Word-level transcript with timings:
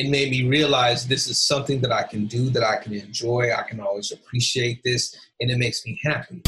it 0.00 0.08
made 0.08 0.30
me 0.30 0.48
realize 0.48 1.06
this 1.06 1.28
is 1.28 1.38
something 1.38 1.78
that 1.78 1.92
I 1.92 2.04
can 2.04 2.24
do, 2.24 2.48
that 2.48 2.62
I 2.62 2.76
can 2.76 2.94
enjoy. 2.94 3.50
I 3.54 3.68
can 3.68 3.80
always 3.80 4.12
appreciate 4.12 4.82
this, 4.82 5.14
and 5.40 5.50
it 5.50 5.58
makes 5.58 5.84
me 5.84 6.00
happy. 6.02 6.40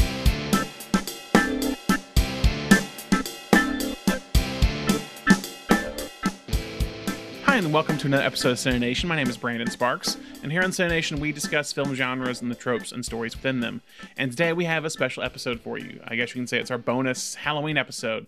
Hi, 7.43 7.57
and 7.57 7.71
welcome 7.71 7.99
to 7.99 8.07
another 8.07 8.23
episode 8.23 8.49
of 8.49 8.57
Cine 8.57 8.79
Nation. 8.79 9.07
My 9.07 9.15
name 9.15 9.29
is 9.29 9.37
Brandon 9.37 9.69
Sparks, 9.69 10.17
and 10.41 10.51
here 10.51 10.63
on 10.63 10.71
Cine 10.71 10.89
Nation, 10.89 11.19
we 11.19 11.31
discuss 11.31 11.71
film 11.71 11.93
genres 11.93 12.41
and 12.41 12.49
the 12.49 12.55
tropes 12.55 12.91
and 12.91 13.05
stories 13.05 13.35
within 13.35 13.59
them. 13.59 13.83
And 14.17 14.31
today 14.31 14.53
we 14.53 14.65
have 14.65 14.83
a 14.83 14.89
special 14.89 15.21
episode 15.21 15.61
for 15.61 15.77
you. 15.77 15.99
I 16.07 16.15
guess 16.15 16.29
you 16.29 16.41
can 16.41 16.47
say 16.47 16.57
it's 16.57 16.71
our 16.71 16.79
bonus 16.79 17.35
Halloween 17.35 17.77
episode. 17.77 18.25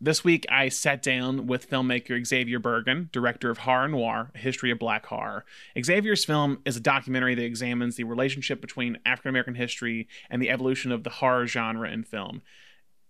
This 0.00 0.22
week, 0.22 0.44
I 0.50 0.68
sat 0.68 1.02
down 1.02 1.46
with 1.46 1.70
filmmaker 1.70 2.24
Xavier 2.24 2.58
Burgin, 2.58 3.08
director 3.12 3.50
of 3.50 3.58
Horror 3.58 3.88
Noir, 3.88 4.30
A 4.34 4.38
History 4.38 4.70
of 4.70 4.78
Black 4.78 5.06
Horror. 5.06 5.46
Xavier's 5.82 6.24
film 6.24 6.58
is 6.66 6.76
a 6.76 6.80
documentary 6.80 7.34
that 7.34 7.44
examines 7.44 7.96
the 7.96 8.04
relationship 8.04 8.60
between 8.60 8.98
African 9.06 9.30
American 9.30 9.54
history 9.54 10.06
and 10.28 10.42
the 10.42 10.50
evolution 10.50 10.92
of 10.92 11.02
the 11.02 11.10
horror 11.10 11.46
genre 11.46 11.90
in 11.90 12.04
film. 12.04 12.42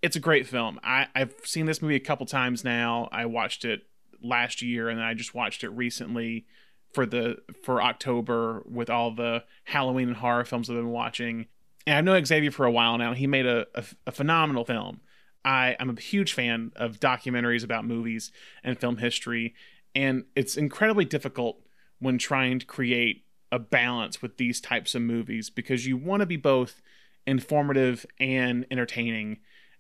It's 0.01 0.15
a 0.15 0.21
great 0.21 0.47
film. 0.47 0.79
I, 0.85 1.09
I've 1.15 1.35
seen 1.43 1.67
this 1.67 1.83
movie 1.83 1.97
a 1.97 2.01
couple 2.01 2.27
times 2.27 2.63
now. 2.63 3.09
I 3.11 3.27
watched 3.27 3.65
it 3.65 3.83
last 4.23 4.63
year, 4.63 4.89
and 4.89 5.03
I 5.03 5.15
just 5.15 5.35
watched 5.35 5.65
it 5.65 5.71
recently 5.71 6.47
for 6.93 7.05
the 7.05 7.39
for 7.65 7.83
October 7.83 8.63
with 8.65 8.91
all 8.91 9.11
the 9.11 9.43
Halloween 9.65 10.09
and 10.09 10.17
horror 10.17 10.45
films 10.45 10.71
I've 10.71 10.77
been 10.77 10.91
watching. 10.91 11.47
And 11.85 11.99
I've 11.99 12.05
known 12.05 12.25
Xavier 12.25 12.53
for 12.53 12.65
a 12.65 12.71
while 12.71 12.97
now. 12.97 13.13
He 13.13 13.27
made 13.27 13.47
a, 13.47 13.67
a, 13.75 13.85
a 14.07 14.13
phenomenal 14.13 14.65
film. 14.65 15.01
I, 15.45 15.77
I'm 15.79 15.91
a 15.91 16.01
huge 16.01 16.33
fan 16.33 16.73
of 16.77 17.01
documentaries 17.01 17.65
about 17.65 17.85
movies 17.85 18.33
and 18.65 18.79
film 18.79 18.97
history, 18.99 19.55
and 19.95 20.25
it's 20.35 20.57
incredibly 20.57 21.05
difficult 21.05 21.61
when 21.99 22.19
trying 22.19 22.59
to 22.59 22.67
create 22.67 23.25
a 23.53 23.59
balance 23.59 24.21
with 24.21 24.37
these 24.37 24.61
types 24.61 24.95
of 24.95 25.03
movies 25.03 25.51
because 25.51 25.87
you 25.87 25.97
want 25.97 26.21
to 26.21 26.27
be 26.27 26.37
both 26.37 26.83
informative 27.27 28.05
and 28.19 28.67
entertaining, 28.71 29.39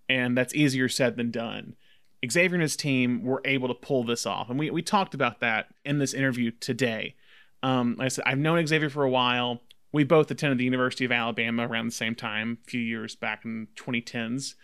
and 0.08 0.36
that's 0.36 0.54
easier 0.54 0.88
said 0.88 1.16
than 1.16 1.30
done. 1.30 1.76
Xavier 2.30 2.54
and 2.54 2.62
his 2.62 2.76
team 2.76 3.22
were 3.22 3.42
able 3.44 3.68
to 3.68 3.74
pull 3.74 4.04
this 4.04 4.26
off. 4.26 4.48
And 4.50 4.58
we, 4.58 4.70
we 4.70 4.82
talked 4.82 5.14
about 5.14 5.40
that 5.40 5.68
in 5.84 5.98
this 5.98 6.14
interview 6.14 6.50
today. 6.50 7.14
Um, 7.62 7.96
like 7.98 8.06
I 8.06 8.08
said, 8.08 8.24
I've 8.26 8.38
known 8.38 8.64
Xavier 8.66 8.90
for 8.90 9.04
a 9.04 9.10
while. 9.10 9.62
We 9.92 10.04
both 10.04 10.30
attended 10.30 10.58
the 10.58 10.64
University 10.64 11.04
of 11.04 11.12
Alabama 11.12 11.66
around 11.66 11.86
the 11.86 11.92
same 11.92 12.14
time, 12.14 12.58
a 12.66 12.70
few 12.70 12.80
years 12.80 13.14
back 13.14 13.44
in 13.44 13.68
2010s. 13.76 14.54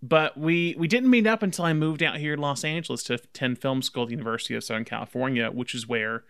But 0.00 0.38
we, 0.38 0.76
we 0.78 0.86
didn't 0.86 1.10
meet 1.10 1.26
up 1.26 1.42
until 1.42 1.64
I 1.64 1.72
moved 1.72 2.02
out 2.02 2.18
here 2.18 2.36
to 2.36 2.42
Los 2.42 2.64
Angeles 2.64 3.02
to 3.04 3.14
attend 3.14 3.58
film 3.58 3.82
school 3.82 4.04
at 4.04 4.08
the 4.08 4.14
University 4.14 4.54
of 4.54 4.62
Southern 4.62 4.84
California, 4.84 5.50
which 5.50 5.74
is 5.74 5.88
where 5.88 6.24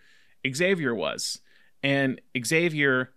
Xavier 0.47 0.95
was. 0.95 1.39
And 1.83 2.19
Xavier 2.43 3.11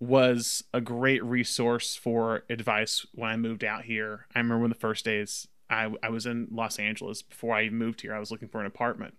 was 0.00 0.62
a 0.72 0.80
great 0.80 1.24
resource 1.24 1.96
for 1.96 2.44
advice 2.48 3.04
when 3.12 3.30
I 3.30 3.36
moved 3.36 3.64
out 3.64 3.84
here. 3.84 4.26
I 4.34 4.38
remember 4.38 4.62
when 4.62 4.70
the 4.70 4.76
first 4.76 5.04
days 5.04 5.48
I, 5.68 5.92
I 6.02 6.10
was 6.10 6.26
in 6.26 6.48
Los 6.50 6.78
Angeles 6.78 7.22
before 7.22 7.56
I 7.56 7.68
moved 7.68 8.02
here. 8.02 8.14
I 8.14 8.20
was 8.20 8.30
looking 8.30 8.48
for 8.48 8.60
an 8.60 8.66
apartment. 8.66 9.14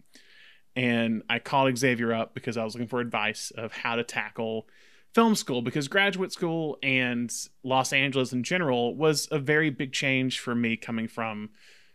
And 0.76 1.24
I 1.30 1.40
called 1.40 1.78
Xavier 1.78 2.14
up 2.14 2.34
because 2.34 2.56
I 2.56 2.64
was 2.64 2.74
looking 2.74 2.88
for 2.88 3.02
advice 3.02 3.52
of 3.52 3.74
how 3.74 3.96
to 3.96 4.04
tackle 4.04 4.68
film 5.14 5.36
school 5.36 5.62
because 5.62 5.88
graduate 5.88 6.32
school 6.32 6.78
and 6.84 7.34
Los 7.64 7.94
Angeles 7.94 8.32
in 8.32 8.44
general 8.44 8.96
was 8.96 9.28
a 9.32 9.40
very 9.40 9.70
big 9.70 9.92
change 9.92 10.40
for 10.40 10.56
me 10.56 10.78
coming 10.78 11.08
from 11.08 11.50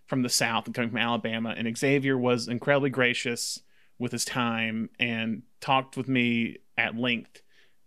from 0.07 0.23
the 0.23 0.29
South 0.29 0.67
and 0.67 0.75
coming 0.75 0.91
from 0.91 0.99
Alabama. 0.99 1.55
And 1.57 1.77
Xavier 1.77 2.19
was 2.19 2.47
incredibly 2.47 2.91
gracious 2.91 3.61
with 3.99 4.13
his 4.13 4.25
time 4.25 4.91
and 4.99 5.43
talked 5.61 5.97
with 5.97 6.09
me 6.09 6.59
at 6.77 6.97
length 6.97 7.41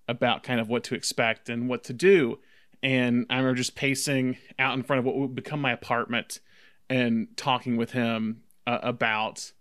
about 0.08 0.42
kind 0.42 0.60
of 0.60 0.70
what 0.70 0.84
to 0.86 0.96
expect 0.96 1.50
and 1.50 1.70
what 1.70 1.84
to 1.84 1.94
do. 1.94 2.40
And 2.82 3.26
I 3.30 3.38
remember 3.38 3.56
just 3.56 3.76
pacing 3.76 4.38
out 4.58 4.76
in 4.76 4.84
front 4.84 5.00
of 5.00 5.06
what 5.06 5.16
would 5.16 5.36
become 5.36 5.62
my 5.62 5.72
apartment 5.72 6.40
and 6.90 7.28
talking 7.36 7.78
with 7.78 7.92
him 7.92 8.44
uh, 8.66 8.80
about 8.82 9.52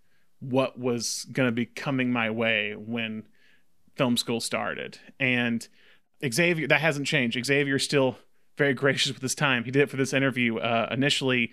what 0.40 0.78
was 0.78 1.26
going 1.32 1.48
to 1.48 1.52
be 1.52 1.66
coming 1.66 2.12
my 2.12 2.30
way 2.30 2.74
when 2.76 3.24
film 3.96 4.16
school 4.16 4.40
started. 4.40 4.98
And 5.18 5.66
Xavier, 6.26 6.66
that 6.68 6.80
hasn't 6.80 7.06
changed. 7.06 7.42
Xavier's 7.44 7.84
still 7.84 8.18
very 8.56 8.74
gracious 8.74 9.12
with 9.12 9.22
his 9.22 9.34
time. 9.34 9.64
He 9.64 9.70
did 9.70 9.82
it 9.82 9.90
for 9.90 9.96
this 9.96 10.12
interview. 10.12 10.58
Uh, 10.58 10.88
initially, 10.90 11.52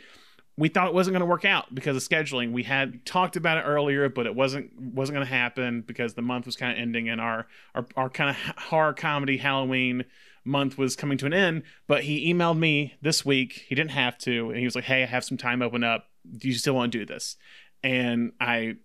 we 0.58 0.70
thought 0.70 0.88
it 0.88 0.94
wasn't 0.94 1.14
going 1.14 1.22
to 1.22 1.26
work 1.26 1.46
out 1.46 1.74
because 1.74 1.98
of 1.98 2.04
scheduling. 2.04 2.52
We 2.52 2.64
had 2.64 3.06
talked 3.06 3.36
about 3.36 3.58
it 3.58 3.62
earlier, 3.62 4.08
but 4.10 4.26
it 4.26 4.36
wasn't 4.36 4.72
wasn't 4.80 5.16
going 5.16 5.26
to 5.26 5.34
happen 5.34 5.82
because 5.82 6.14
the 6.14 6.22
month 6.22 6.46
was 6.46 6.56
kind 6.56 6.72
of 6.72 6.78
ending 6.78 7.10
and 7.10 7.20
our 7.20 7.48
our, 7.74 7.86
our 7.96 8.10
kind 8.10 8.30
of 8.30 8.36
horror 8.58 8.94
comedy 8.94 9.38
Halloween 9.38 10.06
month 10.46 10.78
was 10.78 10.96
coming 10.96 11.18
to 11.18 11.26
an 11.26 11.34
end. 11.34 11.64
But 11.88 12.04
he 12.04 12.32
emailed 12.32 12.60
me 12.60 12.96
this 13.02 13.26
week. 13.26 13.66
He 13.68 13.76
didn't 13.76 13.92
have 13.92 14.18
to, 14.20 14.50
and 14.50 14.60
he 14.60 14.66
was 14.66 14.76
like, 14.76 14.86
"Hey, 14.86 15.04
I 15.04 15.08
have 15.08 15.26
some 15.26 15.38
time 15.38 15.62
open 15.62 15.84
up. 15.84 16.10
Do 16.38 16.48
you 16.48 16.54
still 16.54 16.76
want 16.76 16.92
to 16.92 17.00
do 17.00 17.06
this?" 17.06 17.36
And 17.84 18.34
I 18.40 18.76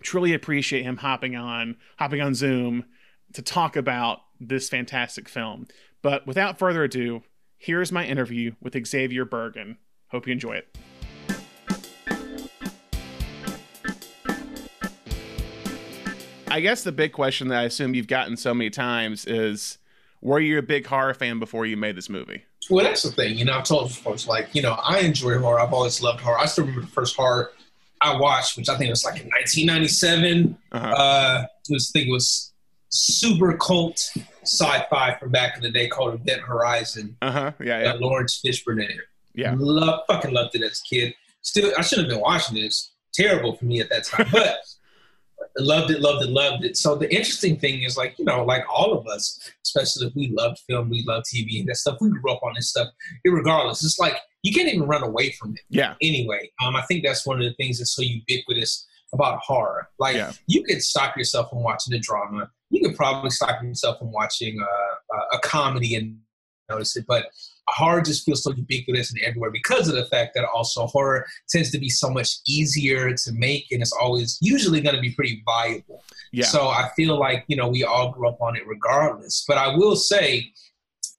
truly 0.00 0.34
appreciate 0.34 0.82
him 0.82 0.98
hopping 0.98 1.36
on 1.36 1.76
hopping 1.98 2.20
on 2.20 2.34
Zoom 2.34 2.84
to 3.32 3.42
talk 3.42 3.76
about 3.76 4.20
this 4.40 4.68
fantastic 4.68 5.28
film. 5.28 5.66
But 6.02 6.26
without 6.26 6.58
further 6.58 6.84
ado, 6.84 7.22
here's 7.56 7.90
my 7.90 8.04
interview 8.04 8.52
with 8.60 8.76
Xavier 8.86 9.24
Burgin. 9.24 9.76
Hope 10.08 10.26
you 10.26 10.32
enjoy 10.32 10.54
it. 10.54 10.76
I 16.54 16.60
guess 16.60 16.84
the 16.84 16.92
big 16.92 17.12
question 17.12 17.48
that 17.48 17.58
I 17.58 17.62
assume 17.64 17.94
you've 17.94 18.06
gotten 18.06 18.36
so 18.36 18.54
many 18.54 18.70
times 18.70 19.26
is 19.26 19.78
were 20.20 20.38
you 20.38 20.56
a 20.58 20.62
big 20.62 20.86
horror 20.86 21.12
fan 21.12 21.40
before 21.40 21.66
you 21.66 21.76
made 21.76 21.96
this 21.96 22.08
movie? 22.08 22.44
Well, 22.70 22.84
that's 22.84 23.02
the 23.02 23.10
thing. 23.10 23.36
You 23.36 23.44
know, 23.44 23.54
I've 23.54 23.64
told 23.64 23.92
folks, 23.92 24.28
like, 24.28 24.54
you 24.54 24.62
know, 24.62 24.74
I 24.74 25.00
enjoy 25.00 25.36
horror. 25.38 25.58
I've 25.58 25.72
always 25.72 26.00
loved 26.00 26.20
horror. 26.20 26.38
I 26.38 26.46
still 26.46 26.64
remember 26.64 26.86
the 26.86 26.92
first 26.92 27.16
horror 27.16 27.52
I 28.04 28.16
watched, 28.16 28.56
which 28.56 28.68
I 28.68 28.76
think 28.76 28.90
was 28.90 29.04
like 29.04 29.20
in 29.20 29.28
1997. 29.28 30.56
Uh-huh. 30.72 30.86
Uh, 30.86 31.46
it 31.68 31.72
was, 31.72 31.90
I 31.90 31.98
think 31.98 32.08
it 32.08 32.12
was 32.12 32.52
super 32.90 33.56
cult 33.56 34.10
sci-fi 34.42 35.16
from 35.18 35.30
back 35.30 35.56
in 35.56 35.62
the 35.62 35.70
day 35.70 35.88
called 35.88 36.14
Event 36.14 36.42
Horizon. 36.42 37.16
Uh 37.22 37.30
huh. 37.30 37.52
Yeah, 37.60 37.82
yeah. 37.82 37.92
Laurence 37.94 38.40
Fishburne 38.44 38.86
Yeah. 39.34 39.54
Love, 39.58 40.00
fucking 40.06 40.32
loved 40.32 40.54
it 40.54 40.62
as 40.62 40.80
a 40.84 40.88
kid. 40.94 41.14
Still, 41.42 41.72
I 41.76 41.82
shouldn't 41.82 42.08
have 42.08 42.16
been 42.16 42.22
watching 42.22 42.56
this. 42.56 42.90
Terrible 43.12 43.56
for 43.56 43.64
me 43.64 43.80
at 43.80 43.88
that 43.90 44.04
time, 44.04 44.26
but 44.32 44.58
loved 45.58 45.90
it, 45.90 46.00
loved 46.00 46.24
it, 46.24 46.30
loved 46.30 46.64
it. 46.64 46.76
So 46.76 46.94
the 46.96 47.10
interesting 47.10 47.56
thing 47.58 47.82
is, 47.82 47.96
like 47.96 48.18
you 48.18 48.24
know, 48.24 48.44
like 48.44 48.64
all 48.72 48.92
of 48.96 49.06
us, 49.06 49.38
especially 49.64 50.06
if 50.08 50.14
we 50.14 50.28
loved 50.36 50.58
film, 50.68 50.90
we 50.90 51.04
love 51.06 51.22
TV 51.24 51.60
and 51.60 51.68
that 51.68 51.76
stuff. 51.76 51.98
We 52.00 52.10
grew 52.10 52.32
up 52.32 52.42
on 52.42 52.54
this 52.54 52.70
stuff. 52.70 52.88
Regardless, 53.24 53.84
it's 53.84 53.98
like 53.98 54.16
you 54.42 54.52
can't 54.52 54.68
even 54.68 54.86
run 54.88 55.02
away 55.02 55.30
from 55.32 55.52
it. 55.54 55.60
Yeah. 55.70 55.94
Anyway, 56.02 56.50
um, 56.64 56.76
I 56.76 56.82
think 56.82 57.04
that's 57.04 57.26
one 57.26 57.38
of 57.38 57.44
the 57.44 57.54
things 57.54 57.78
that's 57.78 57.94
so 57.94 58.02
ubiquitous 58.02 58.86
about 59.12 59.38
horror. 59.38 59.88
Like 59.98 60.16
Yeah. 60.16 60.32
you 60.46 60.62
could 60.64 60.82
stop 60.82 61.16
yourself 61.16 61.50
from 61.50 61.62
watching 61.62 61.94
a 61.94 61.98
drama. 61.98 62.50
You 62.70 62.86
could 62.86 62.96
probably 62.96 63.30
stop 63.30 63.62
yourself 63.62 63.98
from 64.00 64.10
watching 64.12 64.60
uh, 64.60 65.16
a, 65.32 65.36
a 65.36 65.38
comedy 65.40 65.94
and 65.94 66.18
notice 66.68 66.96
it, 66.96 67.04
but 67.06 67.26
horror 67.68 68.02
just 68.02 68.24
feels 68.24 68.42
so 68.42 68.52
ubiquitous 68.52 69.12
and 69.12 69.20
everywhere 69.22 69.50
because 69.50 69.88
of 69.88 69.94
the 69.94 70.04
fact 70.06 70.32
that 70.34 70.44
also 70.44 70.86
horror 70.86 71.26
tends 71.48 71.70
to 71.70 71.78
be 71.78 71.88
so 71.88 72.10
much 72.10 72.38
easier 72.46 73.12
to 73.14 73.32
make 73.32 73.66
and 73.70 73.80
it's 73.80 73.92
always 73.92 74.38
usually 74.40 74.80
going 74.80 74.94
to 74.94 75.00
be 75.00 75.12
pretty 75.12 75.42
viable. 75.44 76.02
Yeah. 76.32 76.46
So 76.46 76.68
I 76.68 76.90
feel 76.96 77.18
like, 77.18 77.44
you 77.48 77.56
know, 77.56 77.68
we 77.68 77.84
all 77.84 78.12
grew 78.12 78.28
up 78.28 78.40
on 78.40 78.56
it 78.56 78.66
regardless. 78.66 79.44
But 79.46 79.58
I 79.58 79.74
will 79.76 79.96
say 79.96 80.52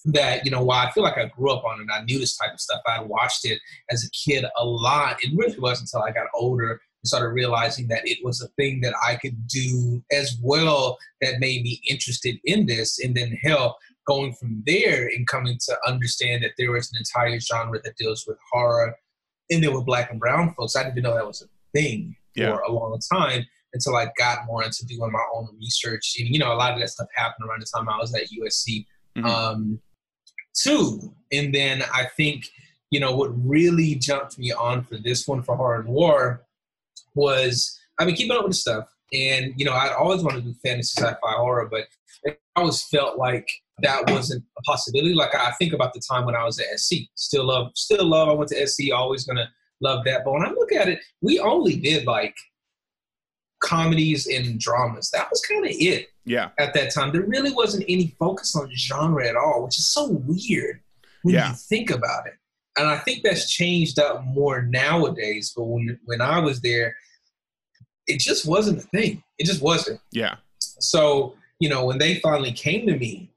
that, 0.06 0.46
you 0.46 0.52
know, 0.52 0.64
while 0.64 0.86
I 0.86 0.92
feel 0.92 1.04
like 1.04 1.18
I 1.18 1.26
grew 1.26 1.52
up 1.52 1.64
on 1.64 1.82
it, 1.82 1.88
I 1.92 2.04
knew 2.04 2.20
this 2.20 2.38
type 2.38 2.54
of 2.54 2.60
stuff. 2.60 2.82
I 2.86 3.02
watched 3.02 3.46
it 3.46 3.60
as 3.90 4.06
a 4.06 4.10
kid 4.12 4.46
a 4.58 4.66
lot. 4.66 5.18
It 5.24 5.36
really 5.36 5.58
wasn't 5.58 5.90
until 5.94 6.08
I 6.08 6.12
got 6.12 6.28
older 6.34 6.72
and 6.72 7.08
started 7.08 7.30
realizing 7.30 7.88
that 7.88 8.08
it 8.08 8.20
was 8.24 8.42
a 8.42 8.48
thing 8.50 8.82
that 8.82 8.94
I 9.06 9.16
could 9.16 9.48
do 9.48 10.04
as 10.12 10.38
well 10.42 10.98
that 11.22 11.40
made 11.40 11.64
me 11.64 11.82
interested 11.90 12.38
in 12.46 12.68
this. 12.68 13.00
And 13.00 13.16
then 13.16 13.38
hell, 13.42 13.78
going 14.06 14.34
from 14.34 14.64
there 14.66 15.08
and 15.08 15.28
coming 15.28 15.58
to 15.66 15.78
understand 15.88 16.44
that 16.44 16.52
there 16.58 16.72
was 16.72 16.92
an 16.92 16.98
entire 17.00 17.40
genre 17.40 17.80
that 17.84 17.96
deals 17.98 18.26
with 18.28 18.38
horror 18.52 18.96
and 19.50 19.64
then 19.64 19.74
with 19.74 19.86
black 19.86 20.12
and 20.12 20.20
brown 20.20 20.54
folks. 20.56 20.76
I 20.76 20.84
didn't 20.84 20.94
even 21.00 21.04
know 21.10 21.16
that 21.16 21.26
was 21.28 21.42
a 21.42 21.48
thing 21.78 22.16
Yeah. 22.36 22.54
for 22.56 22.62
a 22.62 22.72
long 22.72 23.00
time 23.12 23.46
until 23.74 23.96
I 23.96 24.08
got 24.18 24.46
more 24.46 24.64
into 24.64 24.86
doing 24.86 25.12
my 25.12 25.24
own 25.34 25.50
research. 25.60 26.16
And, 26.20 26.30
you 26.30 26.40
know, 26.40 26.54
a 26.54 26.56
lot 26.56 26.74
of 26.74 26.80
that 26.80 26.90
stuff 26.90 27.08
happened 27.16 27.50
around 27.50 27.62
the 27.62 27.66
time 27.76 27.90
I 27.90 27.98
was 27.98 28.14
at 28.16 28.32
USC, 28.32 28.86
Mhm. 29.18 29.26
um, 29.26 29.82
too. 30.54 31.14
And 31.32 31.54
then 31.54 31.84
I 31.94 32.06
think, 32.06 32.46
you 32.92 33.00
know, 33.00 33.16
what 33.16 33.30
really 33.46 33.96
jumped 33.96 34.38
me 34.38 34.52
on 34.52 34.84
for 34.86 34.98
this 34.98 35.28
one 35.28 35.44
for 35.44 35.56
horror 35.56 35.80
and 35.82 35.90
war 35.90 36.46
was 37.16 37.80
I've 38.00 38.08
been 38.08 38.16
keeping 38.16 38.36
up 38.36 38.44
with 38.44 38.52
the 38.52 38.58
stuff. 38.58 38.88
And, 39.14 39.54
you 39.58 39.66
know, 39.66 39.74
I'd 39.74 39.94
always 39.94 40.22
wanted 40.24 40.44
to 40.44 40.52
do 40.52 40.60
fantasy 40.64 41.02
sci 41.02 41.14
fi 41.22 41.32
horror, 41.34 41.68
but 41.70 41.88
I 42.28 42.36
always 42.56 42.82
felt 42.84 43.18
like 43.18 43.48
that 43.82 44.10
wasn't 44.10 44.44
a 44.58 44.62
possibility. 44.62 45.14
Like 45.14 45.36
I 45.36 45.52
think 45.60 45.74
about 45.74 45.94
the 45.94 46.02
time 46.10 46.26
when 46.26 46.36
I 46.36 46.44
was 46.44 46.60
at 46.60 46.80
SC. 46.80 46.96
Still 47.16 47.46
love, 47.46 47.72
still 47.76 48.06
love. 48.06 48.30
I 48.30 48.34
went 48.34 48.50
to 48.52 48.68
SC. 48.68 48.92
Always 48.94 49.26
gonna 49.26 49.50
love 49.82 50.06
that. 50.06 50.22
But 50.24 50.34
when 50.34 50.44
I 50.46 50.52
look 50.52 50.72
at 50.72 50.88
it, 50.88 51.00
we 51.22 51.40
only 51.40 51.76
did 51.76 52.06
like 52.06 52.36
comedies 53.62 54.28
and 54.28 54.60
dramas. 54.60 55.10
That 55.12 55.30
was 55.30 55.42
kind 55.42 55.66
of 55.66 55.72
it. 55.74 56.08
Yeah. 56.26 56.50
At 56.60 56.74
that 56.74 56.94
time, 56.94 57.12
there 57.12 57.24
really 57.24 57.52
wasn't 57.52 57.86
any 57.88 58.16
focus 58.20 58.56
on 58.56 58.70
genre 58.76 59.28
at 59.28 59.36
all, 59.36 59.64
which 59.64 59.78
is 59.78 59.88
so 59.88 60.10
weird 60.10 60.82
when 61.24 61.36
Yeah. 61.36 61.50
you 61.50 61.56
think 61.56 61.90
about 61.90 62.28
it. 62.28 62.34
And 62.78 62.88
I 62.88 62.98
think 63.00 63.24
that's 63.24 63.50
changed 63.52 64.00
up 64.00 64.24
more 64.26 64.62
nowadays. 64.64 65.54
But 65.56 65.64
when 65.64 66.00
when 66.06 66.22
I 66.22 66.40
was 66.40 66.62
there, 66.62 66.96
it 68.08 68.20
just 68.20 68.46
wasn't 68.46 68.80
a 68.80 68.88
thing. 68.88 69.24
It 69.38 69.46
just 69.46 69.62
wasn't. 69.62 70.00
Yeah. 70.12 70.36
So, 70.60 71.36
you 71.60 71.70
know, 71.70 71.86
when 71.86 71.98
they 71.98 72.20
finally 72.20 72.52
came 72.52 72.86
to 72.88 72.98
me 72.98 73.32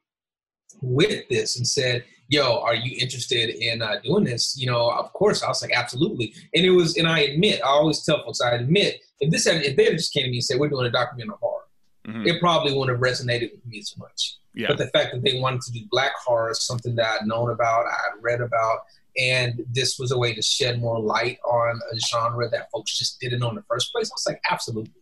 with 0.83 1.29
this 1.29 1.57
and 1.57 1.67
said, 1.67 2.05
Yo, 2.31 2.59
are 2.61 2.75
you 2.75 2.95
interested 3.01 3.49
in 3.49 3.81
uh, 3.81 3.97
doing 4.05 4.25
this? 4.25 4.55
You 4.59 4.67
know, 4.71 4.91
of 4.91 5.11
course, 5.15 5.43
I 5.43 5.49
was 5.49 5.63
like, 5.63 5.73
absolutely. 5.75 6.35
And 6.55 6.67
it 6.67 6.71
was, 6.71 6.99
and 6.99 7.07
I 7.09 7.21
admit, 7.21 7.63
I 7.65 7.69
always 7.69 8.05
tell 8.05 8.23
folks, 8.23 8.43
I 8.43 8.51
admit, 8.51 9.01
if 9.21 9.31
this 9.31 9.47
had, 9.47 9.63
if 9.63 9.77
they 9.77 9.85
had 9.87 9.95
just 9.95 10.13
came 10.13 10.25
to 10.25 10.31
me 10.31 10.37
and 10.37 10.45
said, 10.45 10.59
we're 10.61 10.69
doing 10.69 10.85
a 10.87 10.91
documentary 10.91 11.33
on 11.33 11.39
horror, 11.41 11.63
Mhm. 12.07 12.27
it 12.27 12.39
probably 12.39 12.75
wouldn't 12.75 12.91
have 12.95 13.01
resonated 13.03 13.53
with 13.53 13.65
me 13.67 13.79
as 13.79 13.95
much. 13.97 14.37
Yeah. 14.55 14.69
But 14.69 14.77
the 14.77 14.89
fact 14.89 15.15
that 15.15 15.23
they 15.23 15.41
wanted 15.41 15.63
to 15.63 15.73
do 15.73 15.81
black 15.91 16.13
horror 16.23 16.51
is 16.51 16.61
something 16.61 16.95
that 16.97 17.21
I'd 17.23 17.27
known 17.27 17.49
about, 17.51 17.87
I'd 17.87 18.23
read 18.23 18.43
about, 18.43 18.81
and 19.19 19.65
this 19.73 19.99
was 19.99 20.11
a 20.13 20.19
way 20.19 20.35
to 20.35 20.43
shed 20.43 20.81
more 20.81 21.01
light 21.01 21.39
on 21.51 21.81
a 21.93 21.99
genre 21.99 22.47
that 22.51 22.71
folks 22.71 22.99
just 22.99 23.21
didn't 23.21 23.41
know 23.41 23.49
in 23.49 23.55
the 23.57 23.65
first 23.71 23.91
place. 23.91 24.11
I 24.11 24.15
was 24.15 24.27
like, 24.27 24.41
absolutely. 24.51 24.93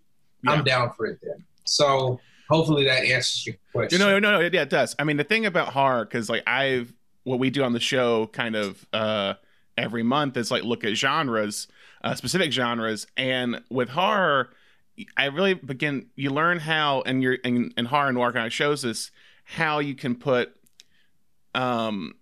Yeah. 0.44 0.52
I'm 0.52 0.62
down 0.64 0.92
for 0.92 1.06
it 1.06 1.18
then. 1.22 1.44
So 1.64 2.20
hopefully 2.48 2.84
that 2.84 3.04
answers 3.04 3.46
your 3.46 3.56
question. 3.72 3.98
No, 3.98 4.08
no, 4.08 4.18
no, 4.18 4.32
no, 4.32 4.40
yeah, 4.52 4.62
it 4.62 4.70
does. 4.70 4.94
I 4.98 5.04
mean, 5.04 5.16
the 5.16 5.24
thing 5.24 5.46
about 5.46 5.68
horror, 5.72 6.04
because 6.04 6.28
like 6.28 6.42
I've 6.46 6.92
what 7.24 7.38
we 7.38 7.50
do 7.50 7.62
on 7.64 7.72
the 7.72 7.80
show, 7.80 8.26
kind 8.28 8.54
of 8.56 8.86
uh 8.92 9.34
every 9.76 10.02
month 10.02 10.36
is 10.36 10.50
like 10.50 10.62
look 10.64 10.84
at 10.84 10.94
genres, 10.96 11.68
uh, 12.02 12.14
specific 12.14 12.52
genres, 12.52 13.06
and 13.16 13.62
with 13.70 13.90
horror, 13.90 14.50
I 15.16 15.26
really 15.26 15.54
begin. 15.54 16.06
You 16.14 16.30
learn 16.30 16.60
how, 16.60 17.02
and 17.02 17.22
you're 17.22 17.38
and, 17.44 17.74
and 17.76 17.88
horror 17.88 18.12
noir 18.12 18.32
kind 18.32 18.46
of 18.46 18.52
shows 18.52 18.84
us 18.84 19.10
how 19.44 19.78
you 19.80 19.94
can 19.94 20.14
put 20.14 20.54
um 21.54 22.14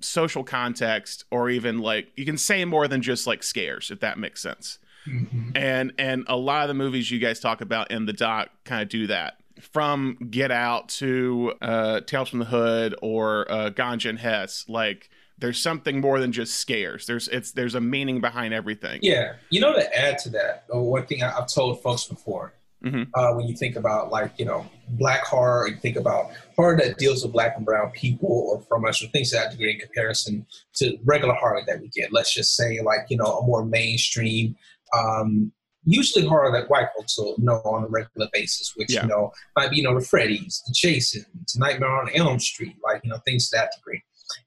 social 0.00 0.42
context 0.42 1.24
or 1.30 1.48
even 1.48 1.78
like 1.78 2.08
you 2.16 2.24
can 2.24 2.36
say 2.36 2.64
more 2.64 2.88
than 2.88 3.00
just 3.02 3.26
like 3.26 3.42
scares 3.42 3.90
if 3.90 4.00
that 4.00 4.18
makes 4.18 4.40
sense 4.42 4.78
Mhm. 5.06 5.56
and 5.56 5.92
and 5.98 6.24
a 6.28 6.36
lot 6.36 6.62
of 6.62 6.68
the 6.68 6.74
movies 6.74 7.10
you 7.10 7.18
guys 7.18 7.38
talk 7.40 7.60
about 7.60 7.90
in 7.90 8.06
the 8.06 8.12
doc 8.12 8.50
kind 8.64 8.82
of 8.82 8.88
do 8.88 9.06
that 9.08 9.38
from 9.60 10.16
get 10.30 10.50
out 10.50 10.88
to 10.88 11.52
uh 11.62 12.00
tales 12.00 12.28
from 12.28 12.38
the 12.38 12.44
hood 12.44 12.94
or 13.02 13.50
uh 13.50 13.70
ganja 13.70 14.08
and 14.10 14.18
hess 14.18 14.64
like 14.68 15.10
there's 15.38 15.60
something 15.60 16.00
more 16.00 16.20
than 16.20 16.30
just 16.32 16.54
scares 16.54 17.06
there's 17.06 17.28
it's 17.28 17.52
there's 17.52 17.74
a 17.74 17.80
meaning 17.80 18.20
behind 18.20 18.54
everything 18.54 18.98
Yeah, 19.02 19.34
you 19.50 19.60
know, 19.60 19.72
to 19.74 19.98
add 19.98 20.18
to 20.18 20.28
that, 20.30 20.64
uh, 20.72 20.78
one 20.78 21.06
thing 21.06 21.22
I- 21.22 21.36
I've 21.36 21.48
told 21.48 21.82
folks 21.82 22.04
before, 22.04 22.54
Mhm. 22.84 23.08
uh, 23.14 23.32
when 23.34 23.46
you 23.48 23.56
think 23.56 23.74
about 23.76 24.10
like 24.10 24.32
you 24.38 24.44
know 24.44 24.64
black 24.90 25.24
horror, 25.24 25.66
you 25.68 25.76
think 25.76 25.96
about 25.96 26.30
horror 26.56 26.76
that 26.76 26.98
deals 26.98 27.22
with 27.24 27.32
black 27.32 27.56
and 27.56 27.64
brown 27.64 27.90
people 27.90 28.28
or 28.50 28.62
from 28.68 28.84
us, 28.84 29.02
or 29.02 29.08
things 29.08 29.30
to 29.30 29.36
that 29.36 29.50
degree 29.52 29.72
in 29.74 29.80
comparison 29.80 30.46
to 30.74 30.96
regular 31.04 31.34
horror 31.34 31.62
that 31.66 31.80
we 31.80 31.88
get. 31.88 32.12
Let's 32.12 32.32
just 32.34 32.54
say 32.56 32.80
like 32.80 33.06
you 33.08 33.16
know 33.16 33.38
a 33.38 33.46
more 33.46 33.64
mainstream, 33.64 34.54
um, 34.96 35.50
usually 35.84 36.26
horror 36.26 36.52
that 36.52 36.68
white 36.70 36.88
folks 36.96 37.18
will 37.18 37.34
know 37.38 37.56
on 37.64 37.84
a 37.84 37.88
regular 37.88 38.28
basis, 38.32 38.72
which 38.76 38.92
Yeah. 38.92 39.02
you 39.02 39.08
know 39.08 39.32
might 39.56 39.70
be 39.70 39.76
you 39.78 39.82
know 39.82 39.98
the 39.98 40.04
Freddy's, 40.04 40.62
the 40.66 40.72
Jason, 40.74 41.24
to 41.48 41.58
Nightmare 41.58 41.90
on 41.90 42.08
Elm 42.14 42.38
Street, 42.38 42.76
like 42.84 43.02
you 43.04 43.10
know 43.10 43.18
things 43.24 43.50
to 43.50 43.56
that 43.56 43.70
degree. 43.76 44.02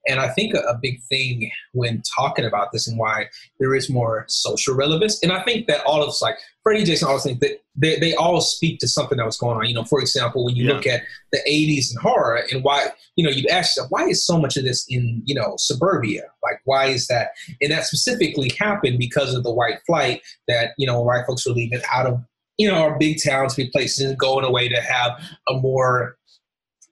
And 0.08 0.20
I 0.20 0.30
think 0.30 0.54
a, 0.54 0.60
a 0.60 0.78
big 0.82 1.02
thing 1.10 1.52
when 1.74 2.02
talking 2.18 2.46
about 2.46 2.72
this 2.72 2.88
and 2.88 2.98
why 2.98 3.28
there 3.60 3.74
is 3.76 3.90
more 3.90 4.26
social 4.28 4.76
relevance, 4.76 5.22
and 5.24 5.32
I 5.32 5.44
think 5.44 5.68
that 5.68 5.84
all 5.86 6.02
of 6.02 6.10
us, 6.10 6.22
like 6.22 6.36
Freddie, 6.64 6.84
Jason, 6.84 7.08
all 7.08 7.20
think 7.20 7.40
that 7.42 7.60
they, 7.76 8.00
they 8.00 8.14
all 8.16 8.42
speak 8.42 8.80
to 8.80 8.88
something 8.88 9.18
that 9.18 9.26
was 9.26 9.38
going 9.38 9.58
on. 9.58 9.66
You 9.66 9.76
know, 9.76 9.84
for 9.84 10.00
example, 10.00 10.46
when 10.46 10.56
you 10.56 10.66
Yeah. 10.66 10.74
look 10.74 10.88
at 10.88 11.02
the 11.32 11.40
'80s 11.48 11.92
and 11.92 12.00
horror, 12.02 12.44
and 12.52 12.64
why 12.64 12.88
you 13.16 13.24
know 13.26 13.32
you'd 13.32 13.48
ask 13.48 13.76
yourself, 13.76 13.92
why 13.92 14.06
is 14.08 14.26
so 14.26 14.40
much 14.40 14.58
of 14.58 14.64
this 14.64 14.86
in 14.90 15.22
you 15.26 15.36
know 15.36 15.56
suburbia? 15.58 16.24
Like, 16.44 16.60
why 16.66 16.86
is 16.88 17.08
that? 17.08 17.30
And 17.62 17.72
that 17.72 17.84
specifically 17.86 18.52
happened 18.60 18.98
because 19.00 19.34
of 19.34 19.44
the 19.44 19.54
white 19.54 19.80
flight 19.86 20.22
that 20.48 20.72
you 20.78 20.88
know 20.88 21.02
white 21.02 21.26
folks 21.28 21.46
were 21.46 21.54
leaving 21.54 21.82
out 21.94 22.06
of 22.08 22.20
you 22.58 22.68
know 22.68 22.76
our 22.76 22.98
big 22.98 23.18
towns, 23.24 23.54
big 23.56 23.72
places, 23.72 24.08
and 24.10 24.18
going 24.18 24.46
away 24.46 24.70
to 24.70 24.82
have 24.82 25.12
a 25.50 25.54
more 25.56 26.16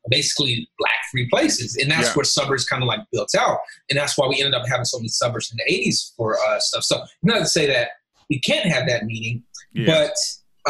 basically 0.09 0.67
black 0.79 0.91
free 1.11 1.27
places. 1.29 1.75
And 1.77 1.89
that's 1.91 2.07
Yeah. 2.09 2.13
where 2.13 2.23
suburbs 2.25 2.65
kind 2.65 2.83
of 2.83 2.88
like 2.88 3.01
built 3.11 3.29
out. 3.38 3.59
And 3.89 3.97
that's 3.97 4.17
why 4.17 4.27
we 4.27 4.39
ended 4.39 4.53
up 4.53 4.67
having 4.67 4.85
so 4.85 4.97
many 4.97 5.07
suburbs 5.09 5.51
in 5.51 5.57
the 5.57 5.73
80s 5.73 6.13
for 6.17 6.38
uh, 6.39 6.59
stuff. 6.59 6.83
So 6.83 7.03
not 7.23 7.39
to 7.39 7.45
say 7.45 7.65
that 7.67 7.89
we 8.29 8.39
can't 8.39 8.65
have 8.65 8.88
that 8.88 9.05
meaning 9.05 9.44
yeah. 9.73 9.85
but 9.85 10.15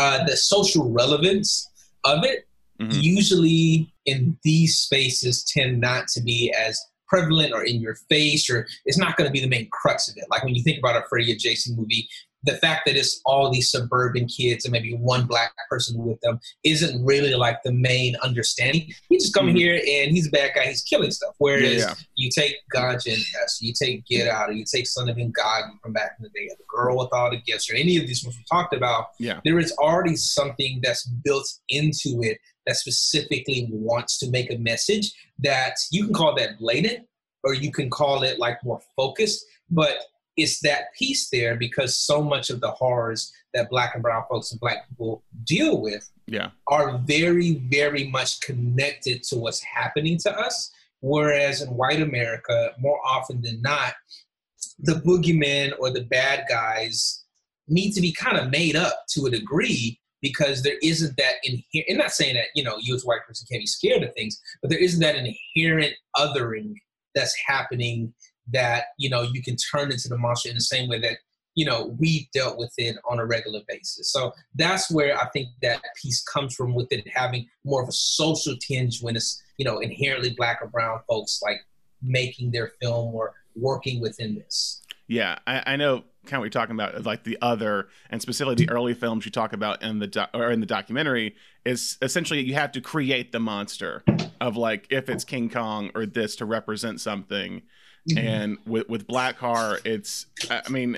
uh, 0.02 0.24
the 0.26 0.36
social 0.38 0.92
relevance 0.92 1.68
of 2.04 2.24
it 2.24 2.48
Mhm. 2.82 3.04
usually 3.04 3.94
in 4.08 4.36
these 4.44 4.80
spaces 4.80 5.44
tend 5.44 5.80
not 5.80 6.08
to 6.10 6.22
be 6.22 6.52
as 6.58 6.82
prevalent 7.08 7.54
or 7.54 7.64
in 7.64 7.80
your 7.80 7.96
face 8.10 8.50
or 8.50 8.68
it's 8.86 8.98
not 8.98 9.16
going 9.16 9.28
to 9.28 9.32
be 9.32 9.40
the 9.40 9.48
main 9.48 9.68
crux 9.72 10.10
of 10.10 10.18
it. 10.18 10.26
Like 10.32 10.44
when 10.44 10.56
you 10.56 10.64
think 10.64 10.80
about 10.80 10.96
a 10.98 11.06
freddy 11.08 11.36
jason 11.36 11.76
movie 11.76 12.10
the 12.46 12.58
fact 12.58 12.82
that 12.86 12.96
it's 12.98 13.22
all 13.26 13.50
these 13.52 13.72
suburban 13.72 14.26
kids 14.28 14.66
and 14.66 14.72
maybe 14.72 14.94
one 14.96 15.26
black 15.26 15.54
person 15.70 15.98
with 16.04 16.20
them 16.22 16.40
isn't 16.64 17.04
really 17.06 17.34
like 17.36 17.58
the 17.64 17.72
main 17.72 18.16
understanding. 18.24 18.92
He 19.10 19.18
just 19.18 19.34
coming 19.34 19.56
Mhm. 19.56 19.60
here 19.60 19.76
and 19.76 20.12
he's 20.12 20.28
a 20.28 20.32
bad 20.32 20.52
guy. 20.54 20.68
He's 20.68 20.82
killing 20.82 21.12
stuff. 21.12 21.36
Whereas 21.38 21.78
Yeah, 21.78 21.78
yeah. 21.88 21.94
you 22.16 22.30
take 22.30 22.56
Ganja 22.74 23.14
and 23.14 23.24
Hess, 23.24 23.60
you 23.62 23.74
take 23.74 24.06
Get 24.06 24.28
Out, 24.28 24.50
or 24.50 24.54
you 24.54 24.66
take 24.66 24.88
Son 24.88 25.08
of 25.10 25.16
Ingagi 25.18 25.80
from 25.82 25.94
back 25.94 26.12
in 26.20 26.24
the 26.24 26.30
day, 26.30 26.48
The 26.50 26.64
Girl 26.68 26.98
with 26.98 27.10
All 27.14 27.32
the 27.32 27.38
Gifts, 27.38 27.70
or 27.72 27.76
any 27.76 27.96
of 27.98 28.08
these 28.08 28.24
ones 28.24 28.38
we 28.38 28.44
talked 28.52 28.74
about, 28.76 29.08
Yeah. 29.20 29.40
there 29.46 29.58
is 29.60 29.72
already 29.80 30.16
something 30.18 30.80
that's 30.84 31.06
built 31.06 31.50
into 31.70 32.22
it 32.24 32.40
that 32.68 32.76
specifically 32.76 33.68
wants 33.72 34.18
to 34.20 34.30
make 34.30 34.52
a 34.52 34.58
message 34.58 35.14
that 35.40 35.76
you 35.92 36.06
can 36.06 36.14
call 36.14 36.36
that 36.36 36.58
blatant 36.60 37.06
or 37.44 37.54
you 37.54 37.72
can 37.72 37.90
call 37.90 38.24
it 38.24 38.40
like 38.40 38.58
more 38.64 38.82
focused, 38.96 39.46
but 39.70 39.98
it's 40.38 40.60
that 40.62 40.94
piece 40.98 41.30
there 41.30 41.56
because 41.56 41.96
so 41.96 42.22
much 42.22 42.50
of 42.50 42.60
the 42.60 42.72
horrors 42.72 43.32
that 43.54 43.70
black 43.70 43.94
and 43.94 44.02
brown 44.02 44.24
folks 44.30 44.52
and 44.52 44.60
black 44.60 44.90
people 44.90 45.24
deal 45.44 45.82
with 45.82 46.10
yeah 46.28 46.50
are 46.68 46.98
very, 47.00 47.56
very 47.70 48.08
much 48.10 48.42
connected 48.42 49.24
to 49.24 49.38
what's 49.38 49.62
happening 49.64 50.18
to 50.20 50.32
us. 50.32 50.72
Whereas 51.02 51.62
in 51.62 51.70
white 51.76 52.02
America, 52.02 52.72
more 52.80 53.00
often 53.06 53.42
than 53.42 53.62
not, 53.62 53.94
the 54.80 54.94
boogeymen 54.94 55.74
or 55.80 55.92
the 55.92 56.06
bad 56.06 56.46
guys 56.48 57.26
need 57.68 57.92
to 57.92 58.02
be 58.02 58.14
kind 58.14 58.38
of 58.38 58.50
made 58.50 58.76
up 58.76 59.04
to 59.10 59.26
a 59.26 59.30
degree 59.30 60.00
because 60.22 60.64
there 60.64 60.78
isn't 60.82 61.18
that 61.18 61.36
inherent. 61.44 61.92
I'm 61.92 61.98
not 61.98 62.12
saying 62.12 62.36
that 62.36 62.48
you 62.56 62.64
know 62.64 62.78
you 62.80 62.96
as 62.96 63.04
a 63.04 63.08
white 63.08 63.26
person 63.28 63.46
can't 63.52 63.62
be 63.62 63.68
scared 63.68 64.04
of 64.04 64.14
things, 64.14 64.40
but 64.62 64.70
there 64.70 64.80
isn't 64.80 65.02
that 65.02 65.16
inherent 65.16 65.94
othering 66.18 66.74
that's 67.14 67.36
happening 67.46 68.14
that 68.52 68.86
you 68.98 69.10
know 69.10 69.22
you 69.22 69.42
can 69.42 69.56
turn 69.56 69.92
into 69.92 70.08
the 70.08 70.18
monster 70.18 70.50
in 70.50 70.56
the 70.56 70.62
same 70.62 70.90
way 70.90 71.00
that 71.00 71.18
you 71.56 71.66
know 71.66 71.96
we 72.00 72.30
dealt 72.34 72.58
with 72.58 72.74
it 72.78 72.96
on 73.10 73.20
a 73.20 73.26
regular 73.26 73.62
basis. 73.68 74.12
So 74.12 74.32
that's 74.56 74.92
where 74.92 75.18
I 75.18 75.30
think 75.30 75.50
that 75.62 75.82
piece 76.02 76.24
comes 76.24 76.56
from 76.56 76.74
with 76.74 76.92
it 76.92 77.08
having 77.14 77.48
more 77.64 77.82
of 77.82 77.90
a 77.90 77.94
social 77.94 78.56
tinge 78.58 79.02
when 79.02 79.16
it's 79.16 79.42
you 79.58 79.66
know 79.66 79.80
inherently 79.80 80.34
black 80.38 80.60
or 80.62 80.68
brown 80.68 81.00
folks 81.08 81.40
like 81.44 81.58
making 82.02 82.52
their 82.52 82.74
film 82.82 83.14
or 83.16 83.34
working 83.56 84.02
within 84.02 84.36
this. 84.36 84.82
Yeah, 85.08 85.38
I, 85.46 85.64
I 85.66 85.76
know 85.76 86.04
kind 86.26 86.36
of 86.36 86.40
what 86.40 86.44
you're 86.46 86.50
talking 86.50 86.76
about, 86.76 87.04
like 87.04 87.24
the 87.24 87.38
other, 87.42 87.90
and 88.10 88.22
specifically 88.22 88.66
the 88.66 88.72
early 88.72 88.94
films 88.94 89.26
you 89.26 89.32
talk 89.32 89.54
about 89.54 89.84
in 89.84 90.00
the 90.00 90.30
or 90.34 90.52
in 90.52 90.60
the 90.60 90.66
documentary 90.66 91.36
is 91.66 91.98
essentially 92.02 92.42
you 92.42 92.54
have 92.54 92.72
to 92.74 92.82
create 92.82 93.32
the 93.32 93.40
monster 93.40 94.04
of 94.40 94.58
like 94.58 94.88
if 94.90 95.10
it's 95.10 95.24
King 95.24 95.50
Kong 95.50 95.92
or 95.96 96.06
this 96.06 96.36
to 96.38 96.46
represent 96.46 97.02
something, 97.02 97.62
Mm-hmm. 98.10 98.18
and 98.18 98.58
with 98.66 98.90
with 98.90 99.08
Black 99.08 99.38
Horror, 99.38 99.80
it's 99.86 100.26
I 100.50 100.68
mean. 100.70 100.98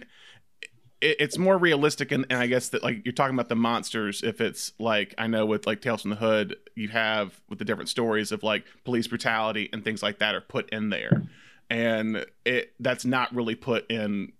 It, 1.01 1.17
it's 1.19 1.37
more 1.37 1.57
realistic, 1.57 2.13
and, 2.13 2.25
and 2.29 2.39
I 2.39 2.47
guess 2.47 2.69
that 2.69 2.81
like 2.81 3.05
you're 3.05 3.13
talking 3.13 3.35
about 3.35 3.49
the 3.49 3.55
monsters. 3.55 4.23
If 4.23 4.39
it's 4.39 4.71
like 4.79 5.13
I 5.17 5.27
know 5.27 5.45
with 5.45 5.67
like 5.67 5.81
Tales 5.81 6.01
from 6.01 6.11
the 6.11 6.15
Hood, 6.15 6.55
you 6.73 6.87
have 6.87 7.39
with 7.49 7.59
the 7.59 7.65
different 7.65 7.89
stories 7.89 8.31
of 8.31 8.43
like 8.43 8.63
police 8.85 9.05
brutality 9.05 9.69
and 9.73 9.83
things 9.83 10.01
like 10.01 10.19
that 10.19 10.35
are 10.35 10.41
put 10.41 10.69
in 10.69 10.89
there, 10.89 11.23
and 11.69 12.25
it 12.45 12.73
that's 12.79 13.03
not 13.03 13.35
really 13.35 13.55
put 13.55 13.91
in 13.91 14.31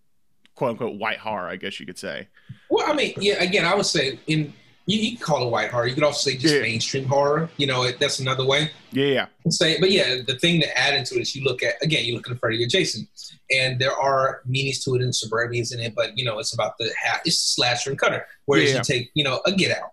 quote 0.55 0.71
unquote 0.71 0.97
white 0.97 1.19
horror, 1.19 1.49
I 1.49 1.57
guess 1.57 1.79
you 1.79 1.85
could 1.85 1.99
say. 1.99 2.29
Well, 2.69 2.89
I 2.89 2.95
mean, 2.95 3.13
yeah. 3.17 3.43
Again, 3.43 3.65
I 3.65 3.75
would 3.75 3.85
say 3.85 4.17
in 4.27 4.53
you, 4.87 4.99
you 4.99 5.17
can 5.17 5.25
call 5.25 5.47
it 5.47 5.49
white 5.49 5.71
horror. 5.71 5.87
You 5.87 5.95
could 5.95 6.03
also 6.03 6.29
say 6.29 6.37
just 6.37 6.53
Yeah. 6.55 6.61
mainstream 6.61 7.05
horror. 7.05 7.49
You 7.57 7.67
know, 7.67 7.83
it, 7.83 7.99
that's 7.99 8.19
another 8.19 8.45
way. 8.45 8.69
Yeah, 8.91 9.05
yeah, 9.05 9.25
Say, 9.49 9.79
but 9.79 9.91
yeah, 9.91 10.17
the 10.25 10.37
thing 10.39 10.61
to 10.61 10.77
add 10.77 10.93
into 10.93 11.15
it 11.15 11.21
is 11.21 11.35
you 11.35 11.43
look 11.43 11.63
at 11.63 11.75
again, 11.81 12.05
you 12.05 12.15
look 12.15 12.29
at 12.29 12.39
Freddy 12.39 12.63
or 12.63 12.67
Jason, 12.67 13.07
and 13.51 13.79
there 13.79 13.93
are 13.93 14.41
meanings 14.45 14.83
to 14.85 14.95
it 14.95 15.01
and 15.01 15.11
suburbians 15.13 15.73
in 15.73 15.79
it, 15.79 15.93
but 15.95 16.17
you 16.17 16.23
know, 16.23 16.39
it's 16.39 16.53
about 16.53 16.73
the 16.79 16.89
hat. 17.01 17.21
It's 17.25 17.37
slasher 17.55 17.89
and 17.89 17.99
cutter. 17.99 18.25
Whereas 18.45 18.71
Yeah. 18.71 18.77
you 18.77 18.83
take, 18.83 19.11
you 19.15 19.23
know, 19.23 19.41
a 19.45 19.51
Get 19.51 19.75
Out, 19.77 19.89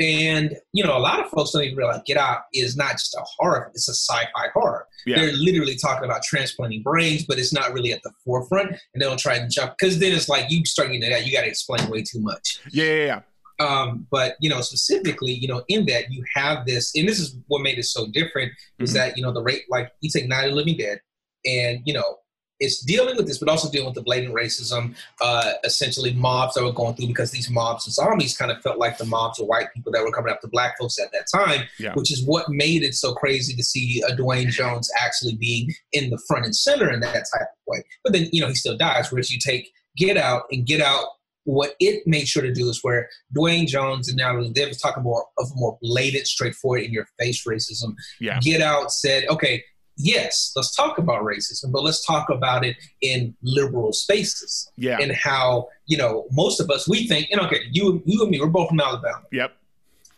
and 0.00 0.56
you 0.72 0.84
know, 0.84 0.96
a 0.96 1.00
lot 1.00 1.18
of 1.20 1.28
folks 1.30 1.50
don't 1.50 1.64
even 1.64 1.76
realize 1.76 2.00
Get 2.06 2.16
Out 2.16 2.42
is 2.54 2.76
not 2.76 2.92
just 2.92 3.14
a 3.14 3.22
horror; 3.38 3.70
it's 3.74 3.88
a 3.88 3.94
sci-fi 3.94 4.48
horror. 4.54 4.86
yeah, 5.04 5.16
They're 5.16 5.32
literally 5.32 5.74
talking 5.76 6.04
about 6.04 6.22
transplanting 6.22 6.82
brains, 6.82 7.24
but 7.26 7.38
it's 7.38 7.52
not 7.52 7.72
really 7.72 7.92
at 7.92 8.02
the 8.04 8.12
forefront, 8.24 8.70
and 8.70 8.78
they 9.02 9.04
don't 9.04 9.18
try 9.18 9.34
and 9.34 9.50
jump 9.50 9.74
because 9.78 9.98
then 9.98 10.12
it's 10.12 10.28
like 10.28 10.46
you 10.50 10.64
start 10.64 10.88
getting 10.88 11.02
to 11.02 11.08
that, 11.10 11.26
you 11.26 11.32
got 11.32 11.42
to 11.42 11.48
explain 11.48 11.88
way 11.90 12.02
too 12.02 12.20
much. 12.20 12.60
yeah, 12.70 12.84
yeah, 12.84 13.04
yeah. 13.04 13.20
Um, 13.58 14.06
but 14.10 14.36
you 14.40 14.48
know, 14.48 14.60
specifically, 14.60 15.32
you 15.32 15.48
know, 15.48 15.64
in 15.68 15.86
that 15.86 16.10
you 16.12 16.22
have 16.34 16.66
this, 16.66 16.92
and 16.94 17.08
this 17.08 17.18
is 17.18 17.36
what 17.48 17.62
made 17.62 17.78
it 17.78 17.84
so 17.84 18.06
different 18.06 18.52
is 18.78 18.90
Mhm. 18.90 18.94
that 18.94 19.16
you 19.16 19.22
know 19.22 19.32
the 19.32 19.42
rate, 19.42 19.62
like 19.68 19.90
you 20.00 20.10
take 20.10 20.28
Night 20.28 20.44
of 20.44 20.50
the 20.50 20.56
Living 20.56 20.76
Dead, 20.76 21.00
and 21.44 21.80
you 21.84 21.92
know, 21.94 22.18
it's 22.60 22.80
dealing 22.84 23.16
with 23.16 23.26
this, 23.28 23.38
but 23.38 23.48
also 23.48 23.70
dealing 23.70 23.86
with 23.86 23.94
the 23.94 24.02
blatant 24.02 24.34
racism, 24.34 24.94
uh, 25.20 25.52
essentially 25.64 26.12
mobs 26.12 26.54
that 26.54 26.64
were 26.64 26.72
going 26.72 26.92
through 26.96 27.06
because 27.06 27.30
these 27.30 27.48
mobs 27.48 27.86
and 27.86 27.94
zombies 27.94 28.36
kind 28.36 28.50
of 28.50 28.60
felt 28.62 28.78
like 28.78 28.98
the 28.98 29.04
mobs 29.04 29.38
of 29.38 29.46
white 29.46 29.68
people 29.74 29.92
that 29.92 30.02
were 30.02 30.10
coming 30.10 30.32
after 30.32 30.48
black 30.48 30.76
folks 30.76 30.98
at 30.98 31.10
that 31.12 31.26
time, 31.32 31.68
Yeah. 31.78 31.94
which 31.94 32.10
is 32.10 32.24
what 32.24 32.48
made 32.48 32.82
it 32.82 32.94
so 32.96 33.14
crazy 33.14 33.54
to 33.54 33.62
see 33.62 34.02
a 34.08 34.14
Duane 34.16 34.50
Jones 34.50 34.90
actually 35.00 35.36
being 35.36 35.72
in 35.92 36.10
the 36.10 36.18
front 36.26 36.46
and 36.46 36.56
center 36.56 36.92
in 36.92 36.98
that 37.00 37.12
type 37.14 37.42
of 37.42 37.66
way. 37.68 37.84
But 38.02 38.12
then 38.12 38.28
you 38.32 38.40
know 38.40 38.48
he 38.48 38.54
still 38.56 38.76
dies. 38.76 39.10
Whereas 39.12 39.30
you 39.30 39.38
take 39.38 39.70
Get 39.96 40.16
Out 40.16 40.42
and 40.50 40.66
Get 40.66 40.80
Out. 40.80 41.06
What 41.48 41.70
it 41.80 42.06
made 42.06 42.28
sure 42.28 42.42
to 42.42 42.52
do 42.52 42.68
is 42.68 42.80
where 42.82 43.08
Duane 43.32 43.66
Jones 43.66 44.06
and 44.08 44.18
now 44.18 44.38
they 44.54 44.66
was 44.66 44.78
talking 44.78 45.02
more 45.02 45.24
of 45.38 45.46
more 45.54 45.78
blatant, 45.80 46.26
straightforward, 46.26 46.82
in 46.82 46.92
your 46.92 47.06
face 47.18 47.42
racism. 47.46 47.94
Yeah. 48.20 48.38
Get 48.40 48.60
Out 48.60 48.92
said, 48.92 49.24
okay, 49.30 49.64
yes, 49.96 50.52
let's 50.54 50.76
talk 50.76 50.98
about 50.98 51.22
racism, 51.22 51.72
but 51.72 51.82
let's 51.82 52.04
talk 52.04 52.28
about 52.28 52.66
it 52.66 52.76
in 53.00 53.34
liberal 53.42 53.94
spaces 53.94 54.70
Yeah. 54.76 54.98
and 55.00 55.12
how 55.12 55.68
you 55.86 55.96
know 55.96 56.26
most 56.32 56.60
of 56.60 56.68
us 56.68 56.86
we 56.86 57.06
think, 57.08 57.28
and 57.30 57.40
okay, 57.40 57.60
you 57.72 58.02
you 58.04 58.20
and 58.20 58.30
me, 58.30 58.40
we're 58.40 58.48
both 58.48 58.68
from 58.68 58.80
Alabama. 58.80 59.22
Yep. 59.32 59.52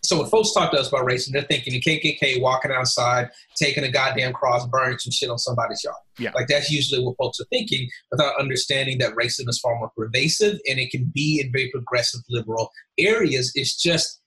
So 0.03 0.19
when 0.19 0.27
folks 0.31 0.53
talk 0.55 0.71
to 0.73 0.79
us 0.81 0.89
about 0.89 1.05
racism, 1.07 1.33
they're 1.33 1.43
thinking 1.43 1.75
the 1.75 1.81
KKK 1.81 2.41
walking 2.41 2.71
outside, 2.71 3.29
taking 3.57 3.85
a 3.85 3.91
goddamn 3.91 4.33
cross, 4.33 4.67
burning 4.67 4.99
some 4.99 5.11
shit 5.11 5.29
on 5.29 5.39
somebody's 5.39 5.85
yard. 5.85 5.97
Yeah. 6.19 6.31
Like 6.35 6.47
that's 6.49 6.71
usually 6.71 7.05
what 7.05 7.17
folks 7.19 7.39
are 7.39 7.45
thinking 7.51 7.89
without 8.11 8.39
understanding 8.41 8.99
that 8.99 9.13
racism 9.15 9.49
is 9.49 9.59
far 9.61 9.79
more 9.79 9.91
pervasive 9.97 10.59
and 10.69 10.79
it 10.79 10.91
can 10.91 11.11
be 11.15 11.41
in 11.45 11.53
very 11.53 11.71
progressive 11.71 12.21
liberal 12.31 12.71
areas. 12.99 13.53
It's 13.55 13.81
just 13.81 14.21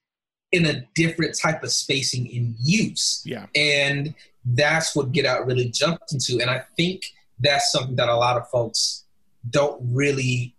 in 0.52 0.68
a 0.68 0.84
different 0.94 1.36
type 1.42 1.64
of 1.64 1.72
spacing 1.72 2.28
in 2.28 2.56
use. 2.62 3.24
Yeah. 3.26 3.48
And 3.56 4.14
that's 4.46 4.96
what 4.96 5.12
Get 5.12 5.26
Out 5.26 5.48
really 5.48 5.70
jumped 5.70 6.14
into. 6.14 6.40
And 6.40 6.52
I 6.52 6.62
think 6.78 7.02
that's 7.40 7.72
something 7.72 7.96
that 7.96 8.10
a 8.10 8.16
lot 8.16 8.38
of 8.38 8.48
folks 8.50 9.06
don't 9.50 9.82
really 9.82 10.56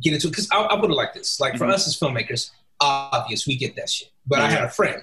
get 0.00 0.14
into. 0.14 0.28
Because 0.28 0.48
I'll, 0.52 0.68
I'll 0.70 0.78
put 0.80 0.90
it 0.90 0.94
like 0.94 1.12
this 1.14 1.40
like 1.40 1.56
for 1.56 1.66
Mhm. 1.66 1.72
us 1.74 1.88
as 1.88 1.98
filmmakers, 1.98 2.50
obvious, 2.84 3.46
we 3.46 3.56
get 3.56 3.76
that 3.76 3.90
shit. 3.90 4.08
But 4.26 4.40
I 4.40 4.48
had 4.50 4.64
a 4.64 4.68
friend, 4.70 5.02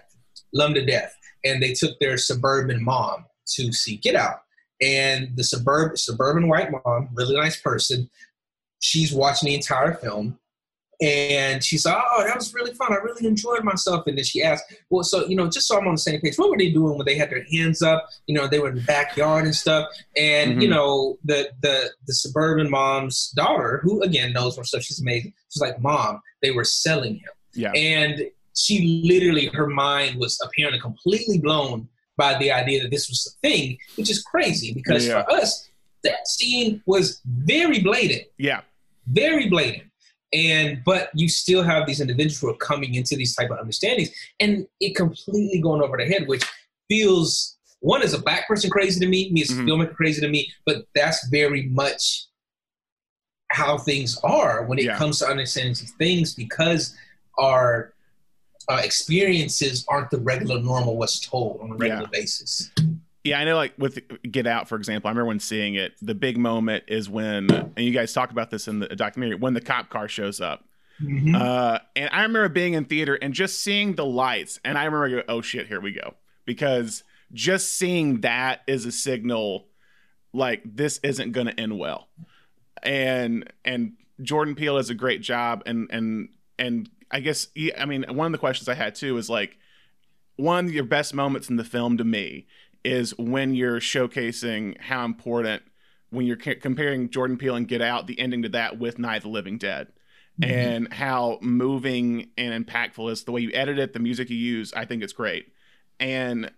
loved 0.54 0.76
to 0.76 0.86
death, 0.86 1.16
and 1.44 1.62
they 1.62 1.74
took 1.74 2.00
their 2.00 2.18
suburban 2.18 2.84
mom 2.84 3.26
to 3.56 3.72
see 3.74 3.98
Get 3.98 4.16
Out. 4.16 4.42
And 4.82 5.30
the 5.36 5.44
suburb, 5.44 5.98
suburban 5.98 6.48
white 6.48 6.70
mom, 6.72 7.10
really 7.14 7.36
nice 7.36 7.60
person, 7.62 8.10
she's 8.80 9.14
watching 9.14 9.48
the 9.48 9.56
entire 9.56 9.94
film. 9.94 10.38
And 11.02 11.64
she 11.64 11.80
said, 11.80 11.96
Oh, 11.96 12.24
that 12.28 12.36
was 12.36 12.54
really 12.54 12.74
fun. 12.74 12.94
I 12.94 12.98
really 12.98 13.26
enjoyed 13.26 13.64
myself. 13.64 14.06
And 14.06 14.16
then 14.18 14.24
she 14.24 14.44
asked, 14.44 14.66
Well, 14.92 15.04
so, 15.04 15.26
you 15.28 15.36
know, 15.36 15.50
just 15.50 15.68
so 15.68 15.80
I'm 15.80 15.88
on 15.88 15.96
the 15.96 16.00
same 16.02 16.22
page, 16.22 16.36
what 16.38 16.52
were 16.52 16.58
they 16.58 16.70
doing 16.72 16.96
when 16.96 17.06
they 17.06 17.16
had 17.16 17.32
their 17.32 17.44
hands 17.52 17.82
up? 17.82 18.08
You 18.28 18.36
know, 18.36 18.48
they 18.48 18.60
were 18.60 18.70
in 18.70 18.76
the 18.76 18.82
backyard 18.84 19.46
and 19.46 19.56
stuff. 19.56 19.88
And, 20.16 20.62
you 20.62 20.68
Mhm. 20.68 20.72
know, 20.74 21.18
the, 21.26 21.50
the, 21.64 21.90
the 22.06 22.14
suburban 22.14 22.70
mom's 22.70 23.32
daughter, 23.36 23.80
who 23.84 24.04
again 24.04 24.32
knows 24.32 24.58
her 24.58 24.64
stuff, 24.64 24.84
she's 24.84 25.02
amazing. 25.02 25.34
She's 25.50 25.62
like, 25.62 25.82
Mom, 25.82 26.22
they 26.44 26.52
were 26.52 26.64
selling 26.64 27.16
him. 27.16 27.30
Yeah. 27.54 27.72
And 27.74 28.24
she 28.56 29.02
literally, 29.04 29.48
her 29.48 29.68
mind 29.68 30.20
was 30.20 30.40
apparently 30.44 30.80
completely 30.80 31.38
blown 31.40 31.88
by 32.18 32.38
the 32.38 32.52
idea 32.52 32.82
that 32.82 32.92
this 32.92 33.08
was 33.10 33.26
a 33.36 33.48
thing, 33.48 33.78
which 33.96 34.10
is 34.10 34.22
crazy 34.24 34.74
because 34.74 35.08
Yeah. 35.08 35.24
for 35.24 35.32
us, 35.34 35.70
that 36.04 36.28
scene 36.28 36.82
was 36.88 37.22
very 37.26 37.80
blatant 37.80 38.24
Yeah. 38.40 38.62
very 39.08 39.48
blatant 39.50 39.84
and 40.34 40.82
but 40.84 41.12
you 41.14 41.30
still 41.30 41.62
have 41.62 41.86
these 41.86 42.02
individuals 42.02 42.40
who 42.40 42.50
are 42.50 42.58
coming 42.58 42.96
into 42.96 43.16
these 43.16 43.36
type 43.36 43.52
of 43.52 43.60
understandings 43.60 44.10
and 44.40 44.66
it 44.80 44.96
completely 44.96 45.60
going 45.60 45.80
over 45.84 45.98
their 45.98 46.08
head 46.08 46.28
which 46.28 46.44
feels 46.90 47.60
one 47.82 48.02
is 48.02 48.16
a 48.16 48.18
black 48.20 48.48
person 48.48 48.68
crazy 48.72 49.00
to 49.00 49.06
me 49.08 49.30
me 49.32 49.44
as 49.44 49.52
a 49.52 49.54
Mhm. 49.54 49.66
filmmaker 49.68 49.94
crazy 49.96 50.22
to 50.22 50.28
me 50.28 50.52
but 50.66 50.86
that's 50.96 51.28
very 51.28 51.64
much 51.68 52.26
how 53.52 53.78
things 53.78 54.18
are 54.24 54.66
when 54.66 54.80
it 54.80 54.86
Yeah. 54.86 54.98
comes 54.98 55.20
to 55.20 55.28
understanding 55.28 55.74
these 55.74 55.94
things 56.00 56.34
because 56.34 56.96
our 57.42 57.94
uh, 58.70 58.82
experiences 58.84 59.86
aren't 59.90 60.10
the 60.12 60.20
regular 60.20 60.62
normal 60.62 60.96
what's 60.96 61.20
told 61.20 61.60
on 61.62 61.72
a 61.72 61.76
regular 61.76 62.08
basis 62.08 62.72
Yeah, 63.24 63.40
I 63.40 63.44
know. 63.44 63.56
Like 63.56 63.74
with 63.78 64.00
Get 64.32 64.48
Out, 64.48 64.68
for 64.68 64.78
example, 64.78 65.08
I 65.08 65.12
remember 65.12 65.28
when 65.28 65.40
seeing 65.40 65.76
it. 65.76 65.94
The 66.02 66.16
big 66.16 66.38
moment 66.38 66.86
is 66.88 67.10
when, 67.10 67.52
and 67.52 67.80
you 67.80 67.92
guys 67.92 68.14
talk 68.14 68.32
about 68.32 68.50
this 68.50 68.68
in 68.68 68.80
the 68.80 68.88
documentary, 68.88 69.36
when 69.38 69.54
the 69.54 69.62
cop 69.62 69.90
car 69.90 70.08
shows 70.08 70.42
up. 70.42 70.66
Mhm. 71.02 71.36
Uh, 71.36 71.80
and 71.96 72.10
I 72.12 72.24
remember 72.24 72.50
being 72.50 72.74
in 72.74 72.86
theater 72.86 73.16
and 73.16 73.34
just 73.34 73.62
seeing 73.62 73.96
the 73.96 74.06
lights, 74.06 74.60
and 74.64 74.78
I 74.78 74.86
remember, 74.86 75.10
go, 75.10 75.24
oh 75.28 75.42
shit, 75.42 75.68
here 75.68 75.82
we 75.82 75.92
go, 75.94 76.16
because 76.46 77.04
just 77.34 77.74
seeing 77.74 78.22
that 78.22 78.62
is 78.68 78.86
a 78.86 78.92
signal, 78.92 79.68
like 80.34 80.62
this 80.66 81.00
isn't 81.04 81.32
going 81.32 81.48
to 81.48 81.60
end 81.60 81.78
well. 81.78 82.08
And 82.84 83.52
and 83.66 83.94
Jordan 84.22 84.56
Peele 84.56 84.78
does 84.78 84.90
a 84.90 84.96
great 84.96 85.22
job, 85.22 85.64
and 85.66 85.88
and 85.92 86.30
and 86.60 86.90
I 87.12 87.20
guess 87.20 87.48
I 87.78 87.86
mean 87.86 88.06
one 88.10 88.26
of 88.28 88.32
the 88.32 88.38
questions 88.38 88.68
I 88.70 88.74
had 88.76 88.96
too 88.96 89.18
is 89.18 89.30
like 89.30 89.58
one 90.38 90.66
of 90.66 90.74
your 90.74 90.84
best 90.84 91.14
moments 91.14 91.50
in 91.50 91.58
the 91.58 91.64
film 91.64 91.98
to 91.98 92.04
me 92.04 92.48
is 92.84 93.18
when 93.18 93.54
you're 93.54 93.80
showcasing 93.80 94.80
how 94.82 95.06
important 95.06 95.62
when 96.10 96.26
you're 96.26 96.36
comparing 96.36 97.10
Jordan 97.10 97.38
Peele 97.38 97.56
and 97.56 97.68
Get 97.68 97.82
Out, 97.82 98.08
the 98.08 98.20
ending 98.20 98.42
to 98.42 98.50
that 98.50 98.78
with 98.80 99.00
Night 99.00 99.18
of 99.18 99.24
the 99.24 99.30
Living 99.30 99.58
Dead, 99.58 99.88
Mm-hmm. 100.42 100.52
and 100.52 100.94
how 100.94 101.40
moving 101.42 102.30
and 102.38 102.66
impactful 102.66 103.12
is 103.12 103.26
the 103.26 103.34
way 103.34 103.42
you 103.42 103.52
edit 103.54 103.78
it, 103.78 103.92
the 103.92 104.00
music 104.00 104.30
you 104.30 104.38
use. 104.38 104.74
I 104.74 104.86
think 104.86 105.04
it's 105.04 105.12
great. 105.12 105.52
And 106.00 106.52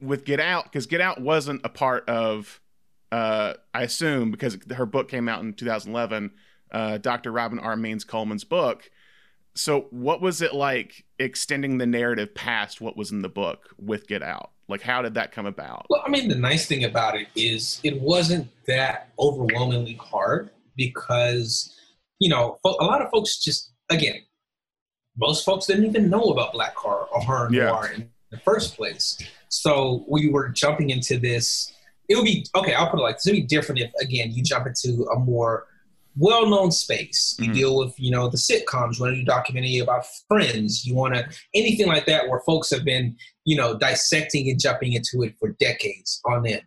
with 0.00 0.24
Get 0.24 0.40
Out, 0.40 0.64
because 0.64 0.86
Get 0.86 1.02
Out 1.02 1.20
wasn't 1.20 1.60
a 1.62 1.68
part 1.68 2.08
of, 2.08 2.60
uh, 3.12 3.52
I 3.74 3.82
assume, 3.82 4.30
because 4.30 4.56
her 4.74 4.86
book 4.86 5.08
came 5.10 5.28
out 5.28 5.42
in 5.42 5.52
2011, 5.52 6.30
uh, 6.72 6.98
Dr. 6.98 7.30
Robin 7.30 7.58
R. 7.58 7.76
Means 7.76 8.02
Coleman's 8.02 8.44
book. 8.44 8.90
So, 9.54 9.86
what 9.90 10.20
was 10.22 10.40
it 10.40 10.54
like 10.54 11.04
extending 11.18 11.78
the 11.78 11.86
narrative 11.86 12.34
past 12.34 12.80
what 12.80 12.96
was 12.96 13.12
in 13.12 13.20
the 13.22 13.28
book 13.28 13.68
with 13.78 14.06
Get 14.06 14.22
Out? 14.22 14.50
Like, 14.68 14.80
how 14.80 15.02
did 15.02 15.14
that 15.14 15.32
come 15.32 15.44
about? 15.46 15.86
Well, 15.90 16.02
I 16.06 16.08
mean, 16.08 16.28
the 16.28 16.34
nice 16.34 16.66
thing 16.66 16.84
about 16.84 17.16
it 17.16 17.28
is 17.36 17.80
it 17.84 18.00
wasn't 18.00 18.48
that 18.66 19.10
overwhelmingly 19.18 19.94
hard 20.00 20.50
because, 20.76 21.76
you 22.18 22.30
know, 22.30 22.58
a 22.64 22.68
lot 22.70 23.02
of 23.02 23.10
folks 23.10 23.38
just, 23.38 23.72
again, 23.90 24.20
most 25.18 25.44
folks 25.44 25.66
didn't 25.66 25.84
even 25.84 26.08
know 26.08 26.22
about 26.30 26.52
black 26.54 26.74
horror 26.74 27.06
or 27.12 27.20
horror 27.20 27.48
Yeah. 27.52 27.64
noir 27.66 27.90
in 27.94 28.10
the 28.30 28.38
first 28.38 28.74
place. 28.76 29.18
So 29.48 30.06
we 30.08 30.30
were 30.30 30.48
jumping 30.48 30.88
into 30.88 31.18
this. 31.18 31.70
It 32.08 32.16
would 32.16 32.24
be 32.24 32.46
okay. 32.54 32.72
I'll 32.72 32.88
put 32.88 32.98
it 33.00 33.02
like 33.02 33.16
this: 33.16 33.26
it'd 33.26 33.42
be 33.42 33.46
different 33.46 33.82
if, 33.82 33.92
again, 34.00 34.32
you 34.32 34.42
jump 34.42 34.66
into 34.66 35.04
a 35.14 35.18
more 35.18 35.66
well-known 36.16 36.70
space. 36.70 37.36
You 37.38 37.50
Mhm. 37.50 37.54
deal 37.54 37.78
with, 37.78 37.94
you 37.98 38.10
know, 38.10 38.28
the 38.28 38.36
sitcoms. 38.36 38.98
You 38.98 39.04
want 39.04 39.12
to 39.12 39.16
do 39.16 39.22
a 39.22 39.24
documentary 39.24 39.78
about 39.78 40.04
Friends. 40.28 40.84
You 40.84 40.94
want 40.94 41.14
to 41.14 41.26
anything 41.54 41.86
like 41.86 42.06
that 42.06 42.28
where 42.28 42.40
folks 42.40 42.70
have 42.70 42.84
been, 42.84 43.16
you 43.44 43.56
know, 43.56 43.76
dissecting 43.78 44.50
and 44.50 44.60
jumping 44.60 44.92
into 44.92 45.22
it 45.22 45.34
for 45.38 45.50
decades 45.58 46.20
on 46.26 46.46
end. 46.46 46.62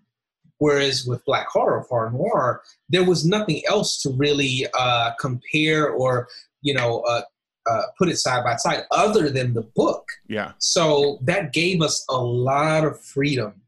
Whereas 0.57 1.05
with 1.05 1.23
black 1.25 1.47
horror, 1.49 1.85
horror 1.89 2.11
noir, 2.11 2.63
there 2.89 3.03
was 3.03 3.25
nothing 3.25 3.61
else 3.67 4.01
to 4.03 4.09
really 4.11 4.65
uh, 4.73 5.11
compare 5.19 5.89
or, 5.89 6.27
you 6.61 6.73
know, 6.73 7.01
uh, 7.01 7.21
uh, 7.69 7.81
put 7.97 8.09
it 8.09 8.17
side 8.17 8.43
by 8.43 8.55
side 8.55 8.83
other 8.91 9.29
than 9.29 9.53
the 9.53 9.63
book. 9.75 10.07
Yeah. 10.27 10.53
So 10.59 11.19
that 11.23 11.51
gave 11.51 11.81
us 11.81 12.05
a 12.09 12.17
lot 12.17 12.85
of 12.85 12.99
freedom 13.01 13.61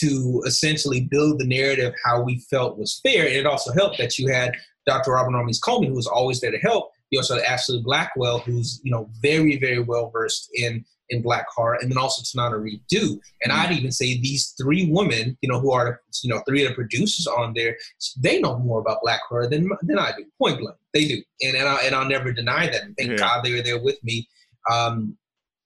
to 0.00 0.42
essentially 0.46 1.02
build 1.02 1.38
the 1.40 1.46
narrative 1.46 1.94
how 2.04 2.22
we 2.22 2.40
felt 2.50 2.78
was 2.78 3.00
fair. 3.02 3.26
And 3.26 3.34
it 3.34 3.46
also 3.46 3.72
helped 3.72 3.98
that 3.98 4.18
you 4.18 4.32
had 4.32 4.54
Dr. 4.86 5.12
Robin 5.12 5.34
R. 5.34 5.44
Means 5.44 5.60
Coleman, 5.60 5.90
who 5.90 5.96
was 5.96 6.06
always 6.06 6.40
there 6.40 6.50
to 6.50 6.58
help. 6.58 6.90
You 7.10 7.20
also 7.20 7.36
had 7.36 7.44
Ashlee 7.44 7.82
Blackwell, 7.82 8.40
who's 8.40 8.80
you 8.82 8.90
know 8.90 9.08
very 9.20 9.56
very 9.58 9.80
well 9.80 10.10
versed 10.10 10.50
in 10.54 10.84
in 11.10 11.22
black 11.22 11.46
horror, 11.54 11.78
and 11.80 11.90
then 11.90 11.98
also 11.98 12.22
Tananarive 12.22 12.80
Due. 12.88 13.20
And 13.42 13.52
I'd 13.52 13.72
even 13.72 13.92
say 13.92 14.18
these 14.18 14.54
three 14.60 14.90
women, 14.90 15.36
you 15.42 15.48
know, 15.48 15.60
who 15.60 15.72
are 15.72 16.00
you 16.22 16.30
know 16.30 16.42
three 16.48 16.64
of 16.64 16.70
the 16.70 16.74
producers 16.74 17.26
on 17.26 17.52
there, 17.54 17.76
they 18.18 18.40
know 18.40 18.58
more 18.58 18.80
about 18.80 19.02
black 19.02 19.20
horror 19.28 19.46
than 19.46 19.70
than 19.82 19.98
I 19.98 20.12
do. 20.16 20.24
Point 20.40 20.60
blank, 20.60 20.76
they 20.92 21.06
do, 21.06 21.22
and 21.42 21.56
and, 21.56 21.68
I, 21.68 21.82
and 21.84 21.94
I'll 21.94 22.08
never 22.08 22.32
deny 22.32 22.66
that. 22.66 22.82
And 22.82 22.96
thank 22.96 23.10
Yeah. 23.10 23.16
God 23.16 23.44
they 23.44 23.52
were 23.52 23.62
there 23.62 23.82
with 23.82 24.02
me. 24.02 24.28
Um, 24.70 25.16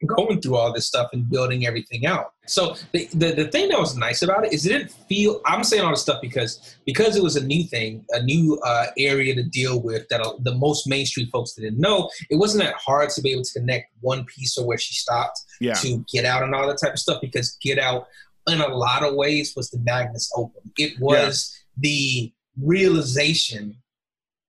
going 0.07 0.41
through 0.41 0.57
all 0.57 0.73
this 0.73 0.87
stuff 0.87 1.09
and 1.13 1.29
building 1.29 1.67
everything 1.67 2.07
out. 2.07 2.33
So 2.47 2.77
the, 2.93 3.09
the 3.13 3.33
the 3.35 3.49
thing 3.49 3.69
that 3.69 3.79
was 3.79 3.97
nice 3.97 4.23
about 4.23 4.47
it 4.47 4.53
is 4.53 4.65
it 4.65 4.71
didn't 4.71 4.93
feel. 5.09 5.41
I'm 5.45 5.65
saying 5.65 5.83
all 5.85 5.91
this 5.91 6.03
stuff 6.03 6.21
because 6.23 6.77
because 6.87 7.17
it 7.17 7.23
was 7.23 7.37
a 7.37 7.45
new 7.45 7.65
thing, 7.65 8.05
a 8.11 8.23
new 8.23 8.59
uh, 8.65 8.87
area 8.97 9.35
to 9.35 9.43
deal 9.43 9.83
with 9.83 10.09
that 10.09 10.21
the 10.43 10.55
most 10.55 10.87
mainstream 10.87 11.29
folks 11.29 11.53
didn't 11.55 11.79
know. 11.79 12.09
It 12.31 12.37
wasn't 12.37 12.65
that 12.65 12.75
hard 12.77 13.11
to 13.11 13.21
be 13.23 13.33
able 13.33 13.43
to 13.45 13.53
connect 13.59 13.93
one 14.01 14.25
piece 14.25 14.57
of 14.57 14.65
where 14.67 14.79
she 14.79 14.95
stopped 14.95 15.41
Yeah. 15.61 15.75
to 15.75 16.05
get 16.13 16.25
out 16.25 16.43
and 16.43 16.55
all 16.55 16.67
that 16.69 16.79
type 16.79 16.93
of 16.93 16.99
stuff 16.99 17.21
because 17.21 17.59
get 17.61 17.79
out 17.79 18.07
in 18.47 18.61
a 18.61 18.69
lot 18.69 19.03
of 19.05 19.15
ways 19.15 19.53
was 19.57 19.69
the 19.71 19.79
magnum 19.81 20.15
opus. 20.37 20.63
It 20.79 20.99
was 21.01 21.55
the 21.77 22.33
realization 22.61 23.77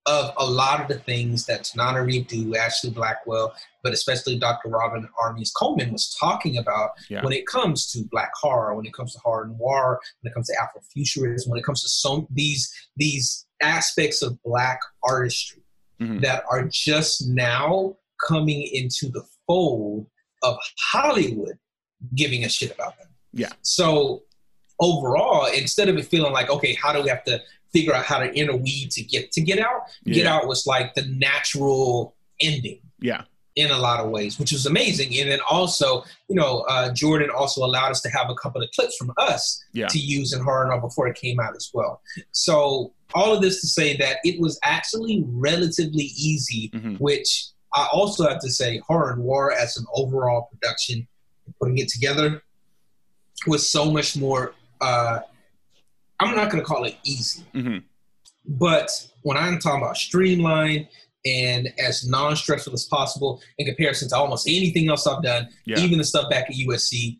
of 0.06 0.34
a 0.38 0.46
lot 0.46 0.82
of 0.82 0.88
the 0.88 0.98
things 1.00 1.46
that 1.46 1.63
Tanana 1.65 2.03
Reeve 2.03 2.27
do, 2.27 2.53
Ashlee 2.53 2.94
Blackwell, 2.94 3.53
but 3.84 3.94
especially 3.94 4.39
Dr. 4.39 4.70
Robin 4.70 5.08
R. 5.22 5.34
Means 5.34 5.51
Coleman 5.51 5.91
was 5.91 6.15
talking 6.20 6.58
about 6.58 6.91
Yeah. 7.10 7.24
when 7.24 7.34
it 7.34 7.46
comes 7.46 7.91
to 7.91 8.03
black 8.10 8.32
horror, 8.39 8.74
when 8.75 8.86
it 8.86 8.94
comes 8.94 9.13
to 9.13 9.20
horror 9.20 9.48
noir, 9.48 10.00
when 10.22 10.32
it 10.32 10.34
comes 10.34 10.48
to 10.48 10.56
Afrofuturism, 10.56 11.48
when 11.50 11.60
it 11.60 11.63
comes 11.65 11.84
to 11.84 11.89
some 11.89 12.27
these 12.32 12.72
these 12.98 13.46
aspects 13.62 14.22
of 14.22 14.41
black 14.44 14.79
artistry 15.03 15.62
Mhm. 16.01 16.22
that 16.22 16.44
are 16.50 16.68
just 16.68 17.27
now 17.27 17.96
coming 18.27 18.63
into 18.74 19.10
the 19.10 19.24
fold 19.48 20.08
of 20.44 20.58
Hollywood 20.79 21.60
giving 22.15 22.46
a 22.46 22.50
shit 22.50 22.72
about 22.74 22.98
them. 22.98 23.10
Yeah. 23.34 23.51
So 23.62 24.24
overall, 24.79 25.46
instead 25.48 25.89
of 25.89 25.98
it 25.98 26.06
feeling 26.06 26.32
like, 26.32 26.50
okay, 26.50 26.74
how 26.75 26.94
do 26.94 27.01
we 27.01 27.10
have 27.10 27.24
to 27.25 27.41
figure 27.74 27.94
out 27.94 28.06
how 28.06 28.20
to 28.20 28.32
interweave 28.34 28.90
to 28.92 29.04
get 29.04 29.32
to 29.34 29.42
get 29.42 29.60
out? 29.60 29.82
Get 30.06 30.26
out 30.26 30.48
was 30.48 30.66
like 30.68 30.94
the 30.96 31.04
natural 31.04 32.16
ending 32.42 32.80
Yeah. 33.00 33.24
in 33.56 33.70
a 33.72 33.78
lot 33.78 34.00
of 34.00 34.10
ways, 34.10 34.40
which 34.40 34.52
was 34.52 34.66
amazing. 34.66 35.18
And 35.20 35.30
then 35.32 35.40
also, 35.50 36.04
you 36.30 36.36
know, 36.36 36.62
uh, 36.70 36.94
Jordan 36.94 37.30
also 37.36 37.64
allowed 37.66 37.92
us 37.92 38.02
to 38.02 38.10
have 38.10 38.30
a 38.30 38.36
couple 38.36 38.62
of 38.64 38.70
clips 38.72 38.96
from 38.98 39.12
us 39.18 39.62
Yeah. 39.74 39.88
to 39.88 40.00
use 40.00 40.34
in 40.34 40.42
horror 40.42 40.68
noir 40.68 40.80
before 40.82 41.08
it 41.08 41.16
came 41.18 41.40
out 41.40 41.56
as 41.56 41.70
well. 41.74 42.02
So 42.32 42.94
all 43.14 43.36
of 43.36 43.42
this 43.42 43.60
to 43.62 43.68
say 43.68 43.98
that 43.98 44.18
it 44.24 44.40
was 44.40 44.60
actually 44.64 45.24
relatively 45.28 46.06
easy, 46.16 46.70
Mhm. 46.74 47.00
which 47.00 47.48
I 47.74 47.88
also 47.92 48.28
have 48.28 48.40
to 48.42 48.50
say 48.50 48.80
horror 48.88 49.16
noir 49.16 49.52
as 49.52 49.78
an 49.78 49.86
overall 49.94 50.50
production, 50.52 51.08
putting 51.60 51.78
it 51.80 51.90
together 51.90 52.42
was 53.48 53.68
so 53.70 53.92
much 53.92 54.16
more. 54.16 54.54
Uh, 54.82 55.20
I'm 56.20 56.36
not 56.36 56.52
going 56.52 56.62
to 56.62 56.68
call 56.68 56.84
it 56.86 56.96
easy, 57.04 57.44
Mhm. 57.56 57.84
but 58.46 58.90
when 59.24 59.38
I'm 59.38 59.60
talking 59.60 59.82
about 59.82 59.98
streamlined 59.98 60.88
and 61.26 61.70
as 61.80 62.08
non-stressful 62.08 62.74
as 62.74 62.86
possible 62.86 63.42
in 63.58 63.66
comparison 63.66 64.10
to 64.10 64.16
almost 64.18 64.48
anything 64.48 64.90
else 64.90 65.06
I've 65.08 65.22
done, 65.24 65.50
Yeah. 65.66 65.80
even 65.80 65.98
the 65.98 66.04
stuff 66.04 66.30
back 66.30 66.50
at 66.50 66.56
USC, 66.56 67.20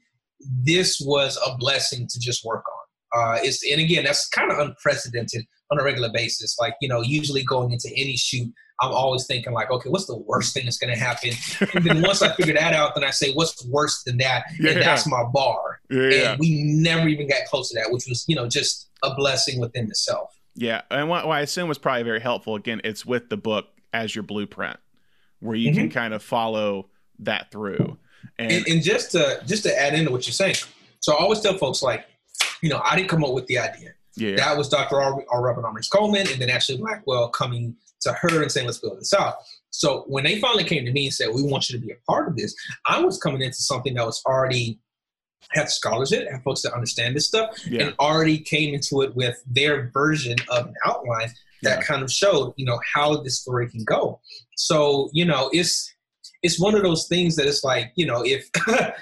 this 0.64 1.00
was 1.02 1.38
a 1.46 1.56
blessing 1.58 2.08
to 2.10 2.20
just 2.20 2.46
work 2.46 2.64
on. 2.68 2.76
Uh, 3.12 3.40
it's 3.42 3.64
and 3.70 3.82
again, 3.82 4.04
that's 4.04 4.28
kind 4.30 4.52
of 4.52 4.60
unprecedented 4.60 5.44
on 5.72 5.80
a 5.80 5.84
regular 5.84 6.10
basis. 6.14 6.56
Like 6.60 6.76
you 6.80 6.88
know, 6.88 7.02
usually 7.02 7.44
going 7.44 7.72
into 7.72 7.90
any 7.98 8.16
shoot, 8.16 8.48
I'm 8.82 8.92
always 8.92 9.26
thinking 9.26 9.52
like, 9.52 9.70
okay, 9.72 9.90
what's 9.90 10.06
the 10.06 10.18
worst 10.18 10.54
thing 10.54 10.66
that's 10.66 10.78
going 10.78 10.94
to 10.94 11.00
happen? 11.00 11.32
And 11.74 11.84
then 11.84 12.02
once 12.02 12.22
I 12.22 12.34
figure 12.36 12.54
that 12.54 12.74
out, 12.74 12.96
then 12.96 13.04
I 13.04 13.10
say, 13.10 13.34
what's 13.34 13.66
worse 13.66 14.04
than 14.04 14.18
that? 14.20 14.46
Yeah. 14.60 14.72
And 14.72 14.82
that's 14.82 15.06
my 15.08 15.24
bar. 15.34 15.69
Yeah. 15.90 16.32
And 16.32 16.40
we 16.40 16.64
never 16.64 17.08
even 17.08 17.28
got 17.28 17.46
close 17.48 17.70
to 17.70 17.76
that, 17.80 17.92
which 17.92 18.06
was 18.08 18.26
you 18.28 18.36
know 18.36 18.48
just 18.48 18.90
a 19.04 19.14
blessing 19.16 19.60
within 19.60 19.86
itself. 19.86 20.36
Yeah, 20.56 20.82
and 20.92 21.08
what, 21.08 21.26
what 21.26 21.38
I 21.38 21.42
assume 21.42 21.70
was 21.70 21.78
probably 21.78 22.04
very 22.04 22.20
helpful. 22.20 22.56
Again, 22.56 22.82
it's 22.84 23.06
with 23.06 23.30
the 23.30 23.38
book 23.38 23.68
as 23.94 24.14
your 24.14 24.24
blueprint, 24.24 24.78
where 25.40 25.56
you 25.56 25.72
Mm-hmm. 25.72 25.80
can 25.82 25.90
kind 25.90 26.14
of 26.14 26.22
follow 26.22 26.90
that 27.20 27.50
through. 27.52 27.98
And, 28.38 28.52
And, 28.52 28.68
and 28.68 28.84
just 28.84 29.12
to 29.14 29.42
just 29.46 29.64
to 29.64 29.82
add 29.82 29.94
into 29.94 30.12
what 30.12 30.28
you're 30.28 30.34
saying, 30.34 30.56
so 31.00 31.14
I 31.14 31.20
always 31.20 31.40
tell 31.40 31.58
folks 31.58 31.82
like, 31.82 32.06
you 32.62 32.70
know, 32.70 32.82
I 32.84 32.96
didn't 32.98 33.10
come 33.10 33.24
up 33.24 33.34
with 33.34 33.48
the 33.48 33.58
idea. 33.60 33.92
yeah, 34.16 34.36
That 34.36 34.58
was 34.58 34.68
Dr. 34.70 35.00
R. 35.02 35.24
R. 35.30 35.42
Robert 35.42 35.64
Coleman 35.94 36.28
and 36.32 36.42
then 36.42 36.50
Ashlee 36.50 36.78
Blackwell 36.80 37.30
coming 37.30 37.76
to 38.02 38.12
her 38.14 38.42
and 38.42 38.52
saying, 38.52 38.66
let's 38.68 38.80
build 38.80 39.00
this 39.00 39.14
out. 39.14 39.36
So 39.72 40.04
when 40.08 40.24
they 40.26 40.40
finally 40.40 40.64
came 40.66 40.84
to 40.86 40.92
me 40.92 41.06
and 41.06 41.14
said, 41.14 41.30
we 41.34 41.44
want 41.44 41.70
you 41.70 41.80
to 41.80 41.86
be 41.86 41.92
a 41.94 41.96
part 42.12 42.28
of 42.28 42.36
this, 42.36 42.54
I 42.86 43.02
was 43.02 43.18
coming 43.18 43.42
into 43.42 43.62
something 43.62 43.94
that 43.96 44.06
was 44.06 44.22
already 44.26 44.80
had 45.52 45.70
scholars 45.70 46.12
in 46.12 46.22
it, 46.22 46.32
had 46.32 46.44
folks 46.44 46.62
that 46.62 46.74
understand 46.74 47.16
this 47.16 47.28
stuff, 47.28 47.50
yeah, 47.68 47.84
and 47.86 47.96
already 48.00 48.38
came 48.40 48.74
into 48.74 49.02
it 49.02 49.16
with 49.16 49.42
their 49.48 49.90
version 49.94 50.36
of 50.50 50.68
an 50.68 50.74
outline 50.86 51.30
that 51.64 51.80
Yeah. 51.80 51.82
kind 51.86 52.04
of 52.04 52.12
showed, 52.12 52.54
you 52.56 52.66
know, 52.66 52.80
how 52.94 53.18
this 53.18 53.40
story 53.40 53.70
can 53.70 53.84
go. 53.84 54.20
So, 54.56 55.10
you 55.14 55.26
know, 55.26 55.50
it's 55.54 55.94
it's 56.44 56.60
one 56.60 56.76
of 56.76 56.84
those 56.84 57.08
things 57.08 57.36
that 57.36 57.48
it's 57.48 57.64
like, 57.64 57.92
you 57.96 58.06
know, 58.06 58.24
if 58.24 58.50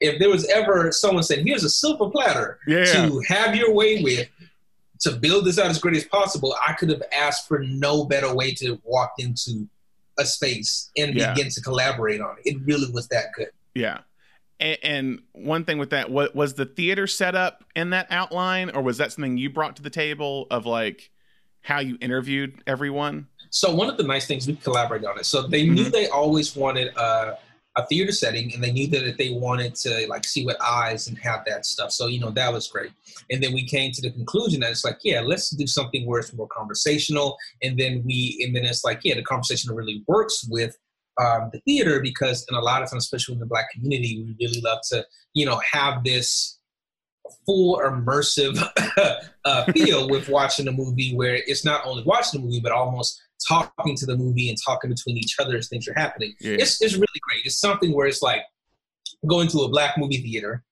if 0.00 0.18
there 0.18 0.28
was 0.28 0.46
ever 0.48 0.92
someone 0.92 1.22
said, 1.22 1.40
here's 1.46 1.64
a 1.64 1.70
silver 1.70 2.10
platter 2.10 2.58
yeah, 2.66 2.84
to 2.84 3.20
have 3.28 3.54
your 3.54 3.72
way 3.72 4.02
with 4.02 4.28
to 5.00 5.12
build 5.12 5.44
this 5.46 5.58
out 5.58 5.66
as 5.66 5.78
great 5.78 5.96
as 5.96 6.04
possible, 6.04 6.54
I 6.66 6.74
could 6.74 6.88
have 6.90 7.02
asked 7.16 7.48
for 7.48 7.58
no 7.60 8.04
better 8.04 8.32
way 8.34 8.52
to 8.54 8.80
walk 8.84 9.12
into 9.18 9.68
a 10.18 10.24
space 10.24 10.90
and 10.96 11.14
begin 11.14 11.48
to 11.50 11.60
collaborate 11.62 12.20
on 12.20 12.36
it. 12.44 12.54
It 12.54 12.60
really 12.64 12.90
was 12.92 13.08
that 13.08 13.26
good. 13.34 13.48
yeah. 13.74 13.98
And, 14.62 15.22
one 15.32 15.64
thing 15.64 15.78
with 15.78 15.90
that, 15.90 16.10
what 16.10 16.36
was 16.36 16.54
the 16.54 16.66
theater 16.66 17.06
set 17.08 17.34
up 17.34 17.64
in 17.74 17.90
that 17.90 18.06
outline, 18.10 18.70
or 18.70 18.80
was 18.82 18.98
that 18.98 19.10
something 19.12 19.36
you 19.36 19.50
brought 19.50 19.76
to 19.76 19.82
the 19.82 19.90
table 19.90 20.46
of 20.50 20.66
like 20.66 21.10
how 21.62 21.80
you 21.80 21.98
interviewed 22.00 22.62
everyone? 22.66 23.26
So 23.50 23.74
one 23.74 23.90
of 23.90 23.96
the 23.96 24.04
nice 24.04 24.26
things 24.26 24.46
we 24.46 24.54
collaborated 24.56 25.06
on 25.06 25.18
it. 25.18 25.26
So 25.26 25.42
they 25.42 25.66
knew 25.66 25.86
Mhm. 25.86 25.92
they 25.92 26.06
always 26.08 26.54
wanted 26.54 26.96
uh, 26.96 27.34
a 27.76 27.86
theater 27.86 28.12
setting, 28.12 28.52
and 28.54 28.62
they 28.62 28.70
knew 28.70 28.86
that 28.88 29.16
they 29.18 29.30
wanted 29.30 29.74
to 29.76 30.06
like 30.06 30.24
see 30.24 30.44
with 30.44 30.56
eyes 30.62 31.08
and 31.08 31.18
have 31.18 31.42
that 31.46 31.66
stuff. 31.66 31.90
So 31.90 32.06
you 32.06 32.20
know 32.20 32.30
that 32.30 32.52
was 32.52 32.68
great. 32.68 32.92
And 33.30 33.42
then 33.42 33.52
we 33.52 33.66
came 33.66 33.90
to 33.92 34.02
the 34.02 34.10
conclusion 34.10 34.60
that 34.60 34.70
it's 34.70 34.84
like, 34.84 34.98
yeah, 35.02 35.20
let's 35.22 35.50
do 35.50 35.66
something 35.66 36.06
where 36.06 36.20
it's 36.20 36.32
more 36.34 36.48
conversational. 36.48 37.36
And 37.62 37.78
then 37.78 38.02
we, 38.04 38.42
and 38.44 38.54
then 38.54 38.64
it's 38.64 38.84
like, 38.84 39.00
yeah, 39.02 39.14
the 39.14 39.22
conversation 39.22 39.74
really 39.74 40.04
works 40.06 40.46
with 40.48 40.76
um, 41.20 41.50
the 41.52 41.60
theater 41.60 42.00
because 42.00 42.46
in 42.50 42.56
a 42.56 42.60
lot 42.60 42.82
of 42.82 42.90
times, 42.90 43.04
especially 43.04 43.34
in 43.34 43.40
the 43.40 43.46
black 43.46 43.70
community, 43.70 44.24
we 44.24 44.46
really 44.46 44.60
love 44.60 44.78
to, 44.90 45.04
you 45.34 45.44
know, 45.44 45.60
have 45.70 46.04
this 46.04 46.58
full 47.46 47.78
immersive 47.78 48.62
uh, 49.44 49.72
feel 49.72 50.08
with 50.08 50.28
watching 50.28 50.68
a 50.68 50.72
movie 50.72 51.14
where 51.14 51.36
it's 51.46 51.64
not 51.64 51.84
only 51.86 52.02
watching 52.04 52.40
the 52.40 52.46
movie 52.46 52.60
but 52.60 52.72
almost 52.72 53.20
talking 53.46 53.96
to 53.96 54.06
the 54.06 54.16
movie 54.16 54.48
and 54.48 54.58
talking 54.64 54.90
between 54.90 55.16
each 55.16 55.36
other 55.38 55.56
as 55.56 55.68
things 55.68 55.88
are 55.88 55.94
happening. 55.94 56.34
Yeah. 56.40 56.56
It's 56.58 56.80
it's 56.82 56.94
really 56.94 57.20
great. 57.28 57.44
It's 57.44 57.58
something 57.58 57.94
where 57.94 58.06
it's 58.06 58.22
like 58.22 58.42
going 59.28 59.48
to 59.48 59.60
a 59.60 59.68
black 59.68 59.96
movie 59.98 60.18
theater 60.18 60.64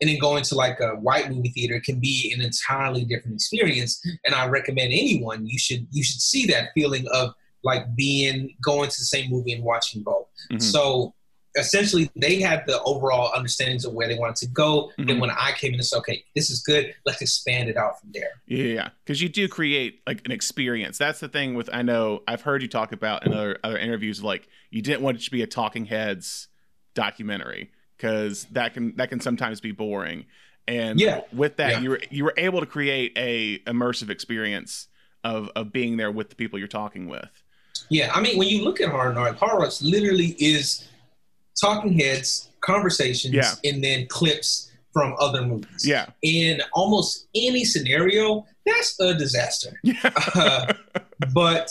and 0.00 0.08
then 0.08 0.18
going 0.18 0.44
to 0.44 0.54
like 0.54 0.78
a 0.80 0.90
white 0.96 1.30
movie 1.30 1.50
theater 1.50 1.80
can 1.84 1.98
be 1.98 2.32
an 2.36 2.44
entirely 2.44 3.04
different 3.04 3.34
experience. 3.34 4.00
And 4.24 4.34
I 4.34 4.46
recommend 4.46 4.92
anyone 4.92 5.46
you 5.46 5.58
should 5.58 5.86
you 5.90 6.02
should 6.02 6.20
see 6.20 6.46
that 6.46 6.70
feeling 6.74 7.06
of 7.12 7.34
like 7.68 7.94
being 7.94 8.54
going 8.62 8.90
to 8.90 8.98
the 8.98 9.04
same 9.04 9.30
movie 9.30 9.52
and 9.52 9.62
watching 9.62 10.02
both. 10.02 10.26
Mhm. 10.50 10.60
So 10.62 11.14
essentially 11.56 12.10
they 12.14 12.40
had 12.40 12.64
the 12.66 12.80
overall 12.82 13.32
understandings 13.34 13.84
of 13.84 13.92
where 13.92 14.06
they 14.08 14.16
wanted 14.16 14.36
to 14.36 14.46
go. 14.48 14.92
Mhm. 14.98 15.10
And 15.10 15.20
when 15.20 15.30
I 15.30 15.52
came 15.52 15.74
in, 15.74 15.80
it's 15.80 15.92
okay, 15.92 16.24
this 16.34 16.50
is 16.50 16.60
good. 16.62 16.94
Let's 17.04 17.20
expand 17.22 17.68
it 17.68 17.76
out 17.76 18.00
from 18.00 18.10
there. 18.12 18.30
Yeah, 18.46 18.90
because 19.04 19.20
you 19.20 19.28
do 19.28 19.48
create 19.48 20.00
like 20.06 20.22
an 20.24 20.32
experience. 20.32 20.98
That's 20.98 21.20
the 21.20 21.28
thing 21.28 21.54
with 21.54 21.68
I 21.72 21.82
know 21.82 22.22
I've 22.28 22.42
heard 22.42 22.62
you 22.62 22.68
talk 22.68 22.92
about 22.92 23.26
in 23.26 23.32
other 23.32 23.58
other 23.64 23.78
interviews. 23.78 24.22
Like 24.22 24.48
you 24.70 24.82
didn't 24.82 25.02
want 25.02 25.18
it 25.20 25.24
to 25.24 25.30
be 25.30 25.42
a 25.42 25.46
Talking 25.46 25.86
Heads 25.86 26.48
documentary 26.94 27.70
because 27.96 28.44
that 28.52 28.74
can 28.74 28.94
that 28.96 29.08
can 29.08 29.20
sometimes 29.20 29.60
be 29.60 29.72
boring. 29.72 30.24
And 30.66 31.00
Yeah. 31.00 31.22
with 31.32 31.56
that, 31.56 31.70
Yeah. 31.72 31.80
you 31.80 31.90
were 31.90 32.00
you 32.10 32.24
were 32.24 32.34
able 32.36 32.60
to 32.60 32.66
create 32.66 33.12
a 33.16 33.58
immersive 33.60 34.10
experience 34.10 34.88
of 35.24 35.50
of 35.56 35.72
being 35.72 35.96
there 35.96 36.10
with 36.12 36.28
the 36.30 36.36
people 36.36 36.58
you're 36.58 36.68
talking 36.68 37.08
with. 37.08 37.42
Yeah, 37.90 38.10
I 38.14 38.20
mean, 38.20 38.38
when 38.38 38.48
you 38.48 38.64
look 38.64 38.80
at 38.80 38.88
Hard 38.90 39.14
noir, 39.14 39.32
Hard 39.34 39.62
Arts 39.62 39.82
literally 39.82 40.36
is 40.38 40.86
talking 41.60 41.98
heads, 41.98 42.48
conversations, 42.60 43.34
Yeah. 43.34 43.54
and 43.64 43.82
then 43.82 44.06
clips 44.08 44.70
from 44.92 45.14
other 45.18 45.42
movies. 45.42 45.84
Yeah, 45.86 46.06
In 46.22 46.60
almost 46.72 47.28
any 47.34 47.64
scenario, 47.64 48.46
that's 48.66 48.98
a 49.00 49.14
disaster. 49.14 49.78
yeah, 49.82 49.98
Uh, 50.34 50.72
but 51.32 51.68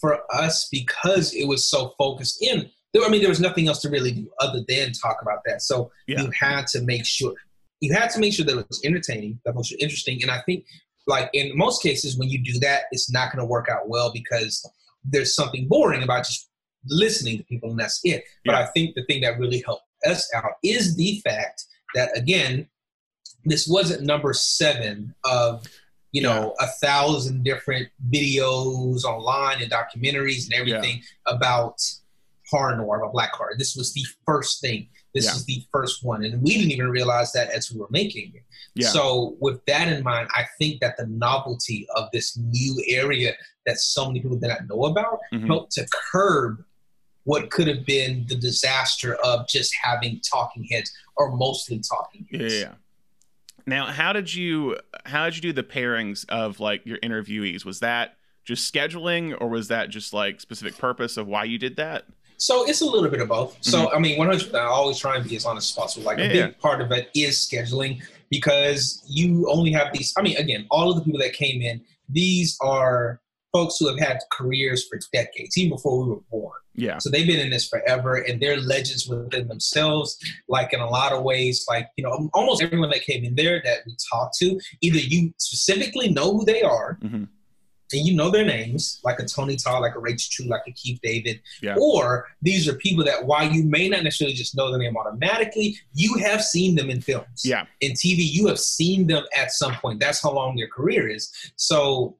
for 0.00 0.20
us, 0.34 0.68
because 0.70 1.34
it 1.34 1.46
was 1.46 1.64
so 1.68 1.94
focused 1.98 2.42
in, 2.42 2.70
there, 2.94 3.04
I 3.04 3.08
mean, 3.08 3.20
there 3.20 3.28
was 3.30 3.40
nothing 3.40 3.68
else 3.68 3.80
to 3.82 3.90
really 3.90 4.12
do 4.12 4.30
other 4.40 4.64
than 4.68 4.92
talk 4.92 5.18
about 5.22 5.40
that. 5.46 5.62
So 5.62 5.90
Yeah. 6.06 6.22
you 6.22 6.30
had 6.38 6.66
to 6.68 6.82
make 6.82 7.04
sure 7.04 7.34
you 7.80 7.92
had 7.94 8.10
to 8.10 8.18
make 8.18 8.32
sure 8.32 8.44
that 8.44 8.58
it 8.58 8.66
was 8.68 8.80
entertaining, 8.84 9.38
that 9.44 9.50
it 9.50 9.56
was 9.56 9.70
interesting, 9.78 10.20
and 10.22 10.32
I 10.32 10.40
think, 10.46 10.64
like 11.06 11.30
in 11.32 11.56
most 11.56 11.80
cases, 11.80 12.16
when 12.18 12.28
you 12.28 12.42
do 12.42 12.58
that, 12.58 12.82
it's 12.90 13.08
not 13.08 13.30
going 13.30 13.38
to 13.38 13.44
work 13.46 13.68
out 13.70 13.88
well 13.88 14.10
because 14.12 14.68
there's 15.04 15.34
something 15.34 15.68
boring 15.68 16.02
about 16.02 16.24
just 16.24 16.48
listening 16.86 17.38
to 17.38 17.44
people, 17.44 17.70
and 17.70 17.78
that's 17.78 18.00
it. 18.04 18.24
But 18.44 18.52
Yeah. 18.52 18.60
I 18.60 18.66
think 18.66 18.94
the 18.94 19.04
thing 19.04 19.20
that 19.22 19.38
really 19.38 19.62
helped 19.64 19.84
us 20.06 20.28
out 20.34 20.52
is 20.62 20.96
the 20.96 21.20
fact 21.24 21.64
that 21.94 22.16
again, 22.16 22.68
this 23.44 23.66
wasn't 23.66 24.02
number 24.02 24.32
seven 24.32 25.14
of 25.24 25.64
you 26.12 26.22
know 26.22 26.54
a 26.60 26.66
thousand 26.66 27.44
different 27.44 27.88
videos 28.10 29.04
online 29.04 29.62
and 29.62 29.70
documentaries 29.70 30.44
and 30.44 30.54
everything 30.54 31.02
about 31.26 31.80
horror 32.50 32.76
noir 32.76 32.98
about 33.00 33.12
black 33.12 33.32
horror. 33.32 33.54
This 33.58 33.76
was 33.76 33.92
the 33.92 34.04
first 34.26 34.60
thing. 34.60 34.88
This 35.14 35.26
Yeah. 35.26 35.32
is 35.32 35.44
the 35.46 35.62
first 35.72 36.02
one, 36.04 36.24
and 36.24 36.42
we 36.42 36.54
didn't 36.56 36.70
even 36.72 36.88
realize 36.88 37.32
that 37.32 37.50
as 37.50 37.70
we 37.72 37.78
were 37.80 37.88
making 37.90 38.32
it. 38.34 38.42
yeah, 38.74 38.88
So, 38.90 39.36
with 39.40 39.64
that 39.66 39.88
in 39.88 40.02
mind, 40.04 40.28
I 40.34 40.46
think 40.58 40.80
that 40.80 40.96
the 40.96 41.06
novelty 41.06 41.86
of 41.96 42.08
this 42.12 42.36
new 42.36 42.82
area 42.86 43.34
that 43.66 43.78
so 43.78 44.06
many 44.06 44.20
people 44.20 44.38
did 44.38 44.48
not 44.48 44.66
know 44.68 44.84
about 44.86 45.18
Mhm. 45.32 45.46
helped 45.46 45.72
to 45.72 45.86
curb 46.12 46.64
what 47.24 47.50
could 47.50 47.66
have 47.68 47.84
been 47.84 48.24
the 48.28 48.36
disaster 48.36 49.14
of 49.16 49.46
just 49.48 49.74
having 49.82 50.20
talking 50.20 50.64
heads 50.70 50.90
or 51.16 51.36
mostly 51.36 51.80
talking 51.80 52.26
heads. 52.32 52.54
yeah. 52.54 52.74
Now, 53.66 53.86
how 53.86 54.12
did 54.14 54.34
you 54.34 54.78
how 55.04 55.26
did 55.26 55.36
you 55.36 55.42
do 55.42 55.52
the 55.52 55.62
pairings 55.62 56.24
of 56.30 56.58
like 56.60 56.86
your 56.86 56.96
interviewees? 56.98 57.64
Was 57.66 57.80
that 57.80 58.16
just 58.44 58.72
scheduling, 58.72 59.36
or 59.38 59.48
was 59.48 59.68
that 59.68 59.90
just 59.90 60.14
like 60.14 60.40
specific 60.40 60.78
purpose 60.78 61.16
of 61.18 61.26
why 61.26 61.44
you 61.44 61.58
did 61.58 61.76
that? 61.76 62.06
So 62.38 62.68
it's 62.68 62.80
a 62.80 62.86
little 62.86 63.10
bit 63.10 63.20
of 63.20 63.28
both. 63.28 63.58
So 63.60 63.86
mm-hmm. 63.86 63.96
I 63.96 63.98
mean, 63.98 64.18
100. 64.18 64.54
I 64.54 64.64
always 64.64 64.98
try 64.98 65.16
and 65.16 65.28
be 65.28 65.36
as 65.36 65.44
honest 65.44 65.72
as 65.72 65.76
possible. 65.76 66.06
Like 66.06 66.18
yeah, 66.18 66.24
a 66.24 66.28
big 66.28 66.36
yeah. 66.36 66.50
part 66.60 66.80
of 66.80 66.90
it 66.92 67.10
is 67.14 67.36
scheduling 67.36 68.00
because 68.30 69.04
you 69.06 69.48
only 69.50 69.72
have 69.72 69.92
these. 69.92 70.14
I 70.16 70.22
mean, 70.22 70.36
again, 70.36 70.66
all 70.70 70.90
of 70.90 70.96
the 70.96 71.04
people 71.04 71.20
that 71.20 71.32
came 71.32 71.60
in, 71.60 71.80
these 72.08 72.56
are 72.62 73.20
folks 73.52 73.76
who 73.78 73.88
have 73.88 73.98
had 73.98 74.18
careers 74.32 74.86
for 74.86 74.98
decades, 75.12 75.58
even 75.58 75.70
before 75.70 76.04
we 76.04 76.10
were 76.10 76.20
born. 76.30 76.58
Yeah. 76.74 76.98
So 76.98 77.10
they've 77.10 77.26
been 77.26 77.40
in 77.40 77.50
this 77.50 77.66
forever, 77.66 78.16
and 78.16 78.40
they're 78.40 78.60
legends 78.60 79.08
within 79.08 79.48
themselves. 79.48 80.16
Like 80.48 80.72
in 80.72 80.78
a 80.80 80.88
lot 80.88 81.12
of 81.12 81.24
ways, 81.24 81.66
like 81.68 81.88
you 81.96 82.04
know, 82.04 82.30
almost 82.34 82.62
everyone 82.62 82.90
that 82.90 83.02
came 83.02 83.24
in 83.24 83.34
there 83.34 83.60
that 83.64 83.78
we 83.84 83.96
talked 84.12 84.36
to, 84.38 84.60
either 84.80 84.98
you 84.98 85.32
specifically 85.38 86.08
know 86.08 86.32
who 86.32 86.44
they 86.44 86.62
are. 86.62 86.98
Mm-hmm 87.02 87.24
and 87.92 88.06
you 88.06 88.14
know 88.14 88.30
their 88.30 88.44
names, 88.44 89.00
like 89.04 89.18
a 89.18 89.24
Tony 89.24 89.56
Todd, 89.56 89.82
like 89.82 89.94
a 89.94 89.98
Rachel 89.98 90.28
True, 90.30 90.46
like 90.46 90.62
a 90.66 90.72
Keith 90.72 91.00
David, 91.02 91.40
yeah. 91.62 91.76
or 91.80 92.26
these 92.42 92.68
are 92.68 92.74
people 92.74 93.04
that 93.04 93.24
while 93.24 93.50
you 93.50 93.64
may 93.64 93.88
not 93.88 94.04
necessarily 94.04 94.34
just 94.34 94.56
know 94.56 94.70
the 94.70 94.78
name 94.78 94.96
automatically, 94.96 95.76
you 95.94 96.18
have 96.18 96.42
seen 96.42 96.74
them 96.74 96.90
in 96.90 97.00
films. 97.00 97.42
Yeah. 97.44 97.64
In 97.80 97.92
TV, 97.92 98.18
you 98.18 98.46
have 98.46 98.58
seen 98.58 99.06
them 99.06 99.24
at 99.36 99.52
some 99.52 99.74
point. 99.76 100.00
That's 100.00 100.22
how 100.22 100.32
long 100.32 100.56
their 100.56 100.68
career 100.68 101.08
is. 101.08 101.32
So 101.56 102.16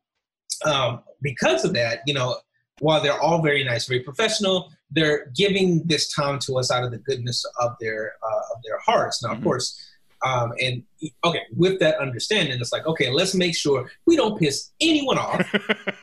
um, 0.65 1.03
because 1.23 1.65
of 1.65 1.75
that, 1.75 2.01
you 2.07 2.15
know, 2.15 2.37
while 2.81 3.03
they're 3.03 3.21
all 3.21 3.43
very 3.43 3.65
nice, 3.65 3.87
very 3.87 4.01
professional, 4.01 4.71
they're 4.91 5.31
giving 5.37 5.83
this 5.85 6.13
time 6.13 6.39
to 6.41 6.59
us 6.59 6.71
out 6.71 6.85
of 6.85 6.91
the 6.91 6.99
goodness 6.99 7.45
of 7.61 7.73
their 7.81 8.15
uh, 8.23 8.55
of 8.55 8.63
their 8.65 8.79
hearts. 8.79 9.23
Now, 9.23 9.31
mm-hmm. 9.31 9.39
of 9.39 9.45
course, 9.45 9.85
um, 10.25 10.53
and 10.61 10.83
okay, 11.25 11.43
with 11.57 11.79
that 11.81 11.99
understanding, 11.99 12.59
it's 12.61 12.73
like, 12.73 12.87
okay, 12.87 13.11
let's 13.11 13.35
make 13.35 13.57
sure 13.57 13.91
we 14.07 14.17
don't 14.17 14.39
piss 14.39 14.71
anyone 14.81 15.19
off. 15.19 15.55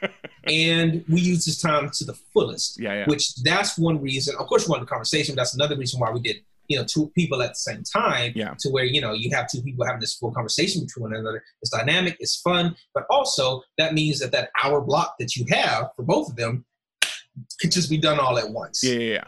and 0.47 1.03
we 1.09 1.21
use 1.21 1.45
this 1.45 1.61
time 1.61 1.89
to 1.93 2.05
the 2.05 2.13
fullest. 2.33 2.79
Yeah, 2.79 2.93
yeah. 2.93 3.05
Which 3.07 3.35
that's 3.43 3.77
one 3.77 4.01
reason. 4.01 4.35
Of 4.39 4.47
course, 4.47 4.67
we 4.67 4.71
want 4.71 4.81
the 4.81 4.87
conversation. 4.87 5.35
That's 5.35 5.55
another 5.55 5.77
reason 5.77 5.99
why 5.99 6.11
we 6.11 6.21
did, 6.21 6.37
you 6.67 6.77
know, 6.77 6.85
two 6.85 7.11
people 7.15 7.41
at 7.41 7.49
the 7.49 7.55
same 7.55 7.83
time. 7.83 8.31
Yeah. 8.35 8.53
To 8.59 8.69
where 8.69 8.85
you 8.85 9.01
know 9.01 9.13
you 9.13 9.35
have 9.35 9.49
two 9.49 9.61
people 9.61 9.85
having 9.85 10.01
this 10.01 10.15
full 10.15 10.31
conversation 10.31 10.81
between 10.81 11.03
one 11.03 11.13
another. 11.13 11.43
It's 11.61 11.71
dynamic. 11.71 12.17
It's 12.19 12.39
fun. 12.39 12.75
But 12.93 13.05
also 13.09 13.63
that 13.77 13.93
means 13.93 14.19
that 14.19 14.31
that 14.31 14.49
hour 14.63 14.81
block 14.81 15.15
that 15.19 15.35
you 15.35 15.45
have 15.49 15.89
for 15.95 16.03
both 16.03 16.29
of 16.29 16.35
them 16.35 16.65
could 17.59 17.71
just 17.71 17.89
be 17.89 17.97
done 17.97 18.19
all 18.19 18.37
at 18.37 18.49
once. 18.49 18.81
Yeah, 18.81 18.93
yeah, 18.95 19.13
yeah 19.13 19.23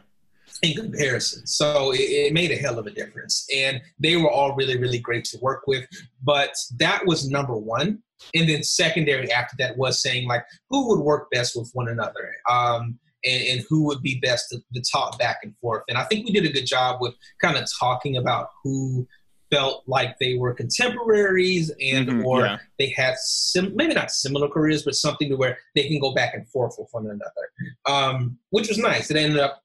in 0.61 0.73
comparison. 0.75 1.45
So 1.45 1.91
it, 1.91 1.99
it, 1.99 2.33
made 2.33 2.51
a 2.51 2.55
hell 2.55 2.79
of 2.79 2.87
a 2.87 2.91
difference. 2.91 3.47
And 3.53 3.81
they 3.99 4.15
were 4.15 4.29
all 4.29 4.55
really, 4.55 4.77
really 4.77 4.99
great 4.99 5.25
to 5.25 5.37
work 5.39 5.63
with. 5.67 5.85
But 6.23 6.55
that 6.77 7.05
was 7.05 7.29
number 7.29 7.55
one. 7.55 7.99
And 8.33 8.49
then 8.49 8.63
secondary 8.63 9.31
after 9.31 9.55
that 9.59 9.77
was 9.77 10.01
saying 10.01 10.27
like 10.27 10.43
who 10.69 10.89
would 10.89 10.99
work 10.99 11.29
best 11.31 11.55
with 11.55 11.69
one 11.73 11.89
another. 11.89 12.33
Um, 12.49 12.99
and, 13.25 13.43
and, 13.47 13.65
who 13.67 13.83
would 13.85 14.03
be 14.03 14.19
best 14.19 14.49
to, 14.51 14.59
to 14.75 14.81
talk 14.91 15.17
back 15.17 15.39
and 15.41 15.53
forth. 15.57 15.81
And 15.89 15.97
I 15.97 16.03
think 16.03 16.25
we 16.25 16.31
did 16.31 16.45
a 16.45 16.53
good 16.53 16.67
job 16.67 17.01
with 17.01 17.15
kind 17.41 17.57
of 17.57 17.67
talking 17.79 18.17
about 18.17 18.49
who 18.63 19.07
felt 19.49 19.83
like 19.87 20.17
they 20.19 20.35
were 20.35 20.53
contemporaries 20.53 21.71
and 21.81 22.07
mm-hmm, 22.07 22.25
or 22.25 22.41
yeah. 22.41 22.57
they 22.77 22.89
had 22.89 23.17
sim- 23.17 23.75
maybe 23.75 23.93
not 23.93 24.11
similar 24.11 24.49
careers 24.49 24.83
but 24.83 24.95
something 24.95 25.29
to 25.29 25.35
where 25.35 25.57
they 25.75 25.87
can 25.87 25.99
go 25.99 26.13
back 26.13 26.33
and 26.33 26.47
forth 26.49 26.75
with 26.77 26.89
one 26.91 27.05
another 27.05 27.49
um, 27.87 28.37
which 28.49 28.67
was 28.67 28.77
nice 28.77 29.09
it 29.09 29.17
ended 29.17 29.39
up 29.39 29.63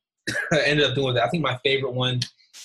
I 0.52 0.60
ended 0.64 0.86
up 0.86 0.94
doing 0.94 1.14
that. 1.14 1.24
I 1.24 1.28
think 1.28 1.42
my 1.42 1.58
favorite 1.64 1.92
one 1.92 2.20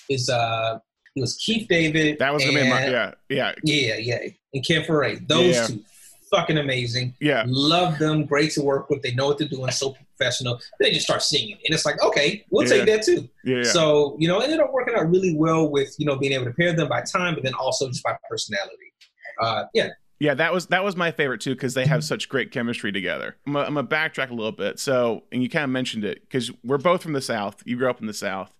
is 0.09 0.29
uh 0.29 0.79
it 1.15 1.21
was 1.21 1.35
Keith 1.37 1.67
David. 1.67 2.19
That 2.19 2.33
was 2.33 2.43
gonna 2.43 2.61
be 2.61 2.69
my 2.69 2.87
yeah 2.87 3.11
yeah 3.29 3.53
yeah 3.63 3.95
yeah 3.97 4.19
and 4.53 4.65
Ken 4.65 4.83
Foree. 4.83 5.27
Those 5.27 5.55
yeah. 5.55 5.67
two 5.67 5.83
fucking 6.29 6.57
amazing. 6.57 7.15
Yeah, 7.19 7.43
love 7.47 7.97
them. 7.99 8.25
Great 8.25 8.51
to 8.51 8.61
work 8.61 8.89
with. 8.89 9.01
They 9.01 9.13
know 9.13 9.27
what 9.27 9.37
they're 9.37 9.47
doing. 9.47 9.71
So 9.71 9.95
professional. 10.17 10.59
They 10.79 10.91
just 10.91 11.05
start 11.05 11.21
singing, 11.23 11.57
and 11.65 11.73
it's 11.73 11.85
like 11.85 12.01
okay, 12.03 12.45
we'll 12.49 12.67
yeah. 12.67 12.69
take 12.69 12.85
that 12.87 13.03
too. 13.03 13.27
Yeah. 13.43 13.63
So 13.63 14.15
you 14.19 14.27
know, 14.27 14.39
ended 14.39 14.59
up 14.59 14.71
working 14.73 14.95
out 14.95 15.09
really 15.09 15.35
well 15.35 15.69
with 15.69 15.95
you 15.97 16.05
know 16.05 16.15
being 16.15 16.33
able 16.33 16.45
to 16.45 16.53
pair 16.53 16.73
them 16.73 16.89
by 16.89 17.01
time, 17.01 17.33
but 17.33 17.43
then 17.43 17.53
also 17.53 17.87
just 17.87 18.03
by 18.03 18.15
personality. 18.29 18.93
Uh, 19.41 19.65
yeah, 19.73 19.89
yeah, 20.19 20.33
that 20.33 20.53
was 20.53 20.67
that 20.67 20.83
was 20.83 20.95
my 20.95 21.11
favorite 21.11 21.41
too 21.41 21.53
because 21.53 21.75
they 21.75 21.85
have 21.85 22.03
such 22.03 22.27
great 22.27 22.51
chemistry 22.51 22.91
together. 22.91 23.35
I'm 23.45 23.53
gonna, 23.53 23.83
backtrack 23.83 24.31
a 24.31 24.33
little 24.33 24.51
bit. 24.51 24.79
So, 24.79 25.23
and 25.31 25.43
you 25.43 25.49
kind 25.49 25.63
of 25.63 25.69
mentioned 25.69 26.03
it 26.03 26.21
because 26.21 26.51
we're 26.63 26.79
both 26.79 27.03
from 27.03 27.13
the 27.13 27.21
South. 27.21 27.61
You 27.65 27.77
grew 27.77 27.89
up 27.89 28.01
in 28.01 28.07
the 28.07 28.13
South, 28.13 28.51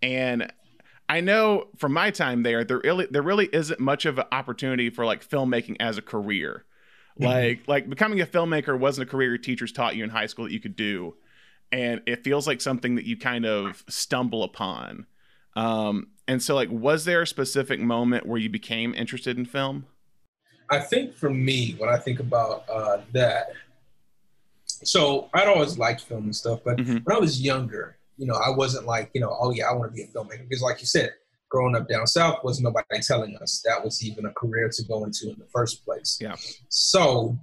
and 0.00 0.52
I 1.08 1.20
know 1.20 1.66
from 1.76 1.92
my 1.92 2.10
time 2.10 2.44
there, 2.44 2.64
there 2.64 2.80
really 2.84 3.06
there 3.10 3.22
really 3.22 3.48
isn't 3.52 3.80
much 3.80 4.06
of 4.06 4.18
an 4.18 4.26
opportunity 4.30 4.90
for 4.90 5.04
like 5.04 5.28
filmmaking 5.28 5.76
as 5.80 5.98
a 5.98 6.02
career. 6.02 6.64
Mm-hmm. 7.20 7.24
Like 7.24 7.62
like 7.66 7.90
becoming 7.90 8.20
a 8.20 8.26
filmmaker 8.26 8.78
wasn't 8.78 9.08
a 9.08 9.10
career 9.10 9.30
your 9.30 9.38
teachers 9.38 9.72
taught 9.72 9.96
you 9.96 10.04
in 10.04 10.10
high 10.10 10.26
school 10.26 10.44
that 10.44 10.52
you 10.52 10.60
could 10.60 10.76
do, 10.76 11.16
and 11.72 12.00
it 12.06 12.22
feels 12.22 12.46
like 12.46 12.60
something 12.60 12.94
that 12.94 13.06
you 13.06 13.16
kind 13.16 13.44
of 13.44 13.82
stumble 13.88 14.44
upon. 14.44 15.06
Um, 15.56 16.08
and 16.28 16.40
so, 16.40 16.54
like, 16.54 16.70
was 16.70 17.04
there 17.04 17.22
a 17.22 17.26
specific 17.26 17.80
moment 17.80 18.24
where 18.24 18.38
you 18.38 18.48
became 18.48 18.94
interested 18.94 19.36
in 19.36 19.44
film? 19.44 19.86
I 20.72 20.80
think 20.80 21.14
for 21.14 21.28
me, 21.28 21.74
when 21.76 21.90
I 21.90 21.98
think 21.98 22.18
about 22.18 22.64
uh, 22.68 23.02
that, 23.12 23.48
so 24.66 25.28
I'd 25.34 25.46
always 25.46 25.78
liked 25.78 26.00
film 26.00 26.24
and 26.24 26.34
stuff, 26.34 26.60
but 26.64 26.78
mm-hmm. 26.78 26.96
when 27.04 27.16
I 27.16 27.20
was 27.20 27.42
younger, 27.42 27.98
you 28.16 28.26
know, 28.26 28.34
I 28.34 28.48
wasn't 28.48 28.86
like, 28.86 29.10
you 29.12 29.20
know, 29.20 29.36
oh 29.38 29.50
yeah, 29.50 29.66
I 29.68 29.74
want 29.74 29.92
to 29.92 29.94
be 29.94 30.02
a 30.02 30.06
filmmaker 30.06 30.48
because, 30.48 30.62
like 30.62 30.80
you 30.80 30.86
said, 30.86 31.10
growing 31.50 31.76
up 31.76 31.88
down 31.88 32.06
south 32.06 32.42
was 32.42 32.58
nobody 32.58 33.00
telling 33.02 33.36
us 33.36 33.62
that 33.66 33.84
was 33.84 34.02
even 34.02 34.24
a 34.24 34.32
career 34.32 34.70
to 34.72 34.82
go 34.84 35.04
into 35.04 35.28
in 35.28 35.38
the 35.38 35.46
first 35.52 35.84
place. 35.84 36.16
Yeah. 36.18 36.36
So 36.70 37.38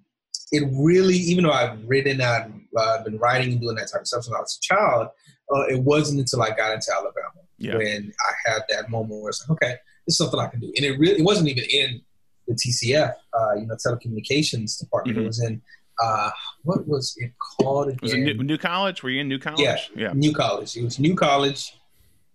it 0.52 0.68
really, 0.72 1.18
even 1.18 1.44
though 1.44 1.52
I've 1.52 1.88
written, 1.88 2.22
I've 2.22 2.52
uh, 2.76 3.04
been 3.04 3.20
writing 3.20 3.52
and 3.52 3.62
doing 3.62 3.76
that 3.76 3.92
type 3.92 4.02
of 4.02 4.08
stuff 4.08 4.24
since 4.24 4.36
I 4.36 4.40
was 4.40 4.60
a 4.60 4.74
child, 4.74 5.08
uh, 5.56 5.68
it 5.68 5.84
wasn't 5.84 6.20
until 6.20 6.42
I 6.42 6.50
got 6.50 6.74
into 6.74 6.92
Alabama 6.92 7.46
yeah. 7.60 7.78
when 7.78 8.12
I 8.28 8.52
had 8.52 8.64
that 8.70 8.90
moment 8.90 9.22
where 9.22 9.30
it's 9.30 9.48
like, 9.48 9.52
okay, 9.52 9.76
this 10.08 10.14
is 10.14 10.18
something 10.18 10.40
I 10.40 10.48
can 10.48 10.60
do, 10.60 10.74
and 10.76 10.84
it 10.84 10.98
really, 10.98 11.20
it 11.20 11.24
wasn't 11.24 11.50
even 11.50 11.66
in 11.72 12.02
the 12.50 12.56
TCF, 12.56 13.14
uh, 13.34 13.56
you 13.56 13.68
know, 13.68 13.76
telecommunications 13.76 14.80
department. 14.80 15.18
Mm-hmm. 15.18 15.24
It 15.24 15.28
was 15.28 15.42
in 15.42 15.62
uh, 16.02 16.30
what 16.64 16.88
was 16.88 17.16
it 17.18 17.32
called 17.38 17.90
again? 17.90 18.00
Was 18.02 18.14
it 18.14 18.20
new, 18.20 18.34
new, 18.36 18.58
College? 18.58 19.04
Were 19.04 19.10
you 19.10 19.22
in 19.22 19.28
New 19.28 19.40
College? 19.40 19.60
Yeah, 19.60 19.78
yeah, 19.96 20.14
New 20.14 20.34
College. 20.34 20.76
It 20.78 20.84
was 20.84 21.00
New 21.00 21.16
College, 21.16 21.78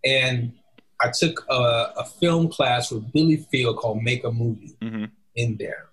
and 0.05 0.53
I 1.01 1.11
took 1.19 1.45
a, 1.49 1.93
a 1.97 2.05
film 2.05 2.49
class 2.49 2.91
with 2.91 3.11
Billy 3.13 3.37
Field 3.51 3.77
called 3.79 4.03
Make 4.03 4.25
a 4.25 4.31
Movie 4.31 4.77
mm-hmm. 4.83 5.05
in 5.37 5.57
there. 5.57 5.89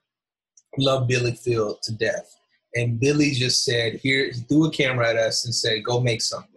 Love 0.77 1.07
Billy 1.07 1.33
Field 1.33 1.81
to 1.83 1.93
death, 1.93 2.35
and 2.75 2.99
Billy 2.99 3.31
just 3.31 3.63
said, 3.63 3.95
"Here, 3.95 4.31
threw 4.33 4.67
a 4.67 4.71
camera 4.71 5.09
at 5.09 5.15
us 5.15 5.45
and 5.45 5.55
said, 5.55 5.83
go 5.85 6.01
make 6.01 6.21
something." 6.21 6.47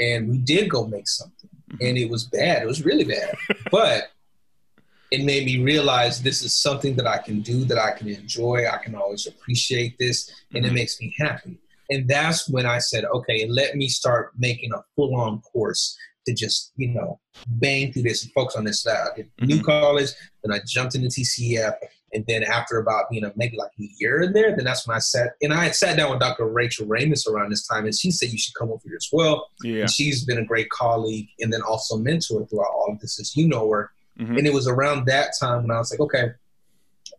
And 0.00 0.28
we 0.28 0.38
did 0.38 0.68
go 0.68 0.86
make 0.86 1.06
something, 1.06 1.50
mm-hmm. 1.70 1.86
and 1.86 1.96
it 1.96 2.10
was 2.10 2.24
bad. 2.24 2.62
It 2.62 2.66
was 2.66 2.84
really 2.84 3.04
bad, 3.04 3.34
but 3.70 4.08
it 5.10 5.24
made 5.24 5.46
me 5.46 5.62
realize 5.62 6.22
this 6.22 6.42
is 6.42 6.54
something 6.54 6.96
that 6.96 7.06
I 7.06 7.18
can 7.18 7.40
do, 7.40 7.64
that 7.64 7.78
I 7.78 7.92
can 7.92 8.08
enjoy. 8.08 8.66
I 8.66 8.78
can 8.78 8.94
always 8.94 9.26
appreciate 9.26 9.96
this, 9.98 10.30
and 10.54 10.64
mm-hmm. 10.64 10.72
it 10.72 10.74
makes 10.74 11.00
me 11.00 11.14
happy. 11.18 11.58
And 11.90 12.08
that's 12.08 12.48
when 12.48 12.66
I 12.66 12.78
said, 12.78 13.04
okay, 13.04 13.46
let 13.48 13.76
me 13.76 13.88
start 13.88 14.32
making 14.38 14.72
a 14.72 14.82
full 14.96 15.14
on 15.14 15.40
course 15.42 15.96
to 16.26 16.34
just, 16.34 16.72
you 16.76 16.88
know, 16.88 17.20
bang 17.46 17.92
through 17.92 18.02
this 18.02 18.24
and 18.24 18.32
focus 18.32 18.56
on 18.56 18.64
this. 18.64 18.82
side. 18.82 18.96
I 19.12 19.16
did 19.16 19.26
mm-hmm. 19.26 19.46
new 19.46 19.62
college, 19.62 20.10
then 20.42 20.52
I 20.52 20.60
jumped 20.66 20.94
into 20.94 21.08
TCF. 21.08 21.74
And 22.14 22.24
then 22.28 22.44
after 22.44 22.78
about, 22.78 23.06
you 23.10 23.20
know, 23.20 23.32
maybe 23.34 23.56
like 23.56 23.72
a 23.78 23.88
year 23.98 24.22
in 24.22 24.32
there, 24.32 24.54
then 24.54 24.64
that's 24.64 24.86
when 24.86 24.96
I 24.96 25.00
sat, 25.00 25.32
and 25.42 25.52
I 25.52 25.64
had 25.64 25.74
sat 25.74 25.96
down 25.96 26.10
with 26.10 26.20
Dr. 26.20 26.46
Rachel 26.46 26.86
Raimist 26.86 27.26
around 27.26 27.50
this 27.50 27.66
time, 27.66 27.86
and 27.86 27.94
she 27.94 28.12
said, 28.12 28.30
you 28.30 28.38
should 28.38 28.54
come 28.54 28.70
over 28.70 28.80
here 28.84 28.96
as 28.96 29.08
well. 29.12 29.48
Yeah. 29.64 29.80
And 29.80 29.90
she's 29.90 30.24
been 30.24 30.38
a 30.38 30.44
great 30.44 30.70
colleague 30.70 31.26
and 31.40 31.52
then 31.52 31.60
also 31.62 31.96
mentor 31.96 32.46
throughout 32.46 32.70
all 32.72 32.92
of 32.92 33.00
this, 33.00 33.18
as 33.18 33.36
you 33.36 33.48
know 33.48 33.68
her. 33.68 33.90
Mm-hmm. 34.18 34.38
And 34.38 34.46
it 34.46 34.54
was 34.54 34.68
around 34.68 35.06
that 35.06 35.34
time 35.38 35.62
when 35.62 35.70
I 35.70 35.78
was 35.78 35.90
like, 35.90 36.00
okay, 36.00 36.32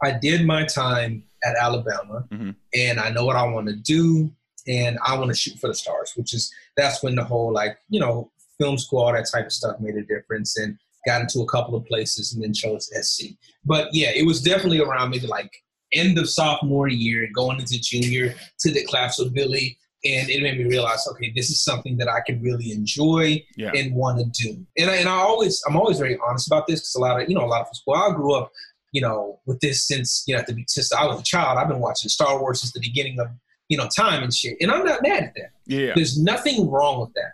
I 0.02 0.12
did 0.12 0.46
my 0.46 0.66
time 0.66 1.24
at 1.44 1.56
Alabama 1.56 2.26
mm-hmm. 2.32 2.52
and 2.74 3.00
I 3.00 3.10
know 3.10 3.26
what 3.26 3.36
I 3.36 3.44
want 3.44 3.68
to 3.68 3.76
do 3.76 4.32
and 4.68 4.98
I 5.06 5.18
want 5.18 5.30
to 5.30 5.38
shoot 5.38 5.60
for 5.60 5.68
the 5.68 5.76
stars, 5.76 6.14
which 6.16 6.34
is 6.34 6.52
that's 6.76 7.04
when 7.04 7.16
the 7.16 7.24
whole 7.24 7.52
like, 7.54 7.78
you 7.90 8.00
know, 8.00 8.32
film 8.60 8.78
school, 8.78 9.02
all 9.02 9.14
that 9.14 9.28
type 9.32 9.46
of 9.46 9.52
stuff 9.52 9.80
made 9.80 9.96
a 9.96 10.04
difference 10.04 10.58
and 10.58 10.78
got 11.06 11.22
into 11.22 11.42
a 11.42 11.48
couple 11.48 11.76
of 11.76 11.86
places 11.86 12.34
and 12.34 12.44
then 12.44 12.54
chose 12.54 12.90
SC. 13.02 13.36
But 13.64 13.90
yeah, 13.94 14.12
it 14.16 14.26
was 14.26 14.42
definitely 14.42 14.82
around 14.82 15.12
maybe 15.12 15.28
like 15.28 15.52
end 15.94 16.18
of 16.18 16.30
sophomore 16.30 16.88
year, 16.88 17.30
going 17.34 17.60
into 17.60 17.80
junior 17.80 18.34
to 18.60 18.72
the 18.72 18.84
class 18.86 19.20
with 19.20 19.34
Billy 19.34 19.78
and 20.06 20.30
it 20.30 20.42
made 20.42 20.58
me 20.58 20.66
realize, 20.66 21.08
okay, 21.12 21.32
this 21.36 21.50
is 21.50 21.64
something 21.64 21.98
that 21.98 22.08
I 22.08 22.22
can 22.26 22.42
really 22.42 22.72
enjoy 22.72 23.44
yeah. 23.58 23.72
and 23.74 23.96
want 23.96 24.20
to 24.20 24.44
do. 24.44 24.66
And 24.78 24.90
I, 24.90 24.98
and 24.98 25.10
I 25.10 25.16
always, 25.16 25.62
I'm 25.68 25.76
always 25.76 25.98
very 25.98 26.18
honest 26.26 26.48
about 26.48 26.68
this 26.68 26.82
because 26.82 26.96
a 26.96 27.00
lot 27.00 27.22
of, 27.22 27.28
you 27.28 27.36
know, 27.36 27.44
a 27.44 27.48
lot 27.48 27.62
of 27.62 27.68
us, 27.68 27.82
well, 27.88 28.02
I 28.02 28.14
grew 28.16 28.36
up, 28.36 28.52
you 28.92 29.02
know, 29.02 29.40
with 29.46 29.60
this 29.62 29.88
since, 29.88 30.24
you 30.28 30.36
know, 30.36 30.44
to 30.44 30.54
be, 30.54 30.64
since 30.68 30.94
I 30.94 31.06
was 31.06 31.20
a 31.20 31.24
child, 31.24 31.58
I've 31.58 31.68
been 31.68 31.80
watching 31.80 32.10
Star 32.10 32.40
Wars 32.40 32.62
since 32.62 32.72
the 32.72 32.80
beginning 32.80 33.20
of, 33.20 33.28
you 33.68 33.78
know, 33.78 33.90
time 33.98 34.22
and 34.22 34.34
shit. 34.34 34.58
And 34.62 34.72
I'm 34.72 34.86
not 34.86 35.02
mad 35.02 35.24
at 35.24 35.34
that. 35.36 35.52
Yeah. 35.66 35.94
There's 35.96 36.22
nothing 36.22 36.70
wrong 36.70 37.02
with 37.02 37.14
that 37.16 37.34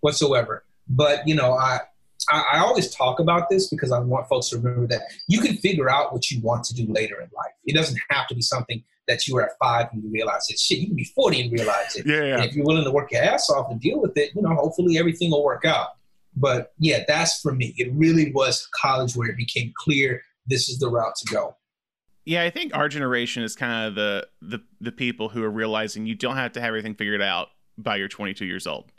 whatsoever. 0.00 0.64
But, 0.88 1.26
you 1.26 1.34
know, 1.34 1.54
I, 1.54 1.80
I, 2.30 2.58
always 2.58 2.94
talk 2.94 3.18
about 3.18 3.48
this 3.48 3.68
because 3.68 3.92
I 3.92 3.98
want 3.98 4.28
folks 4.28 4.48
to 4.50 4.58
remember 4.58 4.86
that 4.88 5.02
you 5.28 5.40
can 5.40 5.56
figure 5.56 5.88
out 5.88 6.12
what 6.12 6.30
you 6.30 6.40
want 6.40 6.64
to 6.64 6.74
do 6.74 6.86
later 6.92 7.20
in 7.20 7.28
life. 7.34 7.52
It 7.64 7.74
doesn't 7.74 7.98
have 8.10 8.26
to 8.28 8.34
be 8.34 8.42
something 8.42 8.82
that 9.08 9.26
you 9.26 9.34
were 9.34 9.42
at 9.42 9.52
five 9.58 9.88
and 9.92 10.02
you 10.02 10.10
realize 10.10 10.46
it. 10.48 10.58
Shit, 10.58 10.78
you 10.78 10.86
can 10.86 10.96
be 10.96 11.04
40 11.04 11.42
and 11.42 11.52
realize 11.52 11.96
it. 11.96 12.06
Yeah, 12.06 12.22
yeah. 12.22 12.34
And 12.36 12.44
if 12.44 12.54
you're 12.54 12.64
willing 12.64 12.84
to 12.84 12.90
work 12.90 13.10
your 13.12 13.22
ass 13.22 13.50
off 13.50 13.70
and 13.70 13.80
deal 13.80 14.00
with 14.00 14.16
it, 14.16 14.30
you 14.34 14.42
know, 14.42 14.54
hopefully 14.54 14.98
everything 14.98 15.30
will 15.30 15.44
work 15.44 15.64
out. 15.64 15.88
But 16.36 16.72
yeah, 16.78 17.04
that's 17.08 17.40
for 17.40 17.52
me. 17.52 17.74
It 17.76 17.92
really 17.92 18.32
was 18.32 18.68
college 18.80 19.16
where 19.16 19.28
it 19.28 19.36
became 19.36 19.72
clear 19.76 20.22
this 20.46 20.68
is 20.68 20.78
the 20.78 20.88
route 20.88 21.14
to 21.16 21.34
go. 21.34 21.56
Yeah, 22.24 22.44
I 22.44 22.50
think 22.50 22.76
our 22.76 22.88
generation 22.88 23.42
is 23.42 23.56
kind 23.56 23.88
of 23.88 23.94
the 23.94 24.28
the 24.40 24.60
the 24.80 24.92
people 24.92 25.30
who 25.30 25.42
are 25.42 25.50
realizing 25.50 26.06
you 26.06 26.14
don't 26.14 26.36
have 26.36 26.52
to 26.52 26.60
have 26.60 26.68
everything 26.68 26.94
figured 26.94 27.22
out 27.22 27.48
by 27.76 27.96
your 27.96 28.08
22 28.08 28.44
years 28.44 28.66
old. 28.66 28.92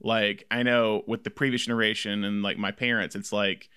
Like 0.00 0.44
I 0.50 0.62
know 0.62 1.02
with 1.06 1.24
the 1.24 1.30
previous 1.30 1.64
generation 1.64 2.24
and 2.24 2.42
like 2.42 2.58
my 2.58 2.70
parents, 2.70 3.14
it's 3.14 3.32
like 3.32 3.68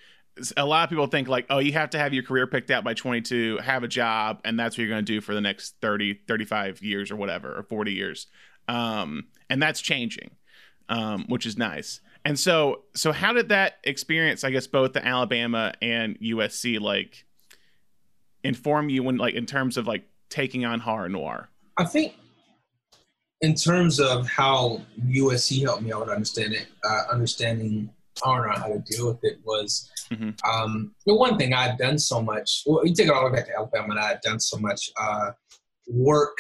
a 0.58 0.66
lot 0.66 0.84
of 0.84 0.90
people 0.90 1.08
think 1.08 1.28
like, 1.28 1.46
oh, 1.50 1.60
you 1.60 1.74
have 1.74 1.90
to 1.92 2.00
have 2.00 2.14
your 2.14 2.24
career 2.24 2.48
picked 2.48 2.72
out 2.72 2.84
by 2.84 2.94
22, 2.94 3.58
have 3.58 3.84
a 3.84 3.88
job, 3.88 4.42
and 4.46 4.60
that's 4.60 4.78
what 4.78 4.84
you're 4.84 4.90
going 4.90 5.06
to 5.06 5.12
do 5.12 5.22
for 5.22 5.34
the 5.34 5.42
next 5.42 5.76
30, 5.82 6.22
35 6.28 6.82
years 6.82 7.12
or 7.12 7.16
whatever, 7.16 7.58
or 7.58 7.64
40 7.64 7.94
years. 7.94 8.28
Um, 8.68 9.28
and 9.50 9.62
that's 9.62 9.82
changing, 9.82 10.32
um, 10.88 11.26
which 11.28 11.46
is 11.46 11.58
nice. 11.58 12.02
And 12.26 12.38
so, 12.38 12.84
so 12.94 13.12
how 13.12 13.34
did 13.34 13.50
that 13.50 13.78
experience, 13.84 14.44
I 14.44 14.52
guess, 14.52 14.68
both 14.68 14.94
the 14.94 15.06
Alabama 15.06 15.74
and 15.82 16.20
USC, 16.20 16.80
like, 16.80 17.26
inform 18.44 18.90
you 18.90 19.04
when, 19.04 19.18
like, 19.18 19.36
in 19.36 19.46
terms 19.46 19.78
of 19.78 19.88
like 19.88 20.04
taking 20.30 20.66
on 20.66 20.80
horror 20.80 21.10
noir? 21.10 21.50
I 21.78 21.86
think 21.86 22.14
in 23.42 23.56
terms 23.56 24.00
of 24.00 24.28
how 24.28 24.82
USC 25.08 25.62
helped 25.64 25.84
me 25.84 25.94
out 25.94 26.10
understand 26.10 26.54
it, 26.54 26.68
uh, 26.84 27.04
understanding 27.12 27.90
I 28.26 28.54
how 28.58 28.68
to 28.68 28.80
deal 28.80 29.08
with 29.08 29.24
it 29.24 29.40
was 29.46 29.90
mm-hmm. 30.12 30.32
um, 30.50 30.94
the 31.06 31.16
one 31.16 31.38
thing 31.38 31.54
I'd 31.54 31.78
done 31.78 31.98
so 31.98 32.22
much. 32.22 32.64
Well, 32.66 32.86
you 32.86 32.94
take 32.94 33.08
it 33.08 33.14
all 33.14 33.24
the 33.24 33.30
way 33.30 33.38
back 33.38 33.48
to 33.48 33.56
Alabama, 33.56 33.92
and 33.92 34.00
I 34.00 34.08
had 34.10 34.22
done 34.22 34.40
so 34.40 34.58
much 34.58 34.90
uh, 35.00 35.32
work 35.88 36.38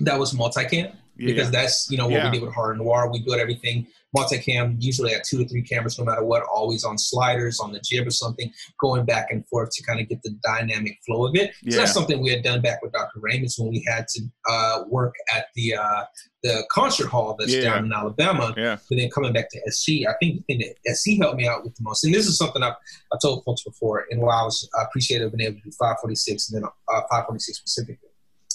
that 0.00 0.18
was 0.18 0.32
multicam 0.32 0.70
yeah. 0.70 0.92
because 1.16 1.50
that's 1.50 1.90
you 1.90 1.96
know 1.96 2.04
what 2.04 2.14
yeah. 2.14 2.30
we 2.30 2.38
did 2.38 2.42
with 2.42 2.54
horror 2.54 2.74
noir. 2.76 3.10
We 3.10 3.22
built 3.22 3.38
everything 3.38 3.86
multicam, 4.16 4.76
usually 4.78 5.14
at 5.14 5.24
two 5.24 5.38
to 5.38 5.48
three 5.48 5.62
cameras, 5.62 5.98
no 5.98 6.04
matter 6.04 6.24
what, 6.24 6.42
always 6.52 6.84
on 6.84 6.98
sliders, 6.98 7.60
on 7.60 7.72
the 7.72 7.80
jib 7.80 8.06
or 8.06 8.10
something, 8.10 8.52
going 8.80 9.04
back 9.04 9.28
and 9.30 9.46
forth 9.48 9.70
to 9.72 9.82
kind 9.82 10.00
of 10.00 10.08
get 10.08 10.22
the 10.22 10.36
dynamic 10.44 10.98
flow 11.06 11.26
of 11.26 11.34
it. 11.34 11.52
Yeah. 11.62 11.72
So 11.72 11.78
that's 11.78 11.92
something 11.92 12.20
we 12.20 12.30
had 12.30 12.42
done 12.42 12.60
back 12.60 12.82
with 12.82 12.92
Dr. 12.92 13.20
Raymond's 13.20 13.58
when 13.58 13.70
we 13.70 13.84
had 13.86 14.06
to 14.08 14.22
uh, 14.48 14.82
work 14.88 15.14
at 15.34 15.46
the 15.54 15.74
uh, 15.74 16.04
the 16.42 16.64
concert 16.70 17.08
hall 17.08 17.36
that's 17.38 17.52
yeah. 17.52 17.62
down 17.62 17.84
in 17.84 17.92
Alabama. 17.92 18.54
Yeah. 18.56 18.78
But 18.88 18.96
then 18.96 19.10
coming 19.10 19.32
back 19.32 19.50
to 19.50 19.70
SC, 19.70 20.06
I 20.08 20.14
think 20.20 20.38
the 20.38 20.42
thing 20.48 20.58
that 20.84 20.96
SC 20.96 21.20
helped 21.20 21.36
me 21.36 21.46
out 21.46 21.64
with 21.64 21.74
the 21.74 21.82
most, 21.82 22.04
and 22.04 22.14
this 22.14 22.26
is 22.26 22.38
something 22.38 22.62
I've, 22.62 22.74
I 23.12 23.18
told 23.22 23.44
folks 23.44 23.62
before, 23.62 24.06
and 24.10 24.20
while 24.20 24.38
I 24.38 24.44
was 24.44 24.68
appreciative 24.80 25.26
of 25.26 25.36
being 25.36 25.48
able 25.48 25.58
to 25.58 25.64
do 25.64 25.70
546 25.72 26.50
and 26.50 26.62
then 26.62 26.68
uh, 26.88 27.00
546 27.10 27.58
specifically, 27.58 28.08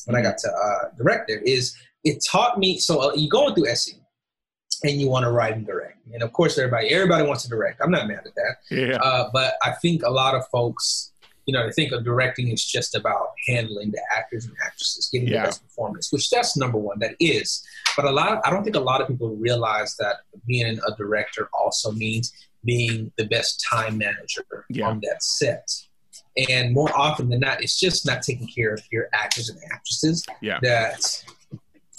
when 0.06 0.16
mm-hmm. 0.16 0.26
I 0.26 0.30
got 0.30 0.38
to 0.40 0.50
uh, 0.50 0.96
direct 0.98 1.28
there, 1.28 1.40
is 1.40 1.76
it 2.04 2.24
taught 2.24 2.58
me. 2.58 2.78
So 2.80 3.02
uh, 3.02 3.14
you 3.16 3.30
going 3.30 3.54
through 3.56 3.74
SC, 3.76 3.96
and 4.84 5.00
you 5.00 5.10
want 5.10 5.24
to 5.24 5.32
write 5.32 5.54
and 5.54 5.66
direct. 5.66 5.98
And 6.14 6.22
of 6.24 6.34
course, 6.34 6.58
everybody 6.58 6.90
everybody 6.90 7.26
wants 7.26 7.44
to 7.44 7.50
direct. 7.50 7.82
I'm 7.82 7.92
not 7.92 8.08
mad 8.08 8.22
at 8.26 8.36
that. 8.36 8.56
Yeah. 8.70 8.98
Uh, 8.98 9.30
but 9.34 9.56
I 9.64 9.72
think 9.82 10.04
a 10.04 10.10
lot 10.10 10.36
of 10.36 10.48
folks, 10.50 11.12
you 11.46 11.54
know, 11.54 11.66
they 11.66 11.72
think 11.72 11.92
of 11.92 12.04
directing 12.04 12.50
is 12.50 12.64
just 12.64 12.96
about 12.96 13.30
handling 13.48 13.92
the 13.92 14.02
actors 14.16 14.46
and 14.46 14.56
actresses, 14.66 15.10
getting 15.12 15.28
yeah. 15.28 15.42
the 15.42 15.48
best 15.48 15.64
performance, 15.64 16.12
which 16.12 16.30
that's 16.30 16.58
number 16.58 16.78
one. 16.78 17.00
That 17.00 17.16
is. 17.20 17.66
But 17.96 18.06
a 18.06 18.12
lot, 18.12 18.42
I 18.46 18.50
don't 18.50 18.64
think 18.64 18.76
a 18.76 18.82
lot 18.82 19.02
of 19.02 19.08
people 19.08 19.36
realize 19.36 19.96
that 19.98 20.18
being 20.46 20.80
a 20.80 20.96
director 20.96 21.50
also 21.54 21.92
means 21.92 22.34
being 22.64 23.12
the 23.18 23.26
best 23.26 23.64
time 23.70 23.98
manager 23.98 24.66
yeah. 24.70 24.88
on 24.88 25.00
that 25.04 25.24
set. 25.24 25.70
And 26.50 26.74
more 26.74 26.92
often 26.98 27.30
than 27.30 27.40
not, 27.40 27.64
it's 27.64 27.80
just 27.80 28.06
not 28.06 28.22
taking 28.22 28.48
care 28.48 28.74
of 28.74 28.82
your 28.92 29.08
actors 29.14 29.50
and 29.50 29.60
actresses. 29.72 30.26
Yeah. 30.42 30.60
That 30.62 31.24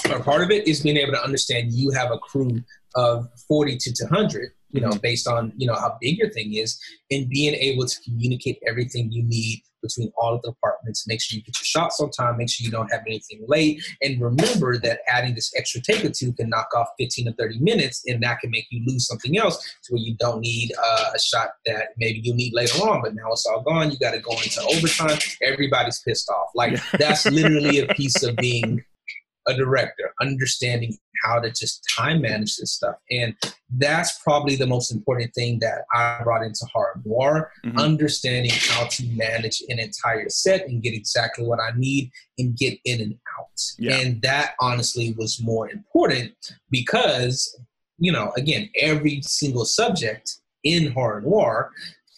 part 0.05 0.43
of 0.43 0.51
it 0.51 0.67
is 0.69 0.83
being 0.83 0.97
able 0.97 1.13
to 1.13 1.23
understand 1.23 1.73
you 1.73 1.91
have 1.91 2.11
a 2.11 2.19
crew 2.19 2.63
of 2.95 3.29
40 3.49 3.77
to 3.79 3.93
200 3.93 4.51
you 4.71 4.81
know 4.81 4.89
mm-hmm. 4.89 4.99
based 4.99 5.29
on 5.29 5.53
you 5.57 5.67
know 5.67 5.75
how 5.75 5.97
big 6.01 6.19
your 6.19 6.31
thing 6.31 6.55
is 6.55 6.79
and 7.11 7.29
being 7.29 7.55
able 7.55 7.87
to 7.87 7.97
communicate 8.03 8.59
everything 8.69 9.11
you 9.13 9.23
need 9.23 9.63
between 9.83 10.11
all 10.17 10.35
of 10.35 10.43
the 10.43 10.51
departments 10.51 11.07
make 11.07 11.21
sure 11.23 11.37
you 11.37 11.43
get 11.43 11.59
your 11.59 11.65
shots 11.65 12.01
on 12.01 12.11
time 12.11 12.37
make 12.39 12.51
sure 12.51 12.65
you 12.65 12.71
don't 12.71 12.91
have 12.91 13.03
anything 13.07 13.45
late 13.47 13.81
and 14.03 14.21
remember 14.21 14.79
that 14.79 15.01
adding 15.09 15.35
this 15.35 15.53
extra 15.57 15.81
take 15.81 16.05
or 16.05 16.11
two 16.11 16.33
can 16.33 16.49
knock 16.49 16.69
off 16.75 16.89
15 16.99 17.27
to 17.27 17.33
30 17.35 17.61
minutes 17.61 18.03
and 18.07 18.23
that 18.23 18.41
can 18.41 18.51
make 18.51 18.67
you 18.71 18.83
lose 18.87 19.07
something 19.07 19.39
else 19.39 19.57
to 19.85 19.93
where 19.93 20.03
you 20.03 20.17
don't 20.19 20.41
need 20.41 20.73
uh, 20.83 21.11
a 21.15 21.19
shot 21.19 21.51
that 21.67 21.89
maybe 21.99 22.21
you 22.25 22.35
need 22.35 22.53
later 22.53 22.79
on 22.79 23.03
but 23.03 23.15
now 23.15 23.31
it's 23.31 23.47
all 23.47 23.63
gone 23.63 23.91
you 23.91 23.99
got 23.99 24.13
to 24.13 24.21
go 24.21 24.33
into 24.33 24.61
overtime 24.63 25.19
everybody's 25.43 26.01
pissed 26.01 26.29
off 26.31 26.49
like 26.55 26.79
that's 26.99 27.27
literally 27.27 27.81
a 27.81 27.87
piece 27.95 28.23
of 28.25 28.35
being 28.37 28.83
a 29.47 29.55
director, 29.55 30.13
understanding 30.21 30.97
how 31.25 31.41
to 31.41 31.51
just 31.51 31.87
time 31.97 32.21
manage 32.21 32.57
this 32.57 32.73
stuff. 32.73 32.97
And 33.11 33.35
that's 33.79 34.19
probably 34.23 34.57
the 34.57 34.67
most 34.67 34.93
important 34.93 35.33
thing 35.35 35.59
that 35.61 35.85
I 35.95 36.21
brought 36.23 36.43
into 36.43 36.67
horror 36.73 37.01
noir, 37.05 37.51
mm-hmm. 37.65 37.79
understanding 37.79 38.53
how 38.55 38.87
to 38.87 39.07
manage 39.09 39.63
an 39.69 39.79
entire 39.79 40.29
set 40.29 40.69
and 40.69 40.83
get 40.83 40.95
exactly 40.95 41.47
what 41.47 41.61
I 41.61 41.71
need 41.77 42.11
and 42.39 42.57
get 42.57 42.79
in 42.85 43.01
and 43.01 43.15
out. 43.39 43.61
Yeah. 43.79 43.97
And 43.97 44.21
that 44.23 44.55
honestly 44.61 45.15
was 45.17 45.41
more 45.43 45.71
important 45.71 46.33
because, 46.71 47.59
you 47.99 48.13
know, 48.13 48.33
again, 48.37 48.69
every 48.77 49.23
single 49.23 49.65
subject 49.65 50.39
in 50.65 50.93
horror 50.93 51.21
noir 51.21 51.71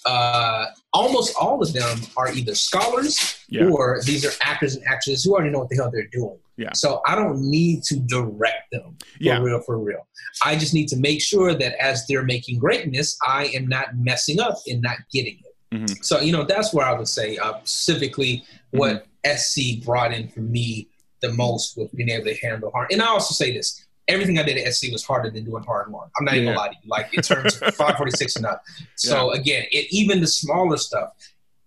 uh, 0.07 0.67
almost 0.93 1.37
all 1.38 1.62
of 1.62 1.73
them 1.73 1.99
are 2.17 2.33
either 2.33 2.55
scholars 2.55 3.45
yeah. 3.49 3.69
or 3.69 4.01
these 4.05 4.25
are 4.25 4.31
actors 4.43 4.75
and 4.75 4.85
actresses 4.87 5.25
who 5.25 5.35
already 5.35 5.51
know 5.51 5.59
what 5.59 5.69
the 5.69 5.77
hell 5.77 5.91
they're 5.93 6.09
doing. 6.11 6.38
Yeah. 6.59 6.73
So 6.75 7.01
I 7.07 7.14
don't 7.14 7.40
need 7.40 7.85
to 7.85 7.97
direct 8.01 8.71
them 8.73 8.97
for 8.99 9.07
yeah. 9.21 9.40
real, 9.40 9.61
for 9.61 9.79
real. 9.79 10.07
I 10.44 10.57
just 10.57 10.75
need 10.75 10.88
to 10.88 10.97
make 10.97 11.23
sure 11.23 11.55
that 11.55 11.83
as 11.83 12.05
they're 12.07 12.25
making 12.25 12.59
greatness, 12.59 13.16
I 13.27 13.47
am 13.55 13.68
not 13.68 13.97
messing 13.97 14.40
up 14.40 14.57
and 14.66 14.83
not 14.83 14.97
getting 15.12 15.38
it. 15.38 15.77
Mm-hmm. 15.77 16.03
So, 16.03 16.21
you 16.21 16.33
know, 16.33 16.44
that's 16.44 16.75
where 16.75 16.85
I 16.85 16.99
would 16.99 17.09
say 17.09 17.37
uh, 17.37 17.59
specifically 17.59 18.44
what 18.71 19.07
mm-hmm. 19.25 19.37
SC 19.37 19.85
brought 19.85 20.12
in 20.12 20.29
for 20.29 20.40
me 20.40 20.88
the 21.21 21.33
most 21.33 21.77
with 21.77 21.94
being 21.94 22.11
able 22.11 22.25
to 22.25 22.37
handle 22.37 22.71
hard. 22.73 22.92
And 22.92 23.03
I 23.03 23.07
also 23.07 23.35
say 23.35 23.53
this 23.53 23.87
everything 24.09 24.38
I 24.38 24.42
did 24.42 24.57
at 24.57 24.75
SC 24.75 24.90
was 24.90 25.05
harder 25.05 25.31
than 25.31 25.44
doing 25.44 25.62
hard 25.62 25.92
one. 25.92 26.09
I'm 26.18 26.25
not 26.25 26.35
yeah. 26.35 26.40
even 26.40 26.55
gonna 26.55 26.59
lie 26.59 26.68
to 26.68 26.75
you. 26.83 26.90
Like 26.90 27.14
in 27.14 27.23
terms 27.23 27.57
of 27.57 27.75
546 27.75 28.37
and 28.37 28.47
up. 28.47 28.62
So 28.97 29.33
yeah. 29.33 29.40
again, 29.40 29.64
it, 29.71 29.87
even 29.90 30.21
the 30.21 30.27
smaller 30.27 30.79
stuff, 30.79 31.11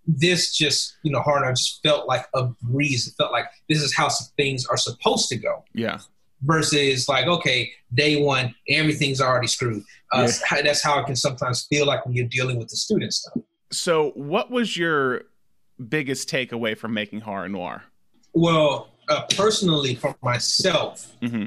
this 0.08 0.56
just 0.56 0.98
you 1.04 1.12
know 1.12 1.22
hard 1.22 1.44
on 1.44 1.54
just 1.56 1.82
felt 1.84 2.08
like 2.08 2.26
a 2.34 2.46
breeze. 2.62 3.08
It 3.08 3.14
felt 3.18 3.32
like 3.32 3.46
this 3.70 3.82
is 3.82 3.96
how 3.96 4.10
things 4.38 4.66
are 4.66 4.78
supposed 4.78 5.30
to 5.30 5.38
go. 5.38 5.64
Yeah. 5.74 6.00
Versus 6.44 7.08
like 7.08 7.28
okay, 7.28 7.72
day 7.94 8.22
one, 8.22 8.56
everything's 8.68 9.22
already 9.22 9.48
screwed. 9.48 9.84
Uh, 10.12 10.30
yeah. 10.52 10.62
That's 10.64 10.84
how 10.84 11.00
it 11.00 11.06
can 11.06 11.16
sometimes 11.16 11.68
feel 11.68 11.86
like 11.86 12.06
when 12.06 12.16
you're 12.16 12.28
dealing 12.28 12.58
with 12.58 12.70
the 12.70 12.78
student 12.78 13.14
stuff. 13.14 13.44
So, 13.72 14.12
what 14.16 14.50
was 14.50 14.76
your 14.76 15.24
biggest 15.88 16.30
takeaway 16.30 16.78
from 16.78 16.94
making 16.94 17.22
horror 17.22 17.48
noir? 17.48 17.84
Well, 18.34 18.90
uh, 19.08 19.24
personally, 19.36 19.96
for 19.96 20.16
myself, 20.24 21.16
mm-hmm 21.22 21.46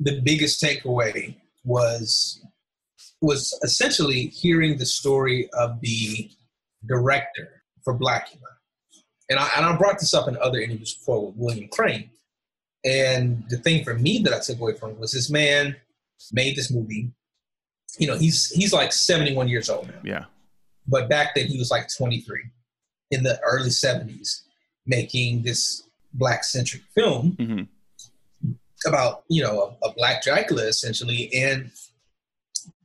the 0.00 0.20
biggest 0.20 0.62
takeaway 0.62 1.36
was 1.64 2.40
was 3.20 3.58
essentially 3.62 4.26
hearing 4.26 4.76
the 4.76 4.84
story 4.86 5.48
of 5.54 5.80
the 5.80 6.30
director 6.86 7.53
for 7.84 7.96
Blacula. 7.96 8.40
And 9.30 9.38
I, 9.38 9.48
and 9.56 9.64
I 9.64 9.76
brought 9.76 9.98
this 9.98 10.14
up 10.14 10.28
in 10.28 10.36
other 10.38 10.60
interviews 10.60 10.94
before 10.94 11.26
with 11.26 11.36
William 11.36 11.68
Crain. 11.68 12.10
And 12.84 13.44
the 13.48 13.56
thing 13.56 13.84
for 13.84 13.94
me 13.94 14.18
that 14.18 14.34
I 14.34 14.40
took 14.40 14.60
away 14.60 14.74
from 14.74 14.90
it 14.90 14.98
was 14.98 15.12
this 15.12 15.30
man 15.30 15.76
made 16.32 16.56
this 16.56 16.70
movie. 16.70 17.10
You 17.98 18.08
know, 18.08 18.16
he's 18.16 18.50
he's 18.50 18.72
like 18.72 18.92
71 18.92 19.48
years 19.48 19.70
old 19.70 19.88
now. 19.88 20.00
Yeah. 20.04 20.24
But 20.86 21.08
back 21.08 21.34
then 21.34 21.46
he 21.46 21.58
was 21.58 21.70
like 21.70 21.86
23 21.96 22.42
in 23.12 23.22
the 23.22 23.40
early 23.40 23.70
70s, 23.70 24.42
making 24.84 25.42
this 25.42 25.84
black 26.12 26.44
centric 26.44 26.82
film. 26.94 27.32
Mm-hmm 27.32 27.62
about 28.86 29.24
you 29.28 29.42
know 29.42 29.76
a, 29.82 29.88
a 29.88 29.92
black 29.94 30.22
Dracula 30.22 30.64
essentially, 30.66 31.30
and 31.34 31.70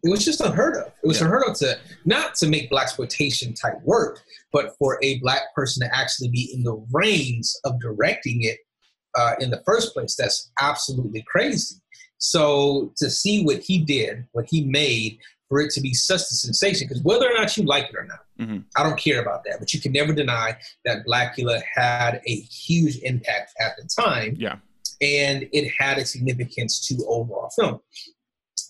it 0.03 0.09
was 0.09 0.23
just 0.23 0.41
unheard 0.41 0.75
of. 0.75 0.87
It 1.03 1.07
was 1.07 1.19
yeah. 1.19 1.25
unheard 1.25 1.43
of 1.47 1.57
to 1.57 1.77
not 2.05 2.35
to 2.35 2.47
make 2.47 2.69
black 2.69 2.85
exploitation 2.85 3.53
type 3.53 3.81
work, 3.83 4.23
but 4.51 4.75
for 4.77 4.99
a 5.03 5.19
black 5.19 5.53
person 5.55 5.87
to 5.87 5.95
actually 5.95 6.29
be 6.29 6.51
in 6.53 6.63
the 6.63 6.83
reins 6.91 7.55
of 7.65 7.79
directing 7.79 8.43
it 8.43 8.57
uh, 9.17 9.33
in 9.39 9.49
the 9.49 9.61
first 9.65 9.93
place. 9.93 10.15
That's 10.15 10.51
absolutely 10.61 11.23
crazy. 11.27 11.75
So 12.17 12.93
to 12.97 13.09
see 13.09 13.43
what 13.43 13.59
he 13.59 13.79
did, 13.79 14.25
what 14.33 14.45
he 14.49 14.65
made, 14.65 15.19
for 15.47 15.61
it 15.61 15.71
to 15.71 15.81
be 15.81 15.93
such 15.93 16.21
a 16.21 16.35
sensation, 16.35 16.87
because 16.87 17.03
whether 17.03 17.25
or 17.25 17.33
not 17.33 17.57
you 17.57 17.63
like 17.63 17.85
it 17.85 17.95
or 17.95 18.05
not, 18.05 18.19
mm-hmm. 18.39 18.59
I 18.77 18.83
don't 18.83 18.99
care 18.99 19.21
about 19.21 19.43
that. 19.45 19.57
But 19.59 19.73
you 19.73 19.81
can 19.81 19.91
never 19.91 20.13
deny 20.13 20.55
that 20.85 21.05
Blacula 21.07 21.61
had 21.73 22.21
a 22.27 22.35
huge 22.35 22.97
impact 22.99 23.53
at 23.59 23.71
the 23.77 23.89
time. 24.01 24.35
Yeah 24.37 24.57
and 25.01 25.47
it 25.53 25.71
had 25.77 25.97
a 25.97 26.05
significance 26.05 26.79
to 26.87 27.05
overall 27.07 27.49
film. 27.49 27.79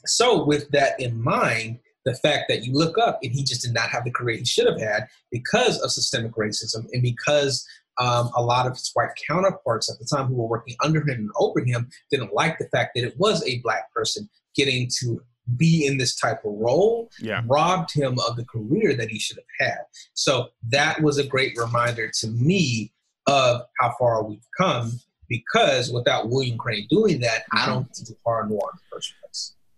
So, 0.06 0.46
with 0.46 0.70
that 0.72 1.00
in 1.00 1.22
mind, 1.22 1.80
the 2.06 2.16
fact 2.16 2.46
that 2.50 2.64
you 2.64 2.74
look 2.74 2.98
up 2.98 3.20
and 3.22 3.32
he 3.32 3.44
just 3.44 3.62
did 3.62 3.74
not 3.74 3.90
have 3.90 4.04
the 4.04 4.12
career 4.12 4.38
he 4.38 4.46
should 4.46 4.68
have 4.68 4.80
had 4.80 5.08
because 5.32 5.80
of 5.82 5.92
systemic 5.92 6.32
racism 6.34 6.86
and 6.94 7.02
because 7.04 7.68
um, 8.00 8.30
a 8.36 8.42
lot 8.42 8.66
of 8.66 8.74
his 8.74 8.90
white 8.94 9.10
counterparts 9.28 9.92
at 9.92 10.00
the 10.00 10.06
time 10.06 10.28
who 10.28 10.36
were 10.36 10.48
working 10.48 10.76
under 10.84 11.02
him 11.02 11.10
and 11.20 11.30
over 11.38 11.64
him 11.64 11.90
didn't 12.10 12.34
like 12.34 12.58
the 12.58 12.68
fact 12.70 12.92
that 12.96 13.06
it 13.06 13.16
was 13.18 13.46
a 13.46 13.60
black 13.60 13.92
person 13.94 14.30
getting 14.56 14.90
to 15.00 15.22
be 15.58 15.86
in 15.86 15.98
this 15.98 16.16
type 16.16 16.40
of 16.46 16.54
role 16.56 17.10
Yeah. 17.20 17.42
robbed 17.48 17.92
him 17.94 18.18
of 18.28 18.36
the 18.36 18.46
career 18.46 18.94
that 18.96 19.10
he 19.10 19.20
should 19.20 19.38
have 19.38 19.68
had. 19.70 19.80
So 20.14 20.50
that 20.70 21.02
was 21.02 21.18
a 21.18 21.26
great 21.26 21.58
reminder 21.58 22.10
to 22.20 22.28
me 22.28 22.94
of 23.28 23.62
how 23.80 23.94
far 24.00 24.24
we've 24.24 24.48
come 24.58 25.00
because 25.28 25.92
without 25.92 26.30
William 26.30 26.58
Crain 26.58 26.88
doing 26.90 27.20
that, 27.22 27.44
I 27.52 27.66
don't 27.68 27.86
think 27.96 28.18
horror 28.24 28.48
noir 28.48 28.70
in 28.74 28.78
the 28.78 28.96
first 28.96 29.14
place. 29.19 29.19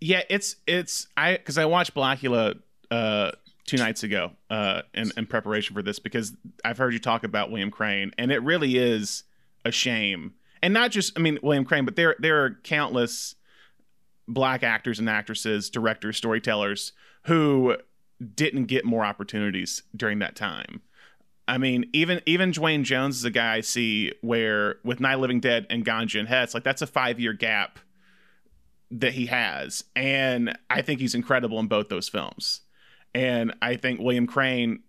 Yeah, 0.01 0.23
it's 0.29 0.57
it's 0.67 1.07
I 1.15 1.33
because 1.33 1.57
I 1.57 1.65
watched 1.65 1.93
Blacula 1.93 2.59
uh 2.89 3.31
two 3.65 3.77
nights 3.77 4.03
ago 4.03 4.31
uh 4.49 4.81
in, 4.93 5.11
in 5.15 5.27
preparation 5.27 5.75
for 5.75 5.81
this 5.81 5.99
because 5.99 6.33
I've 6.65 6.77
heard 6.77 6.93
you 6.93 6.99
talk 6.99 7.23
about 7.23 7.51
William 7.51 7.71
Crain 7.71 8.11
and 8.17 8.31
it 8.31 8.41
really 8.43 8.77
is 8.77 9.23
a 9.63 9.71
shame. 9.71 10.33
And 10.63 10.73
not 10.73 10.91
just 10.91 11.17
I 11.17 11.21
mean 11.21 11.37
William 11.41 11.63
Crain, 11.63 11.85
but 11.85 11.95
there 11.95 12.15
there 12.19 12.43
are 12.43 12.57
countless 12.63 13.35
black 14.27 14.63
actors 14.63 14.99
and 14.99 15.09
actresses, 15.09 15.69
directors, 15.69 16.17
storytellers 16.17 16.93
who 17.25 17.77
didn't 18.35 18.65
get 18.65 18.85
more 18.85 19.03
opportunities 19.03 19.83
during 19.95 20.19
that 20.19 20.35
time. 20.35 20.81
I 21.47 21.57
mean, 21.57 21.89
even 21.93 22.21
even 22.25 22.51
Duane 22.51 22.83
Jones 22.83 23.17
is 23.17 23.25
a 23.25 23.31
guy 23.31 23.55
I 23.55 23.61
see 23.61 24.13
where 24.21 24.77
with 24.83 24.99
Night 24.99 25.19
Living 25.19 25.39
Dead 25.39 25.67
and 25.69 25.85
Ganja 25.85 26.19
and 26.19 26.27
Hess, 26.27 26.53
like 26.53 26.63
that's 26.63 26.81
a 26.81 26.87
five 26.87 27.19
year 27.19 27.33
gap 27.33 27.77
that 28.91 29.13
he 29.13 29.27
has, 29.27 29.83
and 29.95 30.57
I 30.69 30.81
think 30.81 30.99
he's 30.99 31.15
incredible 31.15 31.59
in 31.59 31.67
both 31.67 31.89
those 31.89 32.09
films. 32.09 32.61
And 33.13 33.53
I 33.61 33.75
think 33.75 33.99
William 33.99 34.27
Crain 34.27 34.83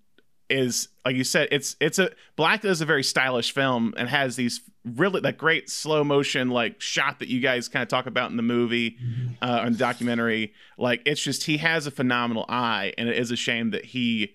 is, 0.50 0.88
like 1.04 1.16
you 1.16 1.24
said, 1.24 1.48
it's 1.50 1.76
it's 1.80 1.98
a 1.98 2.10
Black 2.36 2.64
is 2.64 2.80
a 2.80 2.86
very 2.86 3.02
stylish 3.02 3.52
film 3.52 3.94
and 3.96 4.08
has 4.08 4.36
these 4.36 4.60
really 4.84 5.20
that 5.20 5.38
great 5.38 5.70
slow 5.70 6.04
motion 6.04 6.50
like 6.50 6.80
shot 6.80 7.20
that 7.20 7.28
you 7.28 7.40
guys 7.40 7.68
kind 7.68 7.82
of 7.82 7.88
talk 7.88 8.06
about 8.06 8.30
in 8.30 8.36
the 8.36 8.42
movie 8.42 8.98
uh, 9.40 9.64
in 9.66 9.72
the 9.72 9.78
documentary. 9.78 10.52
Like 10.76 11.02
it's 11.06 11.22
just 11.22 11.44
he 11.44 11.58
has 11.58 11.86
a 11.86 11.90
phenomenal 11.90 12.44
eye, 12.48 12.92
and 12.98 13.08
it 13.08 13.16
is 13.16 13.30
a 13.30 13.36
shame 13.36 13.70
that 13.70 13.86
he 13.86 14.34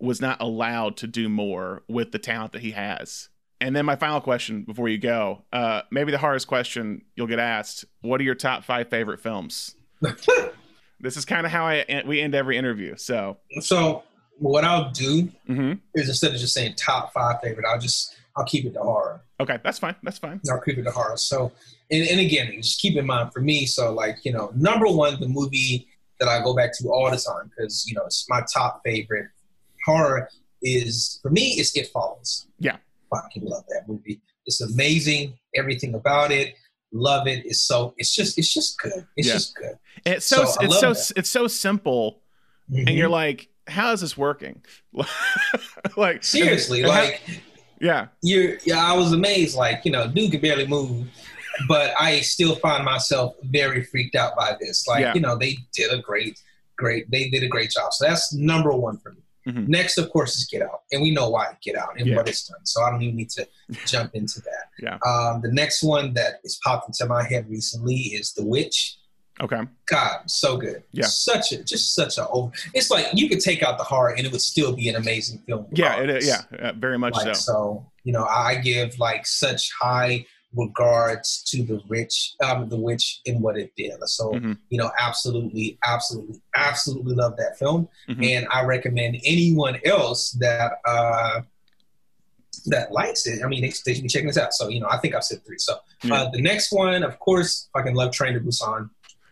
was 0.00 0.20
not 0.20 0.40
allowed 0.40 0.96
to 0.98 1.06
do 1.06 1.28
more 1.28 1.82
with 1.88 2.12
the 2.12 2.18
talent 2.18 2.52
that 2.52 2.62
he 2.62 2.72
has. 2.72 3.28
And 3.60 3.74
then 3.74 3.84
my 3.84 3.96
final 3.96 4.20
question 4.20 4.62
before 4.62 4.88
you 4.88 4.98
go, 4.98 5.42
uh, 5.52 5.82
maybe 5.90 6.12
the 6.12 6.18
hardest 6.18 6.46
question 6.46 7.02
you'll 7.16 7.26
get 7.26 7.38
asked: 7.38 7.84
What 8.02 8.20
are 8.20 8.24
your 8.24 8.34
top 8.34 8.64
five 8.64 8.88
favorite 8.88 9.20
films? 9.20 9.74
this 11.00 11.16
is 11.16 11.24
kind 11.24 11.44
of 11.44 11.52
how 11.52 11.66
I 11.66 12.02
we 12.06 12.20
end 12.20 12.34
every 12.34 12.56
interview. 12.56 12.96
So, 12.96 13.38
So 13.60 14.04
what 14.38 14.64
I'll 14.64 14.90
do 14.90 15.28
mhm. 15.48 15.80
is 15.94 16.08
instead 16.08 16.32
of 16.32 16.38
just 16.38 16.54
saying 16.54 16.74
top 16.76 17.12
five 17.12 17.40
favorite, 17.42 17.66
I'll 17.66 17.80
just 17.80 18.14
I'll 18.36 18.44
keep 18.44 18.64
it 18.64 18.74
to 18.74 18.80
horror. 18.80 19.22
okay, 19.40 19.58
that's 19.64 19.78
fine. 19.78 19.96
That's 20.04 20.18
fine. 20.18 20.40
I'll 20.50 20.60
keep 20.60 20.78
it 20.78 20.84
to 20.84 20.92
horror. 20.92 21.16
So 21.16 21.52
and, 21.90 22.06
and 22.08 22.20
again, 22.20 22.52
just 22.56 22.80
keep 22.80 22.96
in 22.96 23.06
mind 23.06 23.32
for 23.32 23.40
me, 23.40 23.66
so 23.66 23.92
like, 23.92 24.18
you 24.24 24.32
know, 24.32 24.52
number 24.54 24.86
one, 24.86 25.18
the 25.20 25.28
movie 25.28 25.88
that 26.20 26.28
I 26.28 26.42
go 26.42 26.54
back 26.54 26.76
to 26.78 26.88
all 26.88 27.10
the 27.10 27.16
time, 27.16 27.50
because 27.56 27.86
you 27.86 27.94
know, 27.94 28.02
it's 28.04 28.26
my 28.28 28.42
top 28.52 28.82
favorite 28.84 29.28
horror 29.84 30.28
is 30.62 31.18
for 31.22 31.30
me, 31.30 31.54
it's 31.58 31.76
It 31.76 31.88
Follows. 31.88 32.46
Yeah. 32.58 32.76
Fucking 33.10 33.44
love 33.44 33.64
that 33.68 33.88
movie. 33.88 34.20
It's 34.46 34.60
amazing, 34.60 35.38
everything 35.54 35.94
about 35.94 36.30
it. 36.30 36.54
Love 36.92 37.26
it. 37.26 37.44
It's 37.46 37.62
so 37.64 37.94
it's 37.98 38.14
just 38.14 38.38
it's 38.38 38.52
just 38.52 38.78
good. 38.78 39.06
It's 39.16 39.28
Yeah. 39.28 39.34
just 39.34 39.54
good. 39.54 39.78
And 40.06 40.14
it's 40.16 40.26
so, 40.26 40.44
So, 40.44 40.60
it's 40.62 40.80
so 40.80 40.92
that. 40.94 41.12
it's 41.16 41.30
so 41.30 41.46
simple, 41.48 42.22
and 42.70 42.88
Mhm. 42.88 42.96
you're 42.96 43.08
like, 43.10 43.48
how 43.66 43.92
is 43.92 44.00
this 44.00 44.16
working? 44.16 44.62
like 45.96 46.24
seriously, 46.24 46.80
and 46.80 46.88
like 46.88 47.20
yeah, 47.80 48.08
you're 48.22 48.58
yeah, 48.64 48.84
I 48.84 48.96
was 48.96 49.12
amazed. 49.12 49.54
Like, 49.56 49.84
you 49.84 49.92
know, 49.92 50.08
dude 50.08 50.30
could 50.32 50.40
barely 50.42 50.66
move, 50.66 51.06
but 51.68 51.92
I 52.00 52.20
still 52.20 52.56
find 52.56 52.84
myself 52.84 53.34
very 53.44 53.84
freaked 53.84 54.16
out 54.16 54.34
by 54.36 54.56
this. 54.60 54.86
Like, 54.86 55.00
Yeah. 55.02 55.14
you 55.14 55.20
know, 55.20 55.36
they 55.36 55.56
did 55.74 55.92
a 55.92 55.98
great, 56.00 56.38
great, 56.76 57.10
they 57.10 57.28
did 57.28 57.42
a 57.42 57.48
great 57.48 57.70
job. 57.70 57.92
So 57.92 58.06
that's 58.06 58.32
number 58.34 58.72
one 58.72 58.98
for 58.98 59.12
me. 59.12 59.22
Mhm. 59.48 59.66
Next, 59.68 59.96
of 59.98 60.10
course, 60.10 60.36
is 60.36 60.44
Get 60.46 60.62
Out, 60.62 60.82
and 60.92 61.00
we 61.00 61.10
know 61.10 61.28
why 61.30 61.56
Get 61.62 61.76
Out 61.76 61.98
and 61.98 62.06
Yeah. 62.06 62.16
what 62.16 62.28
it's 62.28 62.46
done. 62.46 62.64
So 62.64 62.82
I 62.82 62.90
don't 62.90 63.02
even 63.02 63.16
need 63.16 63.30
to 63.30 63.48
jump 63.86 64.14
into 64.14 64.40
that. 64.42 64.64
Yeah. 64.80 64.98
Um, 65.10 65.40
the 65.42 65.50
next 65.52 65.82
one 65.82 66.12
that 66.14 66.40
is 66.44 66.60
popped 66.62 66.88
into 66.88 67.06
my 67.06 67.22
head 67.26 67.48
recently 67.48 67.96
is 67.96 68.32
The 68.34 68.44
Witch. 68.44 68.96
okay, 69.40 69.60
God, 69.86 70.28
so 70.28 70.56
good. 70.56 70.82
Yeah. 70.92 71.06
Such 71.06 71.52
a 71.52 71.62
just 71.62 71.94
such 71.94 72.18
a 72.18 72.26
over. 72.28 72.50
It's 72.74 72.90
like 72.90 73.06
you 73.14 73.28
could 73.28 73.40
take 73.40 73.62
out 73.62 73.78
the 73.78 73.84
horror 73.84 74.10
and 74.16 74.26
it 74.26 74.32
would 74.32 74.40
still 74.42 74.72
be 74.74 74.88
an 74.88 74.96
amazing 74.96 75.38
film. 75.46 75.66
yeah, 75.72 75.96
it 76.00 76.24
Yeah, 76.24 76.42
uh, 76.58 76.72
very 76.76 76.98
much 76.98 77.14
Like, 77.14 77.36
so. 77.36 77.52
so, 77.52 77.92
you 78.04 78.12
know, 78.12 78.24
I 78.24 78.56
give 78.56 78.98
like 78.98 79.26
such 79.26 79.70
high 79.80 80.26
regards 80.58 81.42
to 81.44 81.62
the 81.62 81.80
rich, 81.88 82.34
um, 82.44 82.68
the 82.68 82.76
witch 82.76 83.20
and 83.26 83.40
what 83.40 83.56
it 83.56 83.72
did. 83.76 83.92
So, 84.08 84.32
Mhm. 84.32 84.58
you 84.70 84.78
know, 84.78 84.90
absolutely, 85.00 85.78
absolutely, 85.84 86.40
absolutely 86.54 87.14
love 87.14 87.36
that 87.38 87.58
film, 87.58 87.88
Mhm. 88.08 88.26
and 88.32 88.46
I 88.50 88.64
recommend 88.64 89.20
anyone 89.24 89.78
else 89.84 90.32
that 90.32 90.72
uh, 90.84 91.42
that 92.66 92.90
likes 92.92 93.26
it. 93.26 93.42
I 93.42 93.46
mean, 93.46 93.62
they, 93.62 93.72
they 93.84 93.94
should 93.94 94.02
be 94.02 94.08
checking 94.08 94.26
this 94.26 94.36
out. 94.36 94.52
So, 94.52 94.68
you 94.68 94.80
know, 94.80 94.88
I 94.90 94.98
think 94.98 95.14
I've 95.14 95.24
said 95.24 95.44
three. 95.46 95.58
So, 95.58 95.78
uh, 96.10 96.28
the 96.30 96.40
next 96.40 96.72
one, 96.72 97.02
of 97.02 97.18
course, 97.18 97.68
fucking 97.72 97.94
love 97.94 98.12
Train 98.12 98.34
to 98.34 98.40
Busan. 98.40 98.90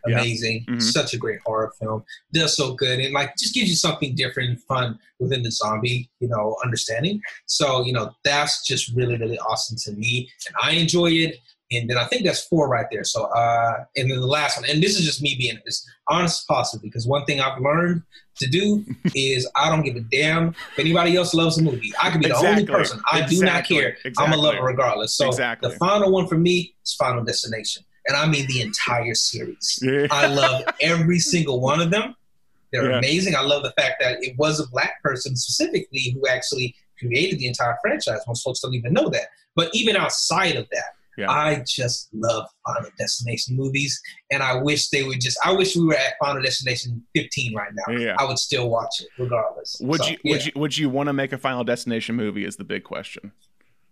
Yeah. 0.08 0.20
Amazing, 0.20 0.64
Mhm. 0.68 0.82
such 0.82 1.14
a 1.14 1.16
great 1.18 1.40
horror 1.44 1.72
film. 1.80 2.04
Does 2.32 2.56
so 2.56 2.74
good 2.74 3.00
and 3.00 3.12
like 3.12 3.36
just 3.36 3.54
gives 3.54 3.68
you 3.68 3.76
something 3.76 4.14
different 4.14 4.50
and 4.50 4.62
fun 4.64 4.98
within 5.18 5.42
the 5.42 5.50
zombie, 5.50 6.10
you 6.20 6.28
know, 6.28 6.56
understanding. 6.64 7.20
So, 7.46 7.84
you 7.84 7.92
know, 7.92 8.12
that's 8.24 8.66
just 8.66 8.92
really, 8.94 9.16
really 9.16 9.38
awesome 9.38 9.76
to 9.84 9.92
me. 9.92 10.30
And 10.46 10.54
I 10.62 10.72
enjoy 10.72 11.10
it. 11.12 11.36
And 11.72 11.90
then 11.90 11.98
I 11.98 12.04
think 12.04 12.24
that's 12.24 12.44
four 12.46 12.68
right 12.68 12.86
there. 12.92 13.02
So, 13.02 13.24
uh, 13.24 13.84
and 13.96 14.08
then 14.08 14.20
the 14.20 14.26
last 14.26 14.56
one, 14.60 14.70
and 14.70 14.80
this 14.80 14.96
is 14.96 15.04
just 15.04 15.20
me 15.20 15.34
being 15.36 15.58
as 15.66 15.84
honest 16.08 16.42
as 16.42 16.44
possible 16.44 16.80
because 16.80 17.08
one 17.08 17.24
thing 17.24 17.40
I've 17.40 17.60
learned 17.60 18.02
to 18.38 18.46
do 18.46 18.84
is 19.16 19.50
I 19.56 19.68
don't 19.68 19.82
give 19.82 19.96
a 19.96 20.00
damn 20.12 20.50
if 20.50 20.78
anybody 20.78 21.16
else 21.16 21.34
loves 21.34 21.58
a 21.58 21.62
movie. 21.64 21.92
I 22.00 22.10
could 22.12 22.20
be 22.20 22.28
the 22.28 22.36
only 22.36 22.64
person. 22.66 23.00
I 23.10 23.22
do 23.26 23.40
not 23.40 23.48
Exactly. 23.62 23.76
care. 23.78 23.88
I'm 24.04 24.06
Exactly. 24.06 24.38
a 24.38 24.40
lover 24.42 24.62
regardless. 24.62 25.14
So, 25.16 25.26
Exactly. 25.28 25.70
the 25.70 25.76
final 25.76 26.12
one 26.12 26.28
for 26.28 26.38
me 26.38 26.76
is 26.84 26.94
Final 26.94 27.24
Destination. 27.24 27.82
And 28.08 28.16
I 28.16 28.26
mean 28.26 28.46
the 28.46 28.60
entire 28.62 29.14
series. 29.14 29.78
Yeah. 29.82 30.06
I 30.10 30.26
love 30.26 30.62
every 30.80 31.18
single 31.18 31.60
one 31.60 31.80
of 31.80 31.90
them. 31.90 32.14
They're 32.72 32.90
Yeah. 32.90 32.98
amazing. 32.98 33.34
I 33.34 33.40
love 33.42 33.62
the 33.62 33.72
fact 33.80 33.94
that 34.00 34.18
it 34.22 34.36
was 34.38 34.60
a 34.60 34.66
black 34.68 35.02
person 35.02 35.36
specifically 35.36 36.10
who 36.14 36.26
actually 36.28 36.74
created 36.98 37.38
the 37.38 37.46
entire 37.46 37.76
franchise. 37.82 38.20
Most 38.26 38.42
folks 38.42 38.60
don't 38.60 38.74
even 38.74 38.92
know 38.92 39.08
that. 39.10 39.28
But 39.54 39.70
even 39.74 39.96
outside 39.96 40.56
of 40.56 40.66
that, 40.72 40.84
Yeah. 41.18 41.30
I 41.30 41.64
just 41.66 42.08
love 42.12 42.46
Final 42.66 42.90
Destination 42.98 43.56
movies. 43.56 43.98
And 44.30 44.42
I 44.42 44.54
wish 44.60 44.88
they 44.90 45.02
would 45.02 45.20
just, 45.20 45.38
I 45.44 45.52
wish 45.52 45.74
we 45.74 45.84
were 45.86 45.94
at 45.94 46.14
Final 46.22 46.42
Destination 46.42 47.02
15 47.14 47.54
right 47.56 47.70
now. 47.86 47.96
Yeah. 47.96 48.16
I 48.18 48.24
would 48.24 48.38
still 48.38 48.68
watch 48.68 49.00
it 49.00 49.08
regardless. 49.18 49.78
Would 49.80 50.00
So, 50.02 50.08
you 50.10 50.16
yeah. 50.24 50.32
would 50.32 50.44
you 50.46 50.52
would 50.56 50.78
you 50.78 50.90
want 50.90 51.06
to 51.08 51.12
make 51.14 51.32
a 51.32 51.38
Final 51.38 51.64
Destination 51.64 52.16
movie? 52.16 52.44
Is 52.44 52.56
the 52.56 52.64
big 52.64 52.84
question. 52.84 53.32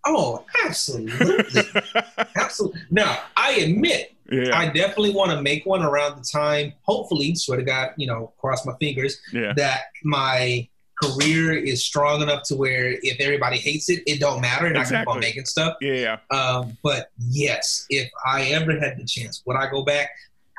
Oh, 0.07 0.45
absolutely. 0.65 1.63
absolutely. 2.37 2.81
Now, 2.91 3.19
I 3.37 3.53
admit, 3.53 4.13
yeah, 4.31 4.57
I 4.57 4.67
definitely 4.67 5.11
want 5.13 5.31
to 5.31 5.43
make 5.43 5.65
one 5.67 5.83
around 5.83 6.19
the 6.19 6.25
time, 6.25 6.73
hopefully, 6.83 7.35
swear 7.35 7.59
to 7.59 7.65
God, 7.65 7.91
you 7.97 8.07
know, 8.07 8.33
cross 8.39 8.65
my 8.67 8.75
fingers, 8.81 9.19
yeah, 9.33 9.53
that 9.57 9.83
my 10.03 10.69
career 11.03 11.53
is 11.53 11.85
strong 11.85 12.23
enough 12.23 12.43
to 12.45 12.57
where 12.57 12.97
if 13.03 13.21
everybody 13.21 13.59
hates 13.59 13.89
it, 13.91 14.03
it 14.07 14.21
don't 14.21 14.41
matter 14.41 14.67
and 14.67 14.79
I 14.79 14.85
keep 14.85 15.09
on 15.09 15.21
making 15.21 15.45
stuff. 15.45 15.77
yeah, 15.81 16.19
yeah. 16.31 16.37
Um, 16.37 16.77
but 16.83 17.11
yes, 17.19 17.87
if 17.91 18.11
I 18.27 18.45
ever 18.45 18.79
had 18.79 18.99
the 18.99 19.05
chance, 19.05 19.43
would 19.47 19.57
I 19.57 19.71
go 19.71 19.85
back? 19.85 20.11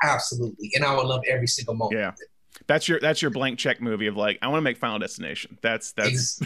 Absolutely. 0.02 0.70
And 0.74 0.84
I 0.84 0.94
would 0.94 1.06
love 1.06 1.22
every 1.28 1.46
single 1.46 1.74
moment. 1.74 1.98
Yeah. 1.98 2.12
That's 2.66 2.88
your 2.88 2.98
that's 3.00 3.22
your 3.22 3.30
blank 3.30 3.58
check 3.58 3.80
movie 3.80 4.06
of 4.08 4.16
like 4.16 4.38
I 4.42 4.48
want 4.48 4.58
to 4.58 4.62
make 4.62 4.78
Final 4.78 4.98
Destination. 4.98 5.58
That's 5.62 5.92
that's 5.92 6.40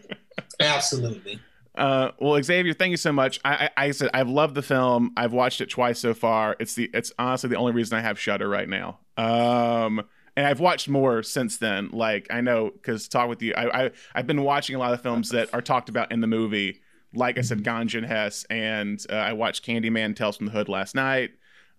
Absolutely. 0.60 1.40
Uh 1.78 2.10
well 2.18 2.42
Xavier, 2.42 2.74
thank 2.74 2.90
you 2.90 2.96
so 2.96 3.12
much. 3.12 3.40
I, 3.44 3.70
I 3.76 3.84
I 3.86 3.90
said 3.92 4.10
I've 4.12 4.28
loved 4.28 4.54
the 4.54 4.62
film. 4.62 5.12
I've 5.16 5.32
watched 5.32 5.60
it 5.60 5.70
twice 5.70 5.98
so 6.00 6.12
far. 6.12 6.56
It's 6.58 6.74
the 6.74 6.90
it's 6.92 7.12
honestly 7.18 7.48
the 7.50 7.56
only 7.56 7.72
reason 7.72 7.96
I 7.96 8.00
have 8.02 8.18
Shudder 8.18 8.48
right 8.48 8.68
now. 8.68 8.98
Um 9.16 10.02
and 10.36 10.46
I've 10.46 10.60
watched 10.60 10.88
more 10.88 11.22
since 11.22 11.56
then. 11.58 11.90
Like 11.92 12.26
I 12.30 12.40
know 12.40 12.70
because 12.70 13.08
talk 13.08 13.28
with 13.28 13.42
you, 13.42 13.54
I, 13.54 13.84
I 13.86 13.90
I've 14.14 14.26
been 14.26 14.42
watching 14.42 14.76
a 14.76 14.78
lot 14.78 14.92
of 14.92 15.00
films 15.02 15.30
that 15.30 15.52
are 15.54 15.62
talked 15.62 15.88
about 15.88 16.12
in 16.12 16.20
the 16.20 16.26
movie. 16.26 16.80
Like 17.14 17.38
I 17.38 17.40
said, 17.40 17.64
Ganja 17.64 17.96
and 17.98 18.06
Hess, 18.06 18.44
and 18.50 19.02
uh, 19.10 19.14
I 19.14 19.32
watched 19.32 19.64
Candyman 19.64 20.14
Tales 20.14 20.36
from 20.36 20.46
the 20.46 20.52
Hood 20.52 20.68
last 20.68 20.94
night. 20.94 21.30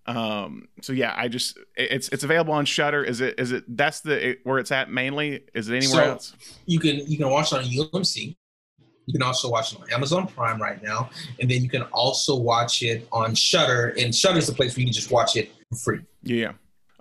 Um, 0.06 0.66
so 0.82 0.92
yeah, 0.92 1.14
I 1.16 1.28
just 1.28 1.56
it's 1.76 2.08
it's 2.08 2.24
available 2.24 2.52
on 2.52 2.64
Shudder. 2.64 3.04
Is 3.04 3.20
it 3.20 3.38
is 3.38 3.52
it 3.52 3.64
that's 3.68 4.00
the 4.00 4.30
it, 4.30 4.40
where 4.44 4.58
it's 4.58 4.72
at 4.72 4.90
mainly? 4.90 5.44
Is 5.54 5.68
it 5.68 5.76
anywhere 5.76 6.04
So- 6.04 6.10
else? 6.10 6.34
You 6.66 6.80
can 6.80 6.96
you 7.06 7.16
can 7.16 7.30
watch 7.30 7.52
it 7.52 7.58
on 7.58 7.64
UMC. 7.64 8.34
You 9.10 9.18
can 9.18 9.22
also 9.22 9.50
watch 9.50 9.72
it 9.72 9.80
on 9.80 9.92
Amazon 9.92 10.28
Prime 10.28 10.62
right 10.62 10.80
now, 10.80 11.10
and 11.40 11.50
then 11.50 11.64
you 11.64 11.68
can 11.68 11.82
also 11.90 12.36
watch 12.36 12.84
it 12.84 13.08
on 13.10 13.34
Shudder. 13.34 13.92
And 13.98 14.14
Shudder 14.14 14.38
is 14.38 14.46
the 14.46 14.52
place 14.52 14.76
where 14.76 14.82
you 14.82 14.86
can 14.86 14.92
just 14.92 15.10
watch 15.10 15.34
it 15.34 15.50
for 15.68 15.74
free. 15.74 16.00
Yeah. 16.22 16.52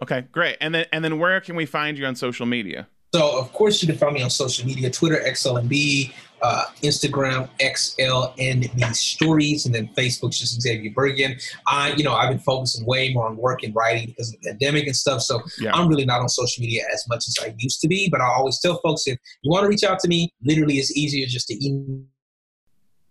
Okay, 0.02 0.22
great. 0.32 0.58
And 0.60 0.74
then 0.74 0.88
and 0.92 1.06
then 1.06 1.20
where 1.20 1.40
can 1.40 1.56
we 1.56 1.68
find 1.68 2.00
you 2.00 2.08
on 2.08 2.16
social 2.16 2.48
media? 2.48 2.88
So, 3.14 3.40
of 3.40 3.52
course, 3.54 3.82
you 3.82 3.88
can 3.88 3.98
find 3.98 4.14
me 4.14 4.22
on 4.22 4.30
social 4.30 4.68
media 4.68 4.90
Twitter, 4.92 5.20
XLNB, 5.26 6.14
uh, 6.44 6.66
Instagram, 6.84 7.50
XLNB 7.60 8.96
Stories, 8.96 9.66
and 9.66 9.74
then 9.74 9.90
Facebook's 9.98 10.40
just 10.40 10.62
Xavier 10.62 10.92
Burgin. 10.92 11.42
I, 11.68 11.94
you 11.94 12.04
know, 12.04 12.14
I've 12.14 12.30
been 12.30 12.40
focusing 12.40 12.86
way 12.86 13.12
more 13.12 13.28
on 13.28 13.36
work 13.36 13.64
and 13.64 13.74
writing 13.76 14.10
because 14.10 14.34
of 14.34 14.40
the 14.42 14.50
pandemic 14.52 14.86
and 14.86 14.96
stuff. 14.96 15.22
So, 15.22 15.42
yeah. 15.60 15.72
I'm 15.74 15.88
really 15.88 16.06
not 16.06 16.22
on 16.22 16.30
social 16.30 16.62
media 16.62 16.84
as 16.94 17.04
much 17.10 17.28
as 17.28 17.36
I 17.42 17.54
used 17.58 17.82
to 17.82 17.88
be. 17.88 18.10
But 18.10 18.22
I 18.22 18.26
always 18.26 18.60
tell 18.60 18.80
folks 18.82 19.08
if 19.08 19.18
you 19.42 19.50
want 19.50 19.64
to 19.64 19.70
reach 19.70 19.84
out 19.84 20.00
to 20.00 20.08
me, 20.08 20.32
literally, 20.44 20.76
it's 20.76 20.96
easier 20.96 21.26
just 21.26 21.48
to 21.48 21.66
email 21.66 22.04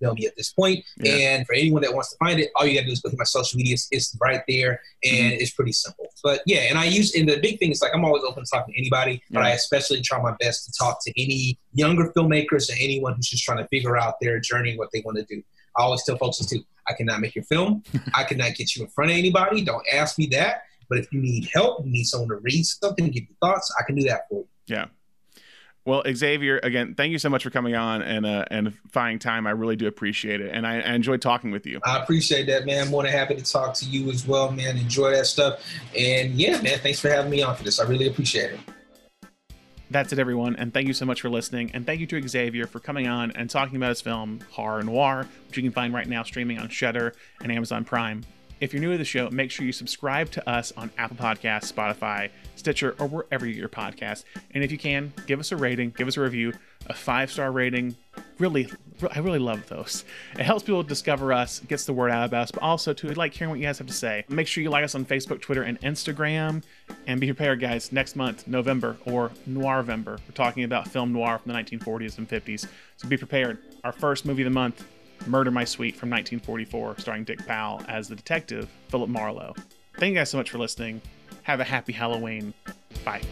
email 0.00 0.14
me 0.14 0.26
at 0.26 0.36
this 0.36 0.52
point. 0.52 0.84
Yeah. 0.98 1.12
And 1.12 1.46
for 1.46 1.54
anyone 1.54 1.82
that 1.82 1.92
wants 1.92 2.10
to 2.10 2.16
find 2.16 2.40
it, 2.40 2.50
all 2.56 2.66
you 2.66 2.74
got 2.74 2.80
to 2.82 2.86
do 2.86 2.92
is 2.92 3.00
go 3.00 3.10
to 3.10 3.16
my 3.16 3.24
social 3.24 3.56
media. 3.56 3.76
It's, 3.90 4.16
right 4.20 4.42
there, 4.48 4.80
and 5.04 5.32
mm-hmm. 5.32 5.40
it's 5.40 5.52
pretty 5.52 5.72
simple. 5.72 6.06
But 6.24 6.40
yeah, 6.46 6.60
and 6.70 6.78
I 6.78 6.86
use 6.86 7.14
and 7.14 7.28
the 7.28 7.38
big 7.40 7.58
thing 7.58 7.70
is 7.70 7.82
like 7.82 7.92
I'm 7.94 8.04
always 8.04 8.22
open 8.24 8.44
to 8.44 8.50
talking 8.50 8.74
to 8.74 8.80
anybody, 8.80 9.22
yeah. 9.28 9.40
but 9.40 9.42
I 9.44 9.50
especially 9.50 10.00
try 10.00 10.20
my 10.20 10.34
best 10.40 10.64
to 10.64 10.72
talk 10.72 10.98
to 11.04 11.12
any 11.20 11.58
younger 11.72 12.10
filmmakers 12.16 12.70
or 12.70 12.74
anyone 12.80 13.14
who's 13.14 13.28
just 13.28 13.44
trying 13.44 13.58
to 13.58 13.68
figure 13.68 13.96
out 13.96 14.14
their 14.20 14.40
journey, 14.40 14.76
what 14.76 14.88
they 14.92 15.02
want 15.04 15.18
to 15.18 15.24
do. 15.24 15.42
I 15.76 15.82
always 15.82 16.02
tell 16.04 16.16
folks 16.16 16.38
too, 16.38 16.62
I 16.88 16.94
cannot 16.94 17.20
make 17.20 17.34
your 17.34 17.44
film. 17.44 17.82
I 18.14 18.24
cannot 18.24 18.54
get 18.54 18.74
you 18.74 18.84
in 18.84 18.90
front 18.90 19.10
of 19.10 19.16
anybody. 19.16 19.62
Don't 19.62 19.86
ask 19.92 20.18
me 20.18 20.26
that. 20.28 20.62
But 20.88 20.98
if 20.98 21.12
you 21.12 21.20
need 21.20 21.48
help, 21.52 21.84
you 21.84 21.92
need 21.92 22.04
someone 22.04 22.30
to 22.30 22.36
read 22.36 22.64
something, 22.64 23.06
give 23.06 23.24
you 23.24 23.34
thoughts, 23.40 23.72
I 23.78 23.84
can 23.84 23.94
do 23.94 24.04
that 24.04 24.22
for 24.28 24.40
you. 24.40 24.48
Yeah. 24.66 24.86
Well, 25.84 26.02
Xavier, 26.12 26.58
again, 26.62 26.94
thank 26.94 27.12
you 27.12 27.18
so 27.18 27.30
much 27.30 27.42
for 27.42 27.50
coming 27.50 27.74
on 27.74 28.02
and 28.02 28.26
uh, 28.26 28.44
and 28.50 28.74
finding 28.90 29.18
time. 29.18 29.46
I 29.46 29.52
really 29.52 29.76
do 29.76 29.86
appreciate 29.86 30.40
it, 30.42 30.54
and 30.54 30.66
I, 30.66 30.80
I 30.80 30.92
enjoyed 30.92 31.22
talking 31.22 31.50
with 31.50 31.66
you. 31.66 31.80
I 31.82 31.98
appreciate 31.98 32.46
that, 32.46 32.66
man. 32.66 32.88
More 32.90 33.04
than 33.04 33.12
happy 33.12 33.36
to 33.36 33.42
talk 33.42 33.72
to 33.74 33.86
you 33.86 34.10
as 34.10 34.26
well, 34.26 34.50
man. 34.50 34.76
Enjoy 34.76 35.12
that 35.12 35.26
stuff, 35.26 35.64
and 35.96 36.34
yeah, 36.34 36.60
man. 36.60 36.78
Thanks 36.80 37.00
for 37.00 37.08
having 37.08 37.30
me 37.30 37.42
on 37.42 37.56
for 37.56 37.64
this. 37.64 37.80
I 37.80 37.84
really 37.84 38.06
appreciate 38.06 38.52
it. 38.52 38.60
That's 39.90 40.12
it, 40.12 40.18
everyone, 40.18 40.56
and 40.56 40.74
thank 40.74 40.86
you 40.86 40.92
so 40.92 41.06
much 41.06 41.22
for 41.22 41.30
listening. 41.30 41.70
And 41.72 41.86
thank 41.86 42.00
you 42.00 42.06
to 42.06 42.28
Xavier 42.28 42.66
for 42.66 42.80
coming 42.80 43.08
on 43.08 43.30
and 43.30 43.48
talking 43.48 43.76
about 43.76 43.88
his 43.88 44.02
film 44.02 44.40
Horror 44.50 44.82
Noir, 44.82 45.26
which 45.46 45.56
you 45.56 45.62
can 45.62 45.72
find 45.72 45.94
right 45.94 46.06
now 46.06 46.22
streaming 46.22 46.58
on 46.58 46.68
Shudder 46.68 47.14
and 47.40 47.50
Amazon 47.50 47.86
Prime. 47.86 48.24
If 48.60 48.72
you're 48.72 48.82
new 48.82 48.90
to 48.90 48.98
the 48.98 49.04
show, 49.04 49.30
make 49.30 49.52
sure 49.52 49.64
you 49.64 49.72
subscribe 49.72 50.30
to 50.32 50.48
us 50.48 50.72
on 50.76 50.90
Apple 50.98 51.16
Podcasts, 51.16 51.72
Spotify, 51.72 52.30
Stitcher, 52.56 52.96
or 52.98 53.06
wherever 53.06 53.46
you 53.46 53.52
get 53.52 53.60
your 53.60 53.68
podcast. 53.68 54.24
And 54.50 54.64
if 54.64 54.72
you 54.72 54.78
can, 54.78 55.12
give 55.26 55.38
us 55.38 55.52
a 55.52 55.56
rating, 55.56 55.90
give 55.90 56.08
us 56.08 56.16
a 56.16 56.20
review, 56.20 56.52
a 56.86 56.94
five 56.94 57.30
star 57.30 57.52
rating. 57.52 57.96
Really, 58.40 58.68
I 59.14 59.20
really 59.20 59.38
love 59.38 59.68
those. 59.68 60.04
It 60.34 60.42
helps 60.42 60.64
people 60.64 60.82
discover 60.82 61.32
us, 61.32 61.60
gets 61.60 61.84
the 61.84 61.92
word 61.92 62.10
out 62.10 62.24
about 62.26 62.42
us, 62.42 62.50
but 62.50 62.62
also 62.62 62.92
to 62.94 63.12
like 63.14 63.32
hearing 63.32 63.50
what 63.50 63.60
you 63.60 63.66
guys 63.66 63.78
have 63.78 63.86
to 63.86 63.92
say. 63.92 64.24
Make 64.28 64.48
sure 64.48 64.62
you 64.62 64.70
like 64.70 64.84
us 64.84 64.96
on 64.96 65.04
Facebook, 65.04 65.40
Twitter, 65.40 65.62
and 65.62 65.80
Instagram. 65.82 66.64
And 67.06 67.20
be 67.20 67.28
prepared, 67.28 67.60
guys. 67.60 67.92
Next 67.92 68.16
month, 68.16 68.48
November 68.48 68.96
or 69.04 69.30
Noirvember, 69.48 70.06
we're 70.06 70.34
talking 70.34 70.64
about 70.64 70.88
film 70.88 71.12
noir 71.12 71.38
from 71.38 71.52
the 71.52 71.58
1940s 71.58 72.18
and 72.18 72.28
50s. 72.28 72.66
So 72.96 73.06
be 73.06 73.16
prepared. 73.16 73.58
Our 73.84 73.92
first 73.92 74.26
movie 74.26 74.42
of 74.42 74.46
the 74.46 74.50
month 74.50 74.84
Murder 75.26 75.50
My 75.50 75.64
Sweet 75.64 75.96
from 75.96 76.10
1944, 76.10 76.98
starring 76.98 77.24
Dick 77.24 77.44
Powell 77.46 77.82
as 77.88 78.08
the 78.08 78.16
detective, 78.16 78.68
Philip 78.88 79.10
Marlowe. 79.10 79.54
Thank 79.98 80.12
you 80.12 80.18
guys 80.18 80.30
so 80.30 80.38
much 80.38 80.50
for 80.50 80.58
listening. 80.58 81.00
Have 81.42 81.60
a 81.60 81.64
happy 81.64 81.92
Halloween. 81.92 82.54
Bye. 83.04 83.22